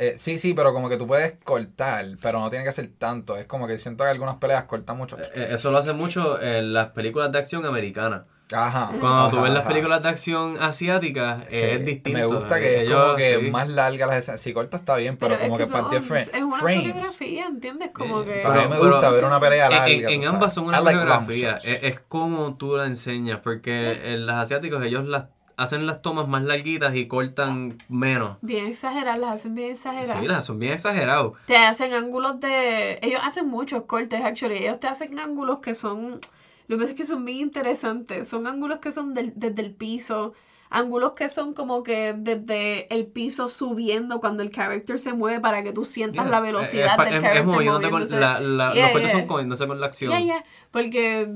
[0.00, 3.36] Eh, sí, sí, pero como que tú puedes cortar, pero no tiene que ser tanto.
[3.36, 5.18] Es como que siento que algunas peleas cortan mucho.
[5.18, 8.22] Eh, Eso lo hace mucho en las películas de acción americanas.
[8.54, 8.92] Ajá.
[8.98, 12.18] Cuando tú ajá, ves las películas de acción asiáticas, Sí, es distinto.
[12.18, 13.50] Me gusta que es Ellos, como que sí.
[13.50, 14.40] más larga las escenas.
[14.40, 17.90] Si corta está bien, pero, como que, es para son- es una coreografía, ¿entiendes?
[17.92, 18.32] Como Eh, que...
[18.46, 20.64] Pero a mí me gusta ver una pelea en- larga, En, tú en ambas son
[20.64, 21.56] una like coreografía.
[21.56, 25.24] Es, es como tú la enseñas, porque en las asiáticos ellos las
[25.58, 28.38] hacen las tomas más larguitas y cortan menos.
[28.40, 30.18] Bien exageradas, las hacen bien exageradas.
[30.20, 31.32] Sí, las son bien exagerados.
[31.46, 32.98] Te hacen ángulos de...
[33.02, 34.56] Ellos hacen muchos cortes, actually.
[34.58, 36.20] Ellos te hacen ángulos que son...
[36.68, 38.28] Lo que pasa es que son bien interesantes.
[38.28, 40.32] Son ángulos que son del- desde el piso.
[40.70, 45.62] Ángulos que son como que desde el piso subiendo cuando el character se mueve para
[45.62, 46.30] que tú sientas Yeah.
[46.30, 48.20] la velocidad es, del es- character es moviéndote con moviéndose.
[48.20, 49.18] la, la- Yeah, los cortes yeah.
[49.20, 50.12] son moviéndose con la acción.
[50.70, 51.32] Porque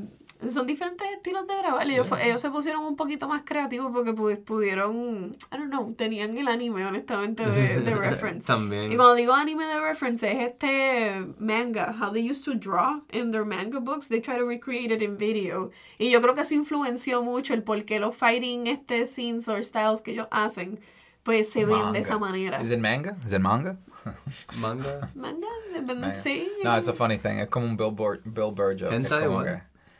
[0.48, 1.88] son diferentes estilos de grabar.
[1.88, 6.36] Ellos, ellos se pusieron un poquito más creativos porque pu- pudieron, I don't know, tenían
[6.36, 8.46] el anime, honestamente, de, de reference.
[8.46, 8.90] También.
[8.92, 13.30] Y cuando digo anime de reference, es este manga, how they used to draw in
[13.30, 15.70] their manga books, they try to recreate it in video.
[15.98, 19.62] Y yo creo que eso influenció mucho el por qué los fighting este scenes or
[19.64, 20.80] styles que ellos hacen,
[21.22, 22.60] pues se ven de esa manera.
[22.60, 23.16] ¿Es it manga?
[23.24, 23.76] ¿Es it manga?
[24.60, 25.10] Manga.
[25.14, 26.48] Manga, depende, sí.
[26.64, 27.38] No, it's a funny thing.
[27.38, 28.92] Es como un Billboard, Bill Burr joke.
[28.92, 29.28] Hentai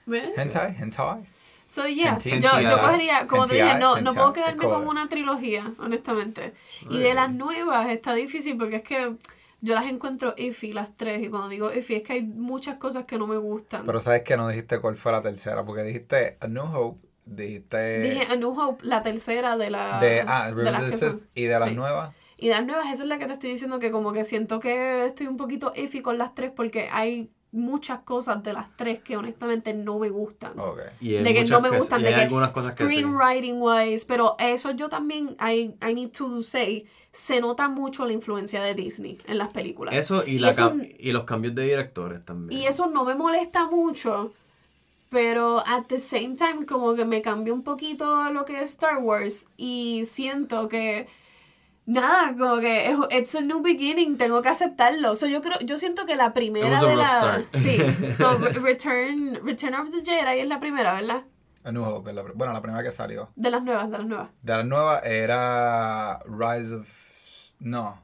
[0.07, 0.36] ¿Ves?
[0.36, 0.74] Hentai?
[0.78, 1.24] Hentai?
[1.66, 2.40] So, yeah, Hentai.
[2.40, 6.53] yo, yo cogería, como te dije, Hentai, no, no puedo quedarme con una trilogía, honestamente.
[6.90, 9.16] Y de las nuevas está difícil porque es que
[9.61, 11.22] yo las encuentro iffy, las tres.
[11.22, 13.86] Y cuando digo iffy es que hay muchas cosas que no me gustan.
[13.86, 18.00] Pero sabes que no dijiste cuál fue la tercera, porque dijiste A New Hope, dijiste
[18.00, 21.44] Dije A New Hope, la tercera de la de ah, de las que son- y
[21.44, 21.74] de las sí.
[21.76, 22.12] nuevas.
[22.36, 24.59] Y de las nuevas, esa es la que te estoy diciendo que como que siento
[24.59, 29.03] que estoy un poquito iffy con las tres porque hay muchas cosas de las tres
[29.03, 30.55] que honestamente no me gustan.
[31.00, 32.90] Y de que no me que- gustan, de hay que algunas cosas que sí.
[32.96, 38.12] screenwriting wise, pero eso yo también, I, I need to say, se nota mucho la
[38.14, 39.94] influencia de Disney en las películas.
[39.94, 42.59] Eso y, Y la eso- y los cambios de directores también.
[42.59, 44.32] Y eso no me molesta mucho,
[45.11, 48.96] pero at the same time como que me cambió un poquito lo que es Star
[48.98, 51.07] Wars y siento que
[51.87, 55.14] nada, como que es- it's a new beginning, tengo que aceptarlo.
[55.14, 57.47] So, yo creo yo siento que la primera de la start.
[57.57, 57.78] Sí,
[58.14, 61.22] so Re- Return Return of the Jedi es la primera, ¿verdad?
[61.64, 63.30] A New Hope, es la pr- bueno, la primera que salió.
[63.37, 64.28] De las nuevas, de las nuevas.
[64.43, 66.89] De las nuevas era Rise of...
[67.61, 68.03] No.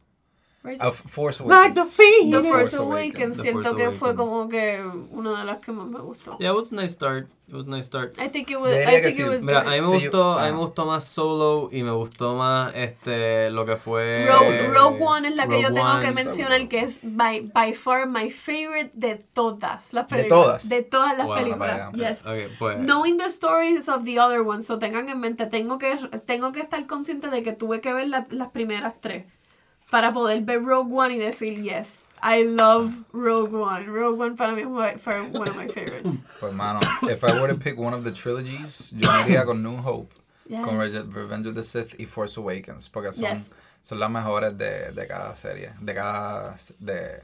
[0.81, 1.95] Of Force Like the Awakens.
[1.95, 2.31] Phoenix.
[2.43, 3.37] The Force Awakens, Awakens.
[3.37, 4.31] The siento Force que fue Awakens.
[4.31, 6.37] como que una de las que más me gustó.
[6.39, 7.29] Yeah, it was a nice start.
[7.49, 8.13] It was a nice start.
[8.19, 9.23] I think it was, Yo I think sí.
[9.23, 9.69] it was Mira, good.
[9.73, 10.53] a mí me Sí, yo- gustó, a mí ah.
[10.53, 14.99] me gustó más Solo y me gustó más este lo que fue Rogue, Eh, Rogue
[15.03, 16.05] One es la que yo tengo One.
[16.05, 20.45] que mencionar que es by, by far my favorite de todas las ¿De películas.
[20.45, 20.69] todas?
[20.69, 21.93] De todas las Wow, películas.
[21.95, 22.21] Yes.
[22.27, 25.97] Okay, pues Knowing the stories of the other ones, so tengan en mente, tengo que,
[26.27, 29.25] tengo que estar consciente de que tuve que ver la- las primeras tres
[29.91, 33.87] para poder ver Rogue One y decir yes, I love Rogue One.
[33.87, 34.63] Rogue One para mí
[34.99, 36.25] fue, one of my favorites.
[36.41, 39.63] Pues, mano, if I were to pick one of the trilogies, yo me iría con
[39.63, 40.13] New Hope,
[40.49, 40.65] Yes.
[40.65, 43.55] con Revenge of the Sith y Force Awakens, porque son, Yes.
[43.83, 46.57] son las mejores de, de cada serie, de cada...
[46.79, 47.23] de...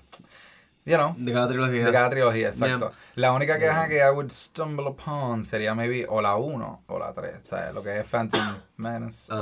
[0.86, 1.82] You know, de cada trilogía.
[1.86, 2.90] de cada trilogía, exacto.
[2.90, 2.98] Yeah.
[3.14, 7.14] La única queja que I would stumble upon sería maybe o la 1 o la
[7.14, 7.72] 3, ¿sabes?
[7.72, 9.32] Lo que es Phantom Menace.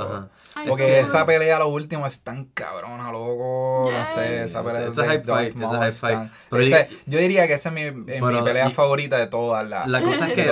[0.55, 3.89] Ay, porque esa pelea, lo último, es tan cabrona, loco.
[3.91, 6.15] No sé, esa pelea It's a de hype Darth fight, it's a fight.
[6.17, 7.91] tan- Pero ese- y- yo diría que esa es mi,
[8.43, 10.49] pelea y- favorita de todas las La cosa es que,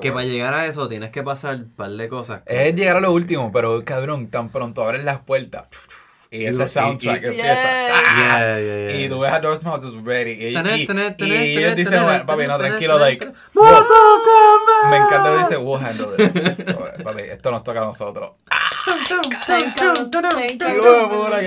[0.00, 2.42] que para llegar a eso tienes que pasar un par de cosas.
[2.46, 5.66] Es llegar a lo último, pero cabrón, tan pronto abres las puertas
[6.30, 7.54] y ese y- soundtrack y- empieza.
[7.54, 7.92] Yes.
[7.94, 8.16] ¡ah!
[8.18, 9.00] Yeah, yeah, yeah.
[9.00, 10.32] Y tú ves a Darth Maul just ready.
[10.32, 11.14] Y, ellos dicen,
[11.86, 13.26] tener, "Bueno, papi, no, tranquilo, like.
[14.90, 16.32] Me encanta que dice, we'll handle this.
[17.04, 18.32] Papi, esto nos toca a nosotros.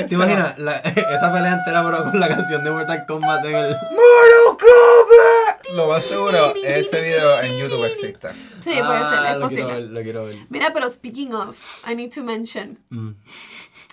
[0.08, 0.78] ¿Te imaginas la-
[1.14, 3.70] esa pelea entera pero con la canción de Mortal Kombat en el...
[3.72, 5.66] ¡Mortal Kombat!
[5.76, 8.30] Lo más seguro es ese video en YouTube existe.
[8.62, 8.88] Sí, puede ser,
[9.20, 9.82] Ah, es quiero posible.
[9.82, 10.36] lo quiero ver.
[10.50, 11.58] Mira, pero speaking of,
[11.90, 13.12] I need to mention, Mm.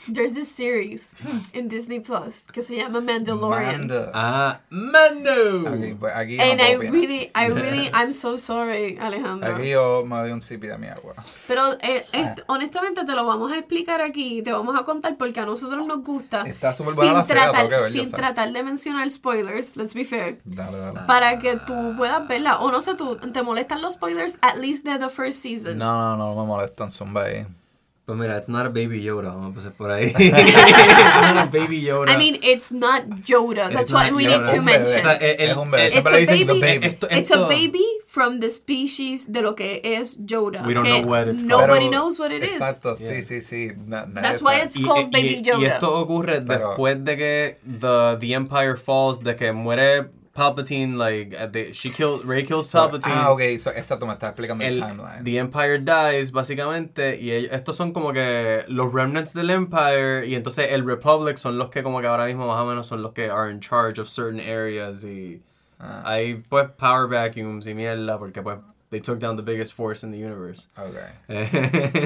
[0.06, 1.16] There's this series
[1.52, 3.80] in Disney Plus que se llama Mandalorian.
[3.88, 4.10] Manda.
[4.14, 5.68] Ah, Mando.
[5.68, 6.92] Aquí, pues, aquí And no I opinar.
[6.92, 9.54] really, I really, I'm so sorry, Alejandro.
[9.54, 11.14] Aquí yo me doy un sipi de mi agua.
[11.46, 12.18] Pero eh, Ah.
[12.18, 15.86] est- honestamente te lo vamos a explicar aquí, te vamos a contar porque a nosotros
[15.86, 16.42] nos gusta.
[16.42, 19.94] Está súper buena la sin serie, la tratar, ver, sin tratar de mencionar spoilers, let's
[19.94, 20.38] be fair.
[20.44, 21.00] Dale, dale.
[21.06, 22.60] Para que tú puedas verla.
[22.60, 24.38] O no sé, tú, ¿te molestan los spoilers?
[24.42, 25.78] At least de the first season.
[25.78, 27.46] No, no, no me molestan, zumba ahí.
[28.08, 30.06] Pues mira, it's not a baby Yoda, vamos a empezar por ahí.
[30.18, 32.10] it's not a baby Yoda.
[32.10, 33.68] I mean, it's not Yoda.
[33.70, 34.38] That's what we Yoda.
[34.38, 34.98] need to mention.
[35.00, 35.86] O sea, el- el- es un bebé.
[35.92, 36.60] el- It's a baby.
[36.60, 36.86] baby.
[36.86, 40.62] Esto- It's a esto- baby from the species de lo que es Yoda.
[40.66, 41.48] We don't know what it's called.
[41.68, 42.52] Nobody Pero- knows what it is.
[42.54, 43.10] Exacto, Yeah.
[43.20, 43.72] sí, sí, sí.
[43.86, 44.64] Na- nadie That's why sabe.
[44.68, 45.58] it's called Baby Yoda.
[45.60, 50.96] y esto ocurre Pero- después de que the, the Empire falls, de que muere Palpatine,
[50.96, 53.12] like, at the- she kills, Rey kills Palpatine.
[53.16, 55.24] Ah, ok, so, exacto, me estás explicando el, el, timeline.
[55.24, 60.34] The Empire dies, básicamente, y ellos- estos son como que los remnants del Empire, y
[60.36, 63.12] entonces el Republic son los que como que ahora mismo más o menos son los
[63.12, 65.42] que are in charge of certain areas, y
[65.80, 68.58] Ah, hay pues power vacuums y mierda, porque pues
[68.90, 70.68] they took down the biggest force in the universe.
[70.76, 70.96] ok.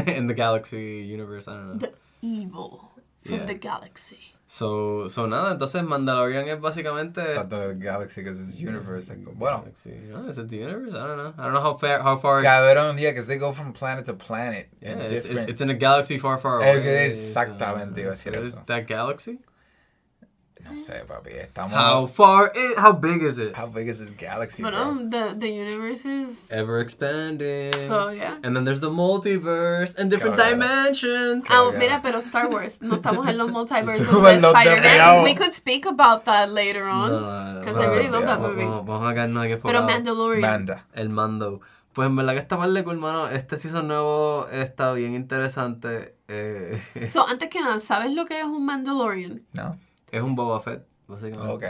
[0.08, 1.78] in the galaxy universe, I don't know.
[1.78, 2.90] The evil
[3.22, 3.46] from Yeah.
[3.46, 4.18] the galaxy.
[4.52, 7.22] So, so nada, entonces Mandalorian es básicamente...
[7.22, 9.08] Exacto, el Galaxy, because it's universe.
[9.08, 9.92] and Bueno, Galaxy.
[10.10, 10.92] No, is it the universe?
[10.92, 11.32] I don't know.
[11.38, 12.46] I don't know how far, how far it's...
[12.46, 14.68] cabrón, yeah, because they go from planet to planet.
[14.82, 15.48] Yeah, it's, different...
[15.48, 17.08] it's in a galaxy far, far away.
[17.08, 18.62] exactamente, iba a decir is eso.
[18.66, 19.38] that galaxy?
[20.64, 21.76] No sé, papi, estamos...
[21.78, 22.52] How far?
[22.54, 23.54] i- how big is it?
[23.56, 25.08] How big is this galaxy, Bueno, bro?
[25.10, 26.50] the, the universe is...
[26.52, 27.72] Ever expanding.
[27.86, 28.36] So, yeah.
[28.42, 30.60] And then there's the multiverse and different Cabrón.
[30.60, 31.44] dimensions.
[31.50, 31.78] Ah, yeah.
[31.78, 35.24] mira, pero Star Wars, no estamos en los multiversos de Spider-Man.
[35.24, 37.10] We could speak about that later on.
[37.10, 38.64] No, Because no, I really no, love that yeah, movie.
[38.64, 39.82] Vamos, vamos a quedarnos aquí Pero.
[39.82, 40.40] Mandalorian.
[40.40, 40.86] Manda.
[40.94, 41.60] El mando.
[41.92, 43.28] Pues en verdad que está mal de cool, mano.
[43.28, 46.14] Este season nuevo está bien interesante.
[46.28, 49.42] Eh, So, antes que nada, ¿sabes lo que es un Mandalorian?
[49.52, 49.78] No?
[50.12, 51.52] Es un Boba Fett, básicamente.
[51.52, 51.64] Ok.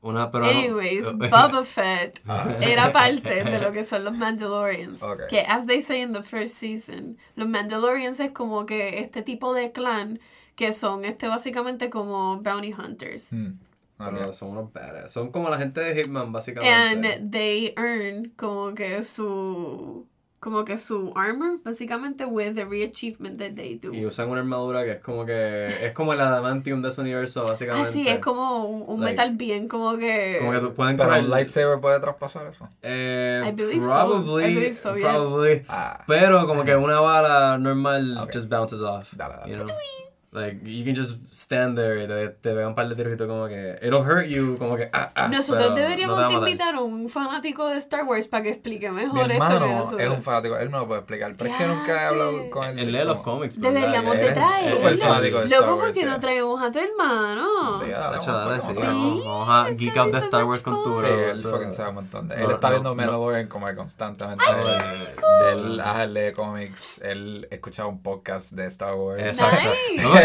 [0.00, 2.56] Una, pero no- Anyways, Boba Fett Ah.
[2.60, 5.02] era parte de lo que son los Mandalorians.
[5.02, 5.22] Ok.
[5.28, 9.54] Que, as they say in the first season, los Mandalorians es como que este tipo
[9.54, 10.18] de clan
[10.56, 13.32] que son este básicamente como bounty hunters.
[13.32, 13.58] Hmm.
[14.00, 14.32] Ok.
[14.32, 15.10] son unos badass.
[15.12, 17.20] Son como la gente de Hitman, And básicamente.
[17.32, 20.06] they earn como que su
[20.40, 23.92] como que su armor básicamente with every achievement that they do.
[23.92, 25.86] Y usan una armadura que es como que.
[25.86, 27.90] Es como el adamantium de ese universo, Ah, básicamente.
[27.90, 30.36] sí, es como un, un Like- metal bien como que...
[30.38, 32.68] Como que tú pueden Pero coger- un lightsaber puede traspasar eso.
[32.82, 33.92] Eh, I believe so.
[33.92, 35.04] probably, I believe so, yes.
[35.04, 35.60] probably.
[35.68, 36.04] Ah.
[36.06, 38.30] Pero como que una bala normal Ok.
[38.34, 39.12] just bounces off.
[39.14, 39.50] Dale, dale.
[39.50, 39.66] You know?
[40.38, 43.16] Like, you can just stand there y te, te pegan un par de tiros y
[43.16, 43.78] tú como que...
[43.82, 44.88] It'll hurt you, como que...
[44.92, 48.50] Ah, ah, Nosotros deberíamos no te invitar a un fanático de Star Wars para que
[48.50, 50.00] explique Mi mejor esto que hermano nosotros.
[50.00, 52.64] es un fanático, él me lo puede explicar, pero es que nunca he hablado con
[52.66, 52.78] él.
[52.78, 53.60] Él lee los cómics.
[53.60, 54.76] Deberíamos de traerlo.
[54.76, 57.80] súper fanático de Star Luego, Wars, ¿por qué no traemos a tu hermano?
[57.84, 61.00] Sí, dale, vamos a sí, vamos, geek out be de Star Wars con tu Sí,
[61.06, 62.94] bro, él so- fucking sabe un montón de No, Él está no, viendo no.
[62.94, 64.44] Mandalorian como constantemente.
[64.44, 69.22] Eh, Él lee cómics, él escuchaba un podcast de Star Wars.
[69.22, 69.68] Exacto.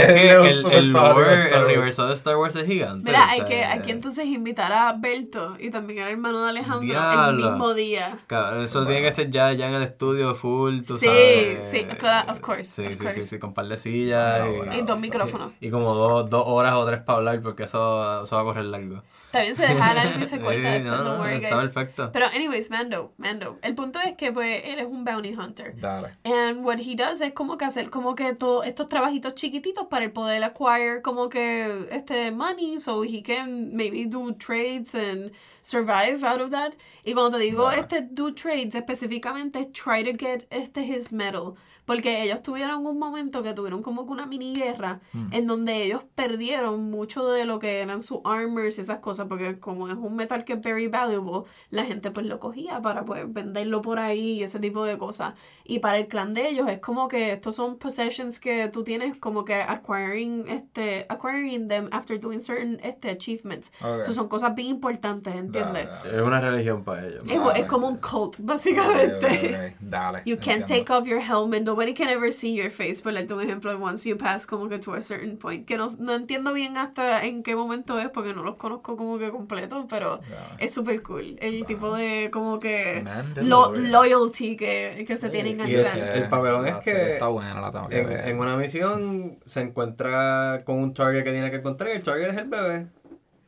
[0.14, 1.66] Que el, el lore, Star el Wars.
[1.66, 3.10] universo de Star Wars es gigante.
[3.10, 6.44] Mira, o hay sea, que, hay que entonces invitar a Berto y también al hermano
[6.44, 8.20] de Alejandro el mismo día.
[8.28, 11.70] Cabrón, eso tiene que ser ya, ya en el estudio full, tú Sí, sabes.
[11.72, 13.24] sí, claro, of course, Sí, of sí, sí, course.
[13.24, 14.42] sí, con par de sillas.
[14.74, 15.52] Y, Y dos micrófonos.
[15.60, 18.66] y como dos, dos horas o tres para hablar porque eso, eso va a correr
[18.66, 19.02] largo.
[19.34, 21.72] También se deja largo y se corta Sí, no, no, worry, está guys.
[21.72, 22.12] perfecto.
[22.14, 23.58] Pero anyways, Mando, Mando.
[23.64, 25.74] El punto es que pues él es un bounty hunter.
[25.76, 26.10] Dale.
[26.24, 30.06] And what he does es como que hacer como que todos estos trabajitos chiquititos para
[30.06, 35.32] el poder acquire como que este money so he can maybe do trades and
[35.64, 36.74] survive out of that.
[37.04, 37.82] Y cuando te digo Vale.
[37.82, 41.56] este do trades específicamente es try to get este his medal.
[41.86, 46.04] Porque ellos tuvieron un momento que tuvieron como que una mini guerra en donde ellos
[46.16, 49.28] perdieron mucho de lo que eran sus armors y esas cosas.
[49.28, 53.06] Porque como es un metal que es very valuable, la gente pues lo cogía para
[53.06, 55.34] pues venderlo por ahí y ese tipo de cosas.
[55.64, 59.18] Y para el clan de ellos es como que estos son possessions que tú tienes
[59.18, 63.72] como que acquiring este acquiring them after doing certain este achievements.
[63.82, 64.04] Ok.
[64.04, 65.86] So, son cosas bien importantes, ¿entiendes?
[65.88, 66.16] Dale, dale.
[66.18, 67.24] Es una religión para ellos.
[67.28, 67.60] Es, Dale.
[67.60, 69.76] es como un cult, básicamente.
[69.80, 70.22] Dale.
[70.26, 70.86] You can't entiendo.
[70.86, 71.64] take off your helmet.
[71.74, 73.02] Nobody can ever see your face.
[73.02, 75.66] Por darte un ejemplo, once you pass como que to a certain point.
[75.66, 79.18] Que no, no entiendo bien hasta en qué momento es porque no los conozco como
[79.18, 80.56] que completo, pero Ya.
[80.60, 81.36] es súper cool.
[81.42, 83.04] El tipo de como que
[83.42, 87.72] lo, loyalty que, que se tienen al Y el papelón es que Está buena, la
[87.72, 88.28] tengo que En, ver.
[88.28, 92.30] en una misión se encuentra con un target que tiene que encontrar y el target
[92.30, 92.88] es el bebé.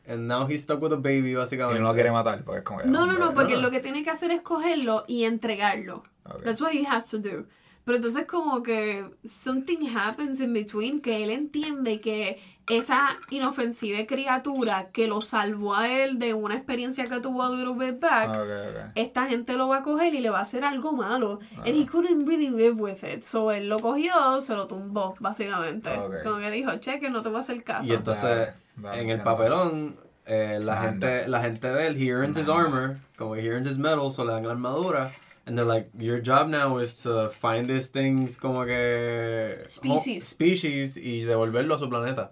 [0.08, 1.80] and now he's stuck with a baby, Y básicamente.
[1.82, 2.88] no lo quiere matar porque es como que.
[2.88, 3.62] No, no, no, porque no.
[3.62, 6.04] lo que tiene que hacer es cogerlo y entregarlo.
[6.26, 6.43] Ok.
[6.43, 7.46] That's what he has to do.
[7.86, 14.89] Pero entonces como que something happens in between que él entiende que esa inofensiva criatura
[14.91, 18.37] que lo salvó a él de una experiencia que tuvo a little bit back, Ok,
[18.37, 18.91] ok.
[18.95, 21.39] esta gente lo va a coger y le va a hacer algo malo.
[21.57, 23.21] And he couldn't really live with it.
[23.21, 25.91] So él lo cogió, se lo tumbó, básicamente.
[25.91, 26.24] Ok.
[26.24, 27.87] Como que dijo, cheque, no te voy a hacer caso.
[27.87, 29.95] Y entonces, Dale, dale, en el papelón,
[30.25, 33.67] eh, la, gente, la gente de él, he earns his armor, como que he earns
[33.67, 35.12] his medal, so le dan la armadura.
[35.47, 39.63] And they're like, your job now is to find these things como que...
[39.67, 40.24] Species.
[40.24, 42.32] ho- species y devolverlo a su planeta.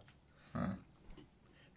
[0.56, 0.76] Ah.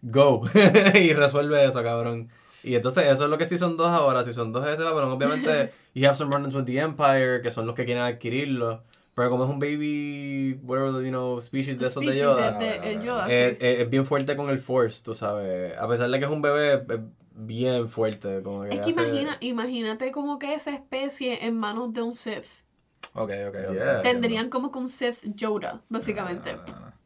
[0.01, 0.43] Go.
[0.95, 2.29] y resuelve eso, cabrón.
[2.63, 4.23] Y entonces eso es lo que Season 2 ahora.
[4.23, 5.11] Season 2 es ese papelón.
[5.11, 8.83] Obviamente, you have some run-ins with the Empire, que son los que quieren adquirirlo.
[9.15, 12.59] Pero como es un baby, whatever, you know, species de esos de Yoda.
[12.63, 13.65] es de- Yoda, Eh, sí.
[13.65, 15.75] eh, es bien fuerte con el Force, tú sabes.
[15.77, 16.83] A pesar de que es un bebé,
[17.37, 18.41] bien fuerte.
[18.43, 22.13] Como que Es que hace- imagina, imagínate como que esa especie en manos de un
[22.13, 22.63] Sith.
[23.13, 23.73] Ok, ok, ok.
[23.73, 24.01] Yeah.
[24.01, 26.53] Tendrían como que un Sith Yoda, básicamente.
[26.55, 26.97] No, no, no.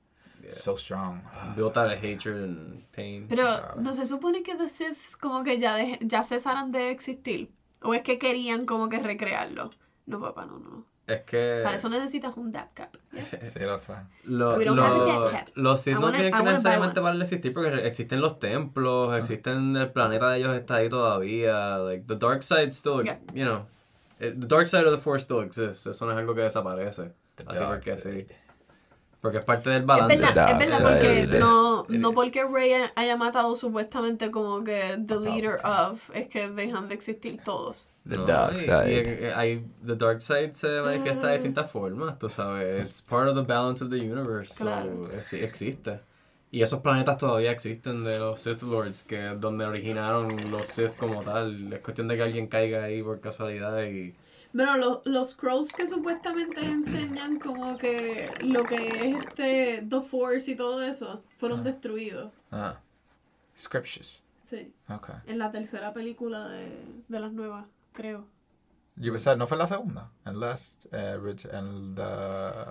[0.49, 1.21] So strong.
[1.55, 3.27] Built out of hatred and pain.
[3.29, 7.49] Pero no se supone que The Siths como que ya, de- ya cesaran de existir.
[7.83, 9.69] ¿O es que querían como que recrearlo?
[10.07, 10.85] No, papá, no, no.
[11.07, 11.61] Es que...
[11.63, 12.89] Para eso necesitas un dab cap.
[13.11, 13.25] ¿ya?
[13.45, 13.93] Sí, lo sé.
[14.23, 15.47] Lo- We don't lo- have a death cap.
[15.55, 19.17] los Sith I no wanna- tienen que necesariamente para de existir porque existen los templos,
[19.17, 21.77] existen el planeta de ellos está ahí todavía.
[21.79, 23.19] Like the dark side still, Yeah.
[23.33, 23.65] you know,
[24.19, 25.85] eh, the dark side of the force still exists.
[25.87, 27.11] Eso no es algo que desaparece.
[27.35, 27.97] The Así side.
[27.97, 28.27] sí.
[29.21, 30.17] Porque es parte del Es balance.
[30.25, 35.57] verdad, es verdad, porque no, no porque Rey haya matado supuestamente como que the leader
[35.63, 37.87] of, es que dejan de existir todos.
[38.09, 38.89] The No, dark side.
[38.91, 38.95] y,
[39.25, 42.83] eh, hay- the dark side se manifiesta de distintas formas, tú sabes.
[42.83, 44.55] It's part of the balance of the universe.
[44.55, 45.11] so, Claro.
[45.11, 45.99] eh, sí, existe.
[46.49, 50.95] Y esos planetas todavía existen de los Sith Lords, que es donde originaron los Sith
[50.97, 51.71] como tal.
[51.73, 54.15] Es cuestión de que alguien caiga ahí por casualidad y...
[54.53, 60.51] Bueno, los, los scrolls que supuestamente enseñan como que lo que es este The Force
[60.51, 62.31] y todo eso fueron destruidos.
[62.51, 62.79] Ah.
[63.57, 64.21] Scriptures.
[64.43, 65.09] Sí, Ok.
[65.27, 66.69] en la tercera película de,
[67.07, 68.25] de las nuevas, creo.
[68.97, 70.11] Yo pensaba, ¿no fue la segunda?
[70.25, 72.03] En Last, eh, Rich, en the...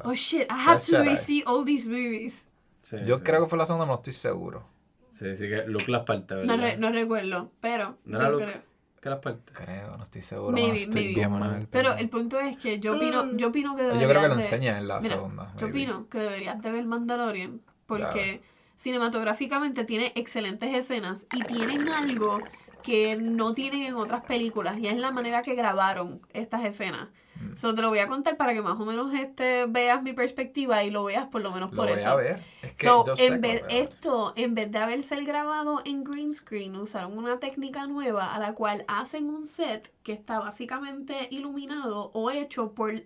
[0.05, 2.49] Oh shit, I have to re-see all these movies.
[2.83, 3.23] Sí, Yo sí.
[3.25, 4.65] creo que fue la segunda, no estoy seguro.
[5.11, 6.57] Sí, sí que Luke las parte, ¿verdad?
[6.57, 8.45] No, re- no recuerdo, pero ¿No era Luke?
[8.45, 8.63] creo.
[9.01, 10.53] Creo, no estoy seguro.
[10.53, 11.15] Maybe, no estoy maybe.
[11.15, 14.23] bien mal, Pero el punto es que yo opino, yo opino que Yo deberías creo
[14.23, 15.55] que lo de- enseña en la Mira, segunda.
[15.59, 18.43] Yo opino que deberías de ver Mandalorian porque
[18.77, 22.41] cinematográficamente tiene excelentes escenas y tienen algo
[22.83, 27.09] que no tienen en otras películas y es la manera que grabaron estas escenas.
[27.37, 27.55] Mm.
[27.57, 30.85] So, te lo voy a contar para que más o menos este, veas mi perspectiva
[30.85, 32.11] y lo veas por lo menos Lo por voy eso.
[32.11, 32.43] a ver.
[32.63, 37.17] Es que So, en vez, esto, en vez de haberse grabado en green screen, usaron
[37.17, 42.73] una técnica nueva a la cual hacen un set que está básicamente iluminado o hecho
[42.73, 43.05] por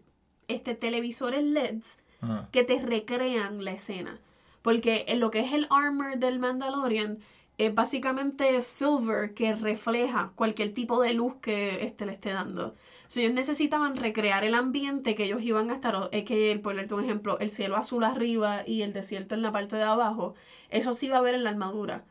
[0.48, 2.48] este televisores LEDs Ajá.
[2.50, 4.18] que te recrean la escena.
[4.62, 7.18] Porque en lo que es el armor del Mandalorian
[7.58, 12.74] es básicamente silver que refleja cualquier tipo de luz que este le esté dando.
[13.06, 16.94] So, ellos necesitaban recrear el ambiente que ellos iban a estar, es que, por darte
[16.94, 20.34] un ejemplo, el cielo azul arriba y el desierto en la parte de abajo,
[20.70, 22.04] eso sí va a ver en la armadura.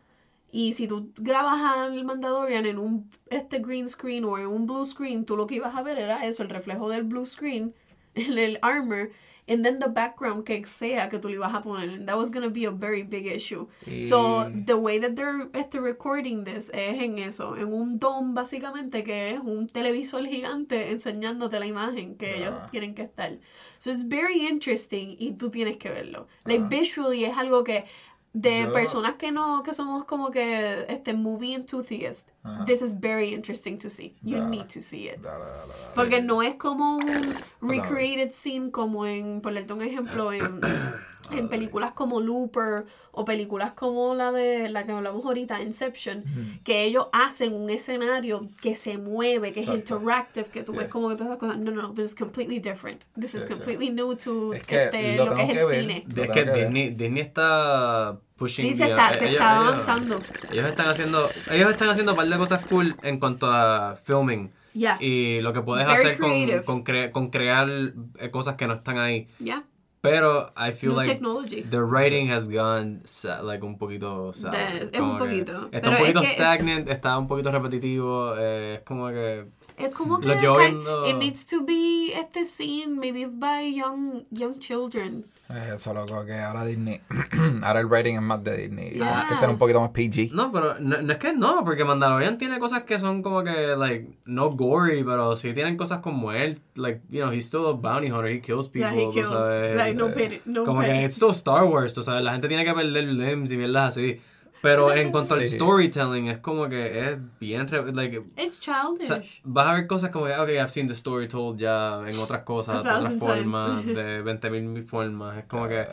[0.52, 4.86] Y si tú grabas al Mandalorian en un este green screen o en un blue
[4.86, 7.74] screen, tú lo que ibas a ver era eso, el reflejo del blue screen
[8.15, 9.11] en el armor,
[9.48, 11.90] and then the background que sea que tú le ibas a poner.
[11.90, 13.68] And that was gonna be a very big issue.
[14.07, 19.03] So, the way that they're este, recording this es en eso, en un dome básicamente
[19.03, 22.68] que es un televisor gigante enseñándote la imagen que ellos Ah.
[22.72, 23.38] tienen que estar.
[23.80, 26.28] So, it's very interesting y tú tienes que verlo.
[26.45, 26.68] Like, Ah.
[26.70, 27.86] visually es algo que
[28.34, 32.65] de Yo- personas que no, que somos como que este movie enthusiast, Ajá.
[32.65, 34.15] this is very interesting to see.
[34.22, 34.48] You Ya.
[34.48, 35.22] need to see it.
[35.22, 35.95] Dale, dale, dale.
[35.95, 40.60] Porque no es como un recreated scene como en, por darte un ejemplo, en,
[41.32, 46.24] en películas como Looper o películas como la de la que hablamos ahorita, Inception,
[46.65, 49.80] que ellos hacen un escenario que se mueve, que Exacto.
[49.95, 50.82] es interactive, que tú Yeah.
[50.82, 51.57] ves como que todas esas cosas.
[51.60, 53.03] No, no, no, this is completely different.
[53.18, 53.49] This is sí.
[53.53, 55.80] completely new to Es que este, lo lo, que es que el ver.
[55.80, 56.06] cine.
[56.10, 56.52] Es que que.
[56.52, 60.22] Disney, Disney está pushing Sí, se está, se ellos- está ellos- avanzando.
[60.51, 64.51] Ellos están haciendo, ellos están haciendo un par de cosas cool en cuanto a filming.
[64.76, 66.31] Ya, Y lo que puedes Very hacer con,
[66.64, 67.69] con, cre- con crear
[68.18, 69.27] eh, cosas que no están ahí.
[69.39, 69.64] ya.
[70.01, 71.61] Pero I feel New like technology.
[71.61, 72.99] the writing has gone
[73.41, 74.34] like un poquito.
[74.34, 75.69] De- es Como un poquito.
[75.72, 78.35] Está Pero un poquito es que stagnant, está un poquito repetitivo.
[78.38, 79.45] eh, es como que
[79.77, 84.23] Es como que Lo que viendo- it needs to be este scene maybe by young
[84.30, 85.23] young children.
[85.49, 87.02] Eh, Eso loco que ahora Disney.
[87.64, 88.88] ahora el rating es más de Disney.
[88.88, 89.36] y Tienes que Yeah.
[89.38, 90.32] ser un poquito más PG.
[90.34, 93.76] No, pero no, no es que no, porque Mandalorian tiene cosas que son como que,
[93.78, 97.74] like, no gory, pero sí tienen cosas como él, like, you know, he's still a
[97.74, 99.28] bounty hunter, he kills people, Yeah, he kills.
[99.30, 99.76] sabes.
[99.76, 100.94] Like, no pity, no como pity.
[100.94, 103.90] que it's still Star Wars, tú sabes, la gente tiene que perder limbs y mierdas
[103.90, 104.22] así.
[104.64, 105.56] Pero en cuanto al Sí.
[105.56, 108.61] storytelling, es como que es bien, re- like, It's o
[108.98, 109.07] childish.
[109.07, 112.18] sea, vas a ver cosas como que, ok, I've seen the story told ya en
[112.18, 115.38] otras cosas, de otras formas, de 20.000 formas.
[115.38, 115.85] Es como que.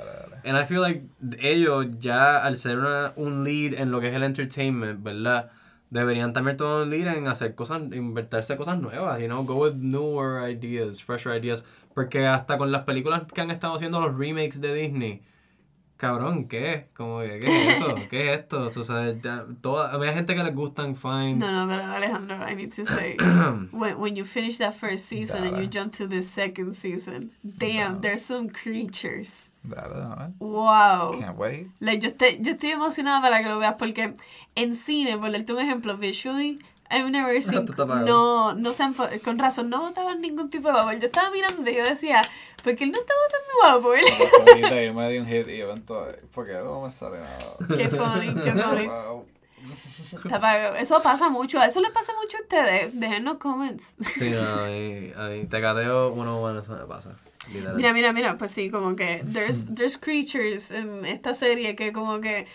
[0.45, 1.03] And I feel like
[1.41, 5.51] ellos ya al ser una, un lead en lo que es el entertainment, ¿verdad?
[5.91, 9.75] Deberían también tomar un lead en hacer cosas, invertirse cosas nuevas, you know, go with
[9.75, 11.65] newer ideas, fresher ideas.
[11.93, 15.23] Porque hasta con las películas que han estado haciendo los remakes de Disney,
[16.01, 16.87] cabrón, ¿qué?
[16.97, 17.95] Como que, ¿qué es eso?
[18.09, 18.63] ¿Qué es esto?
[18.65, 21.35] O sea, ya, toda, a mí hay gente que les gustan, fine.
[21.35, 23.17] No, no, pero Alejandro, I need to say,
[23.71, 25.83] when, when you finish that first season and you Dale.
[25.83, 28.01] jump to the second season, damn, Dale.
[28.01, 29.51] there's some creatures.
[29.63, 30.33] Dale, dale.
[30.39, 31.13] Wow.
[31.21, 31.67] Can't wait.
[31.81, 34.15] Like, yo, estoy, yo estoy emocionada para que lo veas porque
[34.57, 36.59] en cine, por darte un ejemplo, visually,
[36.91, 37.67] I've never seen.
[37.67, 37.73] Te.
[37.75, 38.95] No, no se han,
[39.25, 40.99] con razón, no botaban ningún tipo de vapor.
[40.99, 42.21] Yo estaba mirando y yo decía,
[42.65, 43.99] ¿por qué él no está botando vapor?
[44.49, 46.07] Ahorita yo me di un hit y evento.
[46.35, 47.57] porque no me sale nada.
[47.69, 48.87] Qué funny, qué funny.
[48.87, 49.27] Wow.
[50.79, 52.99] Eso pasa mucho, eso le pasa mucho a ustedes.
[52.99, 53.95] Déjenos comments.
[54.19, 57.11] Sí, no, a mí, a mí, tecateo uno bueno, eso me pasa.
[57.49, 62.21] Mira, mira, mira, pues sí, como que there's, there's creatures en esta serie que como
[62.21, 62.47] que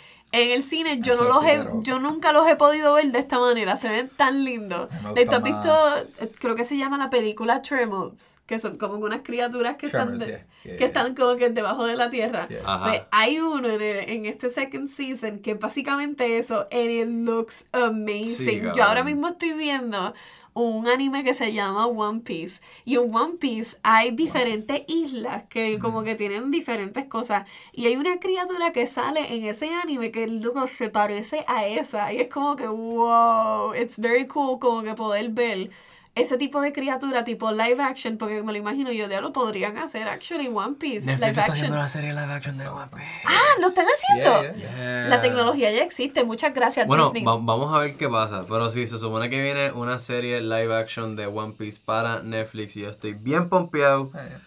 [0.41, 2.93] en el cine yo no Eso los sí, he, pero- yo nunca los he podido
[2.93, 4.89] ver de esta manera, se ven tan lindos.
[4.89, 5.75] ¿Tú has visto,
[6.21, 10.17] eh, creo que se llama la película Tremors, que son como unas criaturas que están,
[10.17, 10.87] Tremors, de- yeah, yeah, que yeah.
[10.87, 12.47] están como que debajo de la tierra?
[12.47, 17.07] Pues hay uno en, el- en este second season que es básicamente eso, and it
[17.07, 18.25] looks amazing.
[18.25, 20.13] Sí, Yo ahora mismo estoy viendo
[20.55, 22.61] un anime que se llama One Piece.
[22.85, 27.47] Y en One Piece hay diferentes islas que como que tienen diferentes cosas.
[27.73, 32.11] Y hay una criatura que sale en ese anime que luego se parece a esa.
[32.13, 35.69] Y es como que, wow, it's very cool como que poder ver
[36.15, 39.77] ese tipo de criatura tipo live action, porque me lo imagino yo, ya lo podrían
[39.77, 41.55] hacer actually One Piece, Netflix live está action.
[41.57, 43.03] haciendo la serie live action de One Piece.
[43.25, 44.41] Ah, ¿lo están haciendo?
[44.41, 45.07] Yeah, yeah, yeah.
[45.09, 46.23] La tecnología ya existe.
[46.23, 47.23] Muchas gracias, Bueno, Disney.
[47.25, 48.45] va- vamos a ver qué pasa.
[48.47, 52.77] Pero sí, se supone que viene una serie live action de One Piece para Netflix
[52.77, 54.11] y yo estoy bien pompeado.
[54.13, 54.39] Yeah, yeah.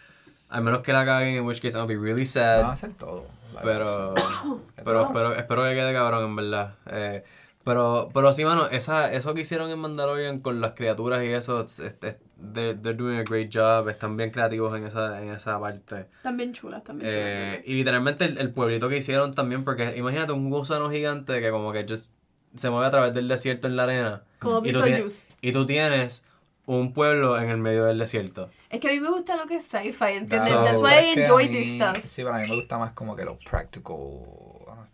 [0.48, 2.70] Al menos que la caguen, in which case I'll be really Van a sad.
[2.72, 3.26] hacer todo.
[3.62, 4.62] Pero, action.
[4.76, 6.74] pero espero, espero que quede cabrón, en verdad.
[6.90, 7.24] Eh,
[7.68, 11.60] pero, pero sí, mano, esa, eso que hicieron en Mandalorian con las criaturas y eso,
[11.62, 13.88] es- es- they're, they're doing a great job.
[13.88, 16.06] Están bien creativos en esa, en esa parte.
[16.22, 17.68] También chulas, también Eh, chulas.
[17.68, 21.72] y literalmente el, el pueblito que hicieron también, porque imagínate un gusano gigante que como
[21.72, 22.10] que just
[22.56, 24.22] se mueve a través del desierto en la arena.
[24.38, 26.24] Como y, tú tienes, y tú tienes
[26.64, 28.50] un pueblo en el medio del desierto.
[28.70, 30.48] Es que a mí me gusta lo que es sci-fi, ¿entiendes?
[30.48, 32.04] So- That's why I enjoy mí- this stuff.
[32.06, 33.96] Sí, pero a mí me gusta más como que lo practical.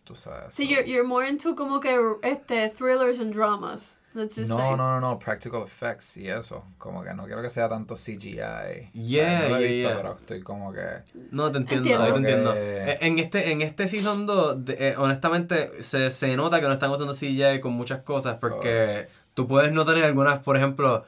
[0.04, 0.54] Tú sabes.
[0.54, 3.98] Sí, so- you're, you're more into como que este, thrillers and dramas.
[4.16, 4.70] Let's just No, say.
[4.70, 6.64] no, no, no, practical effects y eso.
[6.78, 8.38] Como que no quiero que sea tanto CGI.
[8.38, 9.96] O Yeah, sea, no lo he visto, yeah.
[9.96, 10.86] pero estoy como que.
[11.32, 12.04] No, te entiendo, Entiendo.
[12.04, 12.54] ahí te entiendo.
[12.54, 16.66] Que- Eh, En este, en este Season 2, de- eh, honestamente, se, se nota que
[16.68, 21.04] no están usando CGI con muchas cosas porque tú puedes notar en algunas, por ejemplo,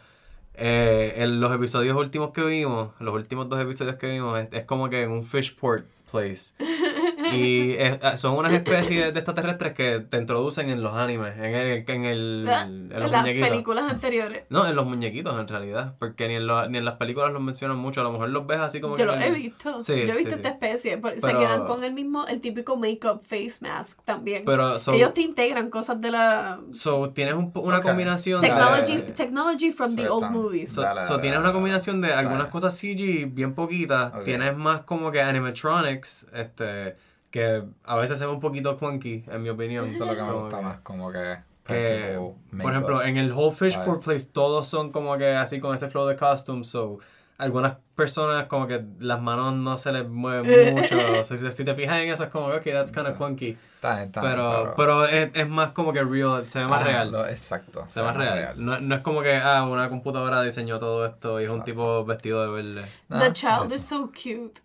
[0.55, 4.64] eh, en los episodios últimos que vimos, los últimos dos episodios que vimos, es, es
[4.64, 6.55] como que en un fishport place.
[7.34, 11.55] Y es- eh, son unas especies de extraterrestres que te introducen en los animes, en,
[11.55, 13.48] el, en, el, Ah, en en los las muñequitos.
[13.48, 14.43] películas anteriores.
[14.51, 17.43] No, en los muñequitos en realidad, porque ni en, lo- ni en las películas los
[17.43, 19.06] mencionan mucho, a lo mejor los ves así como Yo que...
[19.06, 19.80] lo en he visto.
[19.80, 20.36] Sí, Yo he visto sí.
[20.36, 20.98] esta especie.
[20.98, 24.44] por- Se Pero- quedan con el mismo, el típico make-up face mask también.
[24.44, 28.97] Pero so, Ellos te integran cosas de la so, tienes un po- una combinación technology,
[28.97, 29.02] de...
[29.12, 30.72] technology from So the old movies.
[30.72, 34.56] So, Dale, so dale, tienes dale, una combinación de algunas cosas CG bien poquitas, tienes
[34.56, 36.97] más como que animatronics, este,
[37.36, 39.86] que a veces se ve un poquito clunky, en mi opinión.
[39.86, 40.80] Eso es lo que me gusta que- más.
[40.80, 41.36] Como que.
[41.66, 44.04] que, practical por ejemplo, en el whole Fishport ¿sabes?
[44.04, 46.98] Place todos son como que así con ese flow de costumes, so
[47.38, 51.64] algunas personas como que las manos no se les mueven mucho, o sea, si, si
[51.66, 54.32] te fijas en eso es como, ok, that's kind of clunky, Está bien, está bien,
[54.32, 57.10] pero, pero es, es más como que real, se ve más Ah, real.
[57.12, 57.84] lo- exacto.
[57.90, 58.54] Se ve más real.
[58.56, 61.72] No, no es como que, ah, una computadora diseñó todo esto y es un Exacto.
[61.72, 62.88] tipo vestido de verde.
[63.10, 64.62] Ah, The child is so cute.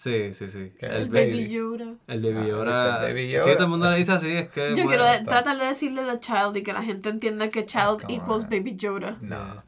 [0.00, 0.72] Sí, sí, sí.
[0.78, 1.30] El, El baby.
[1.32, 1.94] baby Yoda.
[2.06, 2.98] El baby Ah, Yoda.
[2.98, 3.06] ¿viste?
[3.08, 3.52] El Baby Sí, Yoda.
[3.54, 4.68] todo el mundo le dice así, es que...
[4.68, 7.66] Yo bueno, quiero de- tratar de decirle the child y que la gente entienda que
[7.66, 8.50] child equals on.
[8.50, 9.16] baby Yoda.
[9.20, 9.64] No.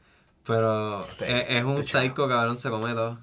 [0.46, 3.18] Pero Baby, es, es un psycho, cabrón, se come todo.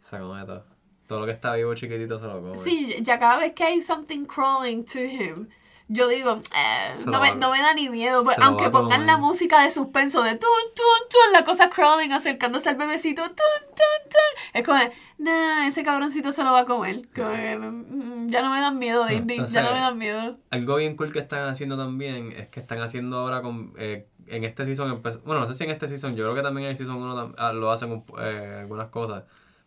[0.00, 0.64] Se come todo.
[1.06, 2.56] Todo lo que está vivo chiquitito se lo come.
[2.56, 5.48] Sí, ya cada vez que hay something crawling to him,
[5.88, 8.22] yo digo, eh, no, me, no me da ni miedo.
[8.24, 12.68] Pues, aunque pongan la música de suspenso de tun, tun, tun, la cosa crawling, acercándose
[12.68, 14.42] al bebecito, tun, tun, tun.
[14.52, 14.78] Es como,
[15.18, 17.02] nah, ese cabroncito se lo va a comer.
[17.14, 20.38] Como que, mm, ya no me dan miedo, Disney, ya Entonces- no me dan miedo.
[20.50, 23.72] Algo bien cool que están haciendo también es que están haciendo ahora con.
[23.78, 25.02] eh, en este season.
[25.24, 26.16] Bueno, no sé si en este season.
[26.16, 29.22] Yo creo que también en el season 1 lo hacen eh, algunas cosas.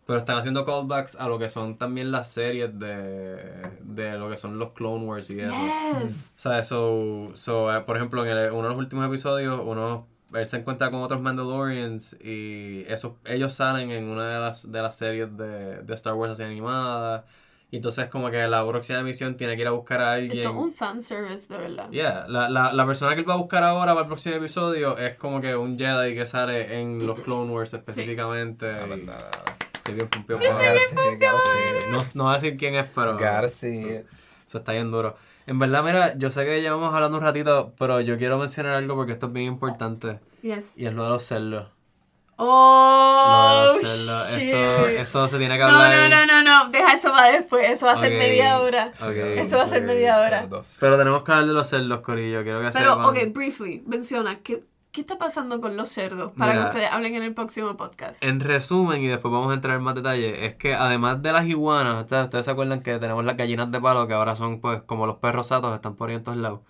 [0.09, 3.35] Pero están haciendo callbacks a lo que son también las series de,
[3.81, 5.53] de lo que son los Clone Wars y eso.
[6.01, 6.33] Yes.
[6.35, 10.07] O sea, so, so, eh, por ejemplo, en el- uno de los últimos episodios, uno,
[10.33, 14.81] él se encuentra con otros Mandalorians y esos, ellos salen en una de las, de
[14.81, 17.23] las series de, de Star Wars así animadas.
[17.69, 20.39] Y entonces como que la próxima misión tiene que ir a buscar a alguien.
[20.39, 21.87] Esto es un fanservice, de verdad.
[21.91, 24.97] Yeah, la, la, la persona que él va a buscar ahora para el próximo episodio
[24.97, 28.65] es como que un Jedi que sale en los Clone Wars específicamente.
[28.71, 29.05] Ah, y
[29.97, 31.87] see it.
[31.91, 34.05] No, no voy a decir quién es, pero it.
[34.47, 35.15] eso está bien duro.
[35.47, 38.95] En verdad, mira, yo sé que llevamos hablando un ratito, pero yo quiero mencionar algo
[38.95, 40.19] porque esto es bien importante.
[40.41, 40.77] Yes.
[40.77, 41.69] Y es lo de los cerdos.
[42.41, 44.31] Oh, Lo de los cerdos.
[44.37, 44.53] shit.
[44.53, 46.09] Esto, esto se tiene que No, hablar.
[46.09, 48.17] no, no, no, no, deja eso para después, eso va a ser Ok.
[48.19, 48.85] media hora.
[49.01, 49.15] Ok.
[49.37, 50.47] Eso va a ser media hora.
[50.79, 52.43] Pero tenemos que hablar de los cerdos, Corillo.
[52.43, 53.05] Quiero que Pero, sepan.
[53.05, 56.31] ok, briefly, menciona, ¿qué, ¿qué está pasando con los cerdos?
[56.37, 56.63] Para Mira.
[56.63, 58.23] que ustedes hablen en el próximo podcast.
[58.23, 61.45] En resumen, y después vamos a entrar en más detalle, es que además de las
[61.45, 64.81] iguanas, ustedes, ustedes se acuerdan que tenemos las gallinas de palo, que ahora son pues
[64.83, 66.61] como los perros satos, están por ahí en todos lados.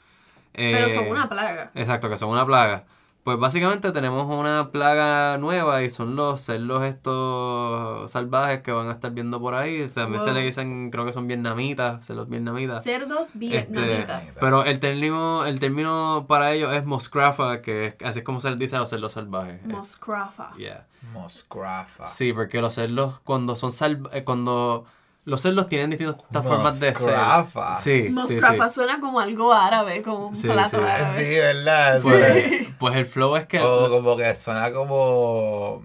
[0.53, 1.71] Pero Eh, son una plaga.
[1.75, 2.85] Exacto, que son una plaga.
[3.23, 8.93] Pues básicamente tenemos una plaga nueva y son los cerdos estos salvajes que van a
[8.93, 9.87] estar viendo por ahí.
[9.93, 10.35] También se Wow.
[10.35, 12.83] le dicen, creo que son vietnamitas, cerdos vietnamitas.
[12.83, 14.37] Cerdos Este, vietnamitas.
[14.39, 18.49] pero el término, el término para ellos es moscrafa, que es, así es como se
[18.51, 19.63] les dice a los cerdos salvajes.
[19.65, 20.51] Moscrafa.
[20.57, 20.87] Yeah.
[21.13, 22.07] Moscrafa.
[22.07, 24.85] Sí, porque los cerdos cuando son salv eh, cuando
[25.29, 27.05] los cerdos tienen distintas formas de ser.
[27.15, 27.75] Moscrafa.
[27.75, 28.75] Sí, sí, Moscrafa sí.
[28.75, 30.83] suena como algo árabe, como un Sí, plato sí.
[30.83, 31.39] Sí, árabe.
[31.39, 31.99] ¿verdad?
[32.01, 32.75] Pues, Sí.
[32.79, 35.81] pues el flow es que O como que suena como.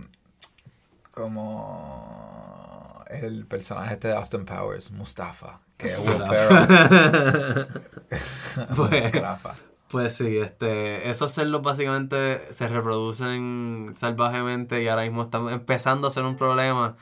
[1.11, 3.05] Como.
[3.11, 5.61] El personaje este de Austin Powers, Mustafa.
[5.77, 7.67] Que es Will Ferrell.
[8.77, 9.55] Pues- Moscrafa.
[9.89, 16.11] Pues sí, este, esos cerdos básicamente se reproducen salvajemente y ahora mismo están empezando a
[16.11, 16.97] ser un problema.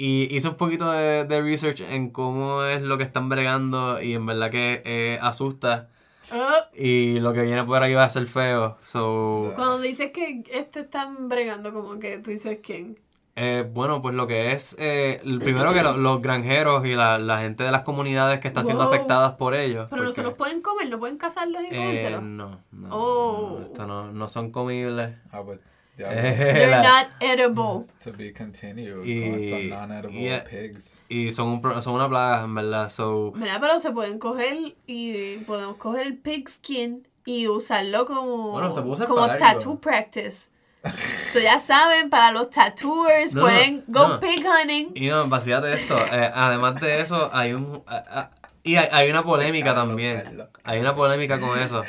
[0.00, 4.14] Y hice un poquito de, de research en cómo es lo que están bregando y
[4.14, 5.88] en verdad que eh, asusta.
[6.32, 8.78] Oh, Y lo que viene por ahí va a ser feo.
[8.80, 12.96] So, cuando dices que este están bregando, como que tú dices quién.
[13.34, 17.38] eh, bueno, pues lo que es, eh, primero que lo- los granjeros y la, la
[17.40, 18.92] gente de las comunidades que están siendo Wow.
[18.94, 19.88] afectadas por ellos.
[19.90, 22.22] Pero no se los pueden comer, no pueden cazarlos y eh, comérselos.
[22.22, 23.56] no, no, Oh.
[23.58, 25.16] no, esto no, no son comibles.
[25.32, 25.58] Ah, pues.
[26.06, 27.86] They're not edible.
[28.04, 29.04] To be continued.
[29.06, 31.00] Y- non-edible y- pigs.
[31.08, 32.88] Y son, un, son una plaga, en verdad.
[32.90, 38.52] So, Mira, pero se pueden coger y podemos coger el pig skin y usarlo como,
[38.52, 39.44] Bueno, se puede usar como para algo.
[39.46, 40.50] tattoo practice.
[41.32, 44.20] so ya saben, para los tattooers No, pueden no, go no.
[44.20, 44.92] pig hunting.
[44.94, 45.96] y no, vacíate esto.
[46.12, 47.82] eh, además de eso, hay un.
[47.86, 48.30] a- a-
[48.62, 50.40] y hay, hay una polémica también.
[50.62, 51.82] Hay una polémica con eso.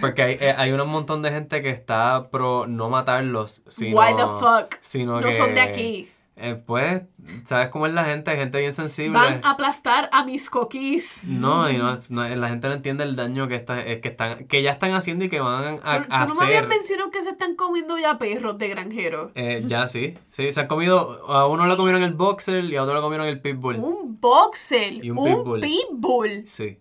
[0.00, 3.62] Porque hay, eh, hay un montón de gente que está pro no matarlos.
[3.68, 4.76] Sino, Why the fuck?
[4.80, 6.08] Sino No que, son de aquí.
[6.36, 7.02] eh, pues,
[7.44, 8.30] ¿sabes cómo es la gente?
[8.30, 9.18] Hay gente bien sensible.
[9.18, 11.24] Van a aplastar a mis coquis.
[11.24, 14.46] No, y no, no, la gente no entiende el daño que, está, eh, que, están,
[14.46, 17.10] que ya están haciendo y que van a, ¿Tú, tú a no me habías mencionado
[17.10, 19.32] que se están comiendo ya perros de granjero?
[19.34, 22.84] Eh, ya sí, sí, se han comido, a uno le comieron el boxer y a
[22.84, 23.76] otro le comieron el pitbull.
[23.80, 25.60] Un boxer, Y un un, pitbull.
[25.60, 26.44] pitbull.
[26.46, 26.78] Sí,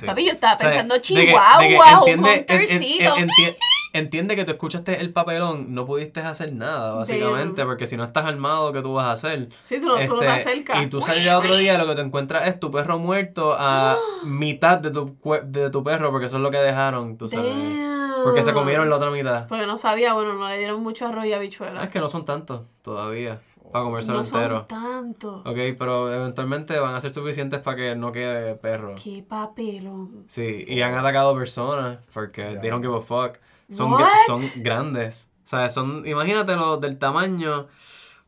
[0.00, 0.06] sí.
[0.06, 2.60] Papi, yo estaba O sea, pensando de que- chihuahua, de que un entiende- en- en-
[2.60, 3.16] huntercito.
[3.16, 3.56] en- enti-
[3.94, 7.68] entiende que tú escuchaste el papelón, no pudiste hacer nada, básicamente, Damn.
[7.70, 9.48] porque si no estás armado, ¿qué tú vas a hacer?
[9.64, 10.82] Sí, tú no, tú no te Este, acercas.
[10.82, 14.78] Y tú sales otro día, lo que te encuentras es tu perro muerto a mitad
[14.78, 17.46] de tu, de tu perro, porque eso es lo que dejaron, tú sabes.
[17.54, 17.88] Damn.
[18.24, 19.46] Porque se comieron la otra mitad.
[19.46, 21.84] Porque no sabía, bueno, no le dieron mucho arroz y Ah, habichuela.
[21.84, 23.38] es que no son tantos todavía
[23.70, 24.58] para comérselo no entero.
[24.58, 25.36] son tanto.
[25.44, 28.94] Ok, pero eventualmente van a ser suficientes para que no quede perro.
[29.02, 30.24] Qué papelón.
[30.28, 33.38] Sí, y han atacado personas porque they don't give a fuck.
[33.70, 34.00] Son, What?
[34.00, 35.30] gra- son grandes.
[35.44, 37.66] O sea, son, imagínate los del tamaño.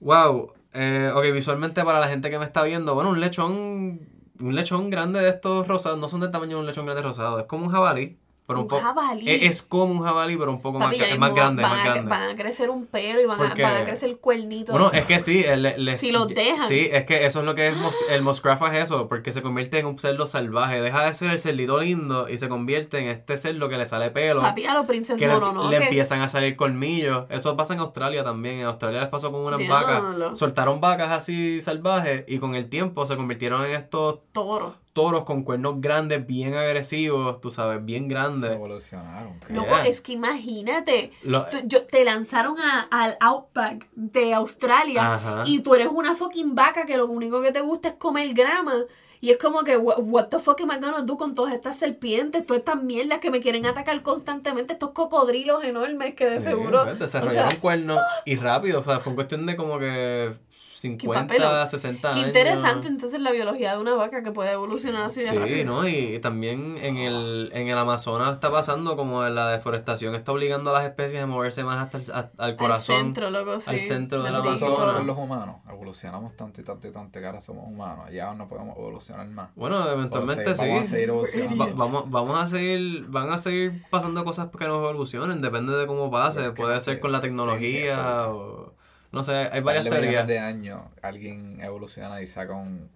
[0.00, 0.52] Wow.
[0.72, 4.00] Eh, ok, visualmente para la gente que me está viendo, bueno, un lechón,
[4.38, 7.40] un lechón grande de estos rosados, no son del tamaño de un lechón grande rosado,
[7.40, 8.16] es como un jabalí.
[8.50, 9.30] Pero un, Un poco jabalí.
[9.30, 11.80] Es, es como un jabalí, pero un poco más, Papi, es más grande, van, más
[11.80, 12.10] a, grande.
[12.10, 14.72] van a crecer un pelo y van, a, van a crecer cuernito.
[14.72, 16.66] Bueno, es que sí, el- les- Si los dejan.
[16.66, 19.42] Sí, es que eso es lo que es mos- el Moscrafa es eso, porque se
[19.42, 20.80] convierte en un cerdo salvaje.
[20.80, 24.10] Deja de ser el cerdito lindo y se convierte en este cerdo que le sale
[24.10, 24.40] pelo.
[24.42, 25.70] Papi, a los princes que le, mono, ¿no?
[25.70, 27.26] le empiezan a salir colmillos.
[27.30, 28.56] Eso pasa en Australia también.
[28.60, 30.02] En Australia les pasó con unas vacas.
[30.38, 34.74] Soltaron vacas así salvajes y con el tiempo se convirtieron en estos Toro.
[34.92, 38.50] Toros con cuernos grandes, bien agresivos, tú sabes, bien Se grandes.
[38.52, 39.38] evolucionaron.
[39.46, 39.52] ¿qué?
[39.52, 39.70] No, Yeah.
[39.72, 41.12] pues, es que imagínate.
[41.22, 45.42] Lo- tú- yo- te lanzaron a- al Outback de Australia Ajá.
[45.46, 48.74] y tú eres una fucking vaca que lo único que te gusta es comer grama.
[49.22, 51.78] Y es como que, what, what the fuck am I gonna do con todas estas
[51.78, 56.46] serpientes, todas estas mierdas que me quieren atacar constantemente, estos cocodrilos enormes que de Sí,
[56.46, 56.84] seguro.
[56.84, 60.32] pues, o desarrollaron sea, cuernos y rápido, o sea, fue en cuestión de como que
[60.80, 61.66] 50, papelón.
[61.68, 62.26] 60 Qué años.
[62.28, 65.64] interesante entonces la biología de una vaca que puede evolucionar así de Sí, rápido.
[65.66, 65.88] ¿no?
[65.88, 70.72] Y también en el, en el Amazonas está pasando como la deforestación está obligando a
[70.74, 72.96] las especies a moverse más hasta el, a- al corazón.
[72.96, 73.70] Al centro, loco, sí.
[73.70, 75.04] al centro del ¿Qué Amazonas.
[75.04, 75.56] los humanos?
[75.70, 78.06] Evolucionamos tanto y tanto y tanto que ahora somos humanos.
[78.06, 79.50] Allá no podemos evolucionar más.
[79.54, 80.90] Bueno, eventualmente sea, Vamos a sí.
[80.92, 81.56] seguir evolucionando.
[81.64, 85.86] Va- vamos, vamos a seguir, van a seguir pasando cosas que nos evolucionen, depende de
[85.86, 88.69] cómo pase, puede ser con la tecnología o
[89.12, 90.26] no sé, hay varias Darle teorías.
[90.26, 92.88] de años, alguien evoluciona y saca un.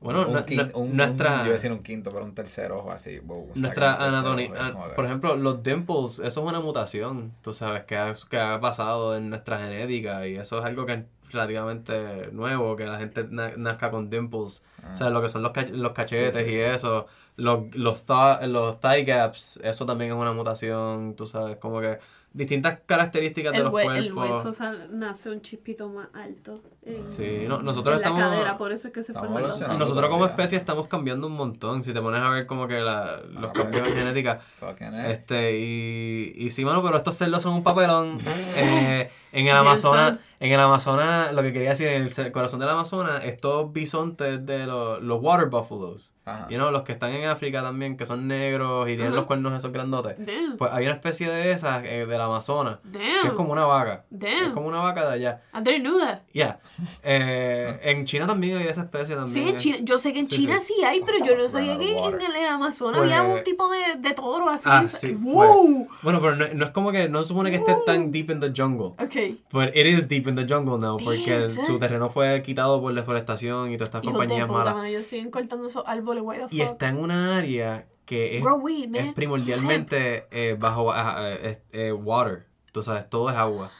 [0.00, 2.24] Bueno, un nu- quin- nu- un- nuestra- un- yo iba a decir un quinto, pero
[2.24, 3.20] un tercer ojo así.
[3.56, 4.50] Nuestra anatomía,
[4.94, 9.16] por ejemplo, los dimples, eso es una mutación, tú sabes, que ha, que ha pasado
[9.16, 11.00] en nuestra genética y eso es algo que es
[11.32, 15.52] relativamente nuevo, que la gente na- nazca con dimples, o sea, lo que son los,
[15.70, 16.38] los cachetes Ah.
[16.38, 16.60] Sí, sí, y sí.
[16.60, 17.06] eso,
[17.36, 18.02] los, los,
[18.46, 21.98] los thigh gaps, eso también es una mutación, tú sabes, como que
[22.32, 24.36] distintas características de los hue- el cuerpos.
[24.36, 26.62] hueso sal- nace un chispito más alto.
[26.82, 29.12] En, Sí, no, nosotros en estamos- la cadera, por eso es que se.
[29.12, 33.20] Nosotros como especie estamos cambiando un montón, si te pones a ver como que la,
[33.30, 34.38] los Ah, cambios en genética.
[34.38, 34.94] Fucking.
[34.94, 38.18] Este, y, y sí, mano, pero estos cerdos son un papelón.
[38.56, 42.68] Eh, en el Amazonas, en el Amazonas, lo que quería decir, en el corazón del
[42.70, 46.14] Amazonas, estos bisontes de los, los water buffaloes.
[46.24, 46.46] Ajá.
[46.48, 49.16] You know, los que están en África también, que son negros y tienen Ajá.
[49.16, 50.16] los cuernos esos grandotes.
[50.18, 50.56] Damn.
[50.56, 53.02] Pues hay una especie de esas eh, del Amazonas, Damn.
[53.22, 54.04] que es como una vaca.
[54.10, 54.52] Es Damn.
[54.54, 55.42] como una vaca de allá.
[55.54, 56.20] I didn't know that.
[56.32, 56.58] Ya.
[57.02, 59.34] Eh, en China también hay de esa especie también.
[59.34, 59.58] Sí, en eh.
[59.58, 62.20] China, yo sé que en Sí, China sí, hay, pero yo no sabía que en
[62.36, 64.68] el, Amazonas Pues- había un tipo de, de toro así.
[64.70, 65.88] Ah, sí, ¡Wow!
[66.02, 68.40] Bueno, pero no, no es como que no se supone que esté tan deep in
[68.40, 68.94] the jungle.
[69.04, 69.38] Ok.
[69.52, 73.72] But it is deep in the jungle now, porque su terreno fue quitado por deforestación
[73.72, 74.74] y todas estas Hijos de compañías puta, malas.
[74.74, 78.88] mano, ellos siguen cortando esos árboles, the Y está en una área que es, weed,
[78.88, 79.06] man.
[79.08, 82.46] es primordialmente eh, bajo ah, eh, eh, water.
[82.72, 83.70] Tú sabes, todo es agua.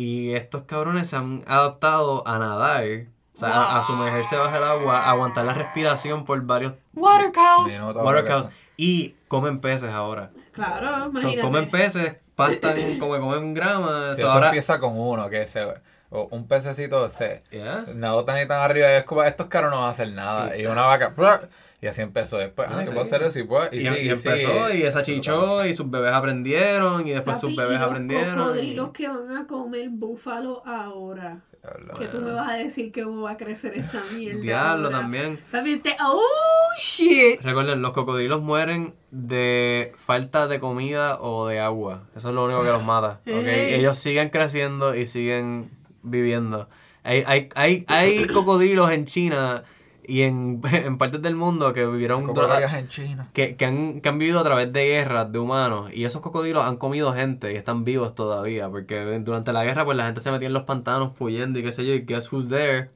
[0.00, 2.84] Y estos cabrones se han adaptado a nadar,
[3.34, 7.32] o sea, a, a sumergerse bajo el agua, a aguantar la respiración por varios Water
[7.32, 7.70] cows.
[7.96, 8.48] Water cows
[8.78, 10.30] y comen peces ahora.
[10.52, 11.40] Claro, So, imagínate.
[11.42, 14.10] comen peces, pastan como que comen grama.
[14.14, 15.62] Si so, eso ahora, empieza con uno, que se,
[16.08, 17.84] o un pececito se Yeah.
[17.94, 20.56] nadó tan y tan arriba y es como, estos caros no van a hacer nada.
[20.56, 21.12] Y- Y una vaca.
[21.82, 22.68] Y así empezó después.
[22.70, 22.88] Ah, sí.
[22.90, 23.70] puedo hacer eso y pues.
[23.72, 27.56] Y, Y, y empezó y esa chichó y sus bebés aprendieron y después Papi, sus
[27.56, 28.36] bebés y los aprendieron.
[28.38, 31.40] cocodrilos y- que van a comer búfalo ahora.
[31.62, 31.94] Diablo.
[31.94, 34.40] Que tú me vas a decir cómo va a crecer esa mierda.
[34.40, 34.98] Diablo ahora.
[35.00, 35.38] también.
[35.50, 35.94] También te.
[36.02, 36.20] ¡Oh,
[36.78, 37.40] shit!
[37.42, 42.04] Recuerden, los cocodrilos mueren de falta de comida o de agua.
[42.16, 43.20] Eso es lo único que los mata.
[43.26, 43.46] ¿ok?
[43.46, 43.74] Ey.
[43.74, 45.70] Ellos siguen creciendo y siguen
[46.02, 46.68] viviendo.
[47.02, 49.64] Hay, hay, hay, hay cocodrilos en China
[50.10, 53.28] y en, en partes del mundo que vivieron Cocodrilos en China.
[53.32, 56.64] que, que, han, que han vivido a través de guerras de humanos y esos cocodrilos
[56.64, 60.30] han comido gente y están vivos todavía porque durante la guerra pues la gente se
[60.30, 62.90] metía en los pantanos puyendo y qué sé yo y guess who's there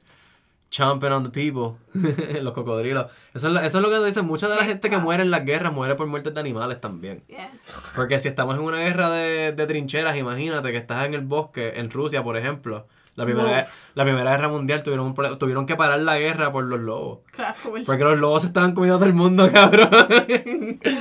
[0.70, 1.78] chomping on the people
[2.42, 4.98] los cocodrilos eso es, lo- eso es lo que dicen mucha de la gente que
[4.98, 7.52] muere en las guerras muere por muertes de animales también Yeah.
[7.94, 11.74] porque si estamos en una guerra de, de trincheras imagínate que estás en el bosque
[11.76, 16.00] en Rusia por ejemplo la primera, la primera guerra mundial tuvieron, un tuvieron que parar
[16.00, 17.54] la guerra por los lobos Claro,
[17.86, 19.88] porque los lobos se estaban comiendo a todo el mundo, cabrón.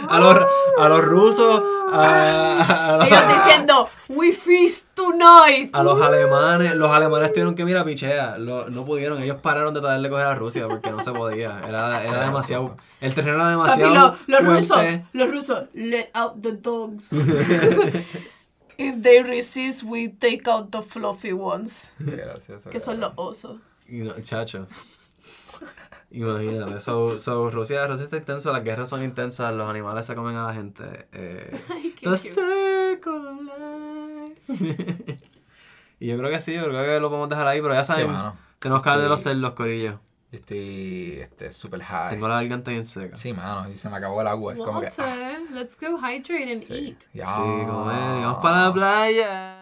[0.10, 0.38] A los,
[0.80, 5.76] a los rusos, a, a los, Ellos diciendo, We feast tonight.
[5.76, 6.76] a los alemanes.
[6.76, 8.38] Los alemanes tuvieron que, mira, pichea.
[8.38, 9.22] lo- no pudieron.
[9.22, 11.62] Ellos pararon de tratar de coger a Rusia porque no se podía.
[11.68, 12.78] Era, era demasiado.
[13.00, 14.18] El terreno era Papi, demasiado.
[14.28, 14.80] lo- los rusos,
[15.14, 17.10] los rusos, let out the dogs.
[18.78, 21.92] If they resist, we take out the fluffy ones.
[22.00, 22.70] Gracioso.
[22.70, 23.60] Que son los osos.
[23.88, 24.68] Y no- chacho.
[26.12, 26.80] Imagínate.
[26.80, 30.48] So, so, Rusia, Rusia está intenso, las guerras son intensas, los animales se comen a
[30.48, 31.08] la gente.
[31.12, 32.18] Eh, Ay, qué The cute.
[32.18, 35.18] circle of life.
[36.00, 37.94] y yo creo que sí, yo creo que lo podemos dejar ahí, pero ya Sí,
[37.94, 38.12] saben,
[38.60, 40.00] tenemos que hablar de los cerdos, corillo.
[40.34, 42.10] Yo estoy este, super high.
[42.10, 43.16] Tengo la garganta bien seca.
[43.16, 44.54] Sí, mano, y se me acabó el agua.
[44.54, 44.90] Es como que.
[44.98, 46.88] ah, let's go hydrate and sí.
[46.88, 47.04] eat.
[47.14, 47.26] Ya.
[47.26, 49.53] Sí, comer, y vamos para la playa.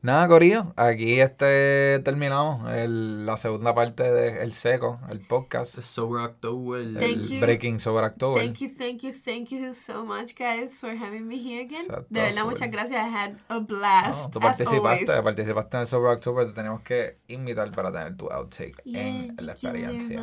[0.00, 6.22] Nada, Corillo, aquí este terminamos el- la segunda parte de El Seco, el podcast, Sober
[6.22, 6.84] October.
[6.94, 7.40] Thank el you.
[7.40, 8.40] Breaking sobre October.
[8.44, 11.80] Thank you, thank you, thank you so much, guys, for having me here again.
[11.84, 12.96] Exacto, de verdad, muchas gracias.
[13.04, 14.30] I had a No, blast.
[14.32, 15.22] tú as participaste, always.
[15.24, 19.36] participaste en el Sober October, te tenemos que invitar para tener tu outtake Yeah, en
[19.40, 20.20] la experiencia.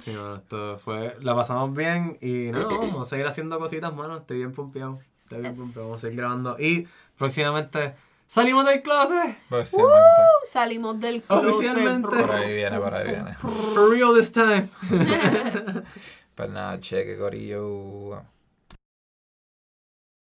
[0.00, 1.16] Sí, mano, esto fue.
[1.20, 4.18] La pasamos bien y no, vamos a seguir haciendo cositas, mano.
[4.18, 4.98] Estoy bien pompeado.
[5.24, 5.60] Estoy bien Yes.
[5.60, 5.88] pompeado.
[5.88, 6.56] Vamos a seguir grabando.
[6.60, 6.86] Y
[7.18, 7.94] próximamente
[8.26, 9.38] salimos del closet.
[9.48, 10.02] Próximamente.
[10.50, 11.50] Salimos del closet.
[11.50, 12.08] Oficialmente.
[12.08, 13.34] Por ahí viene, por ahí viene.
[13.34, 14.68] For real this time.
[16.36, 18.22] Pues nada, cheque, Corillo.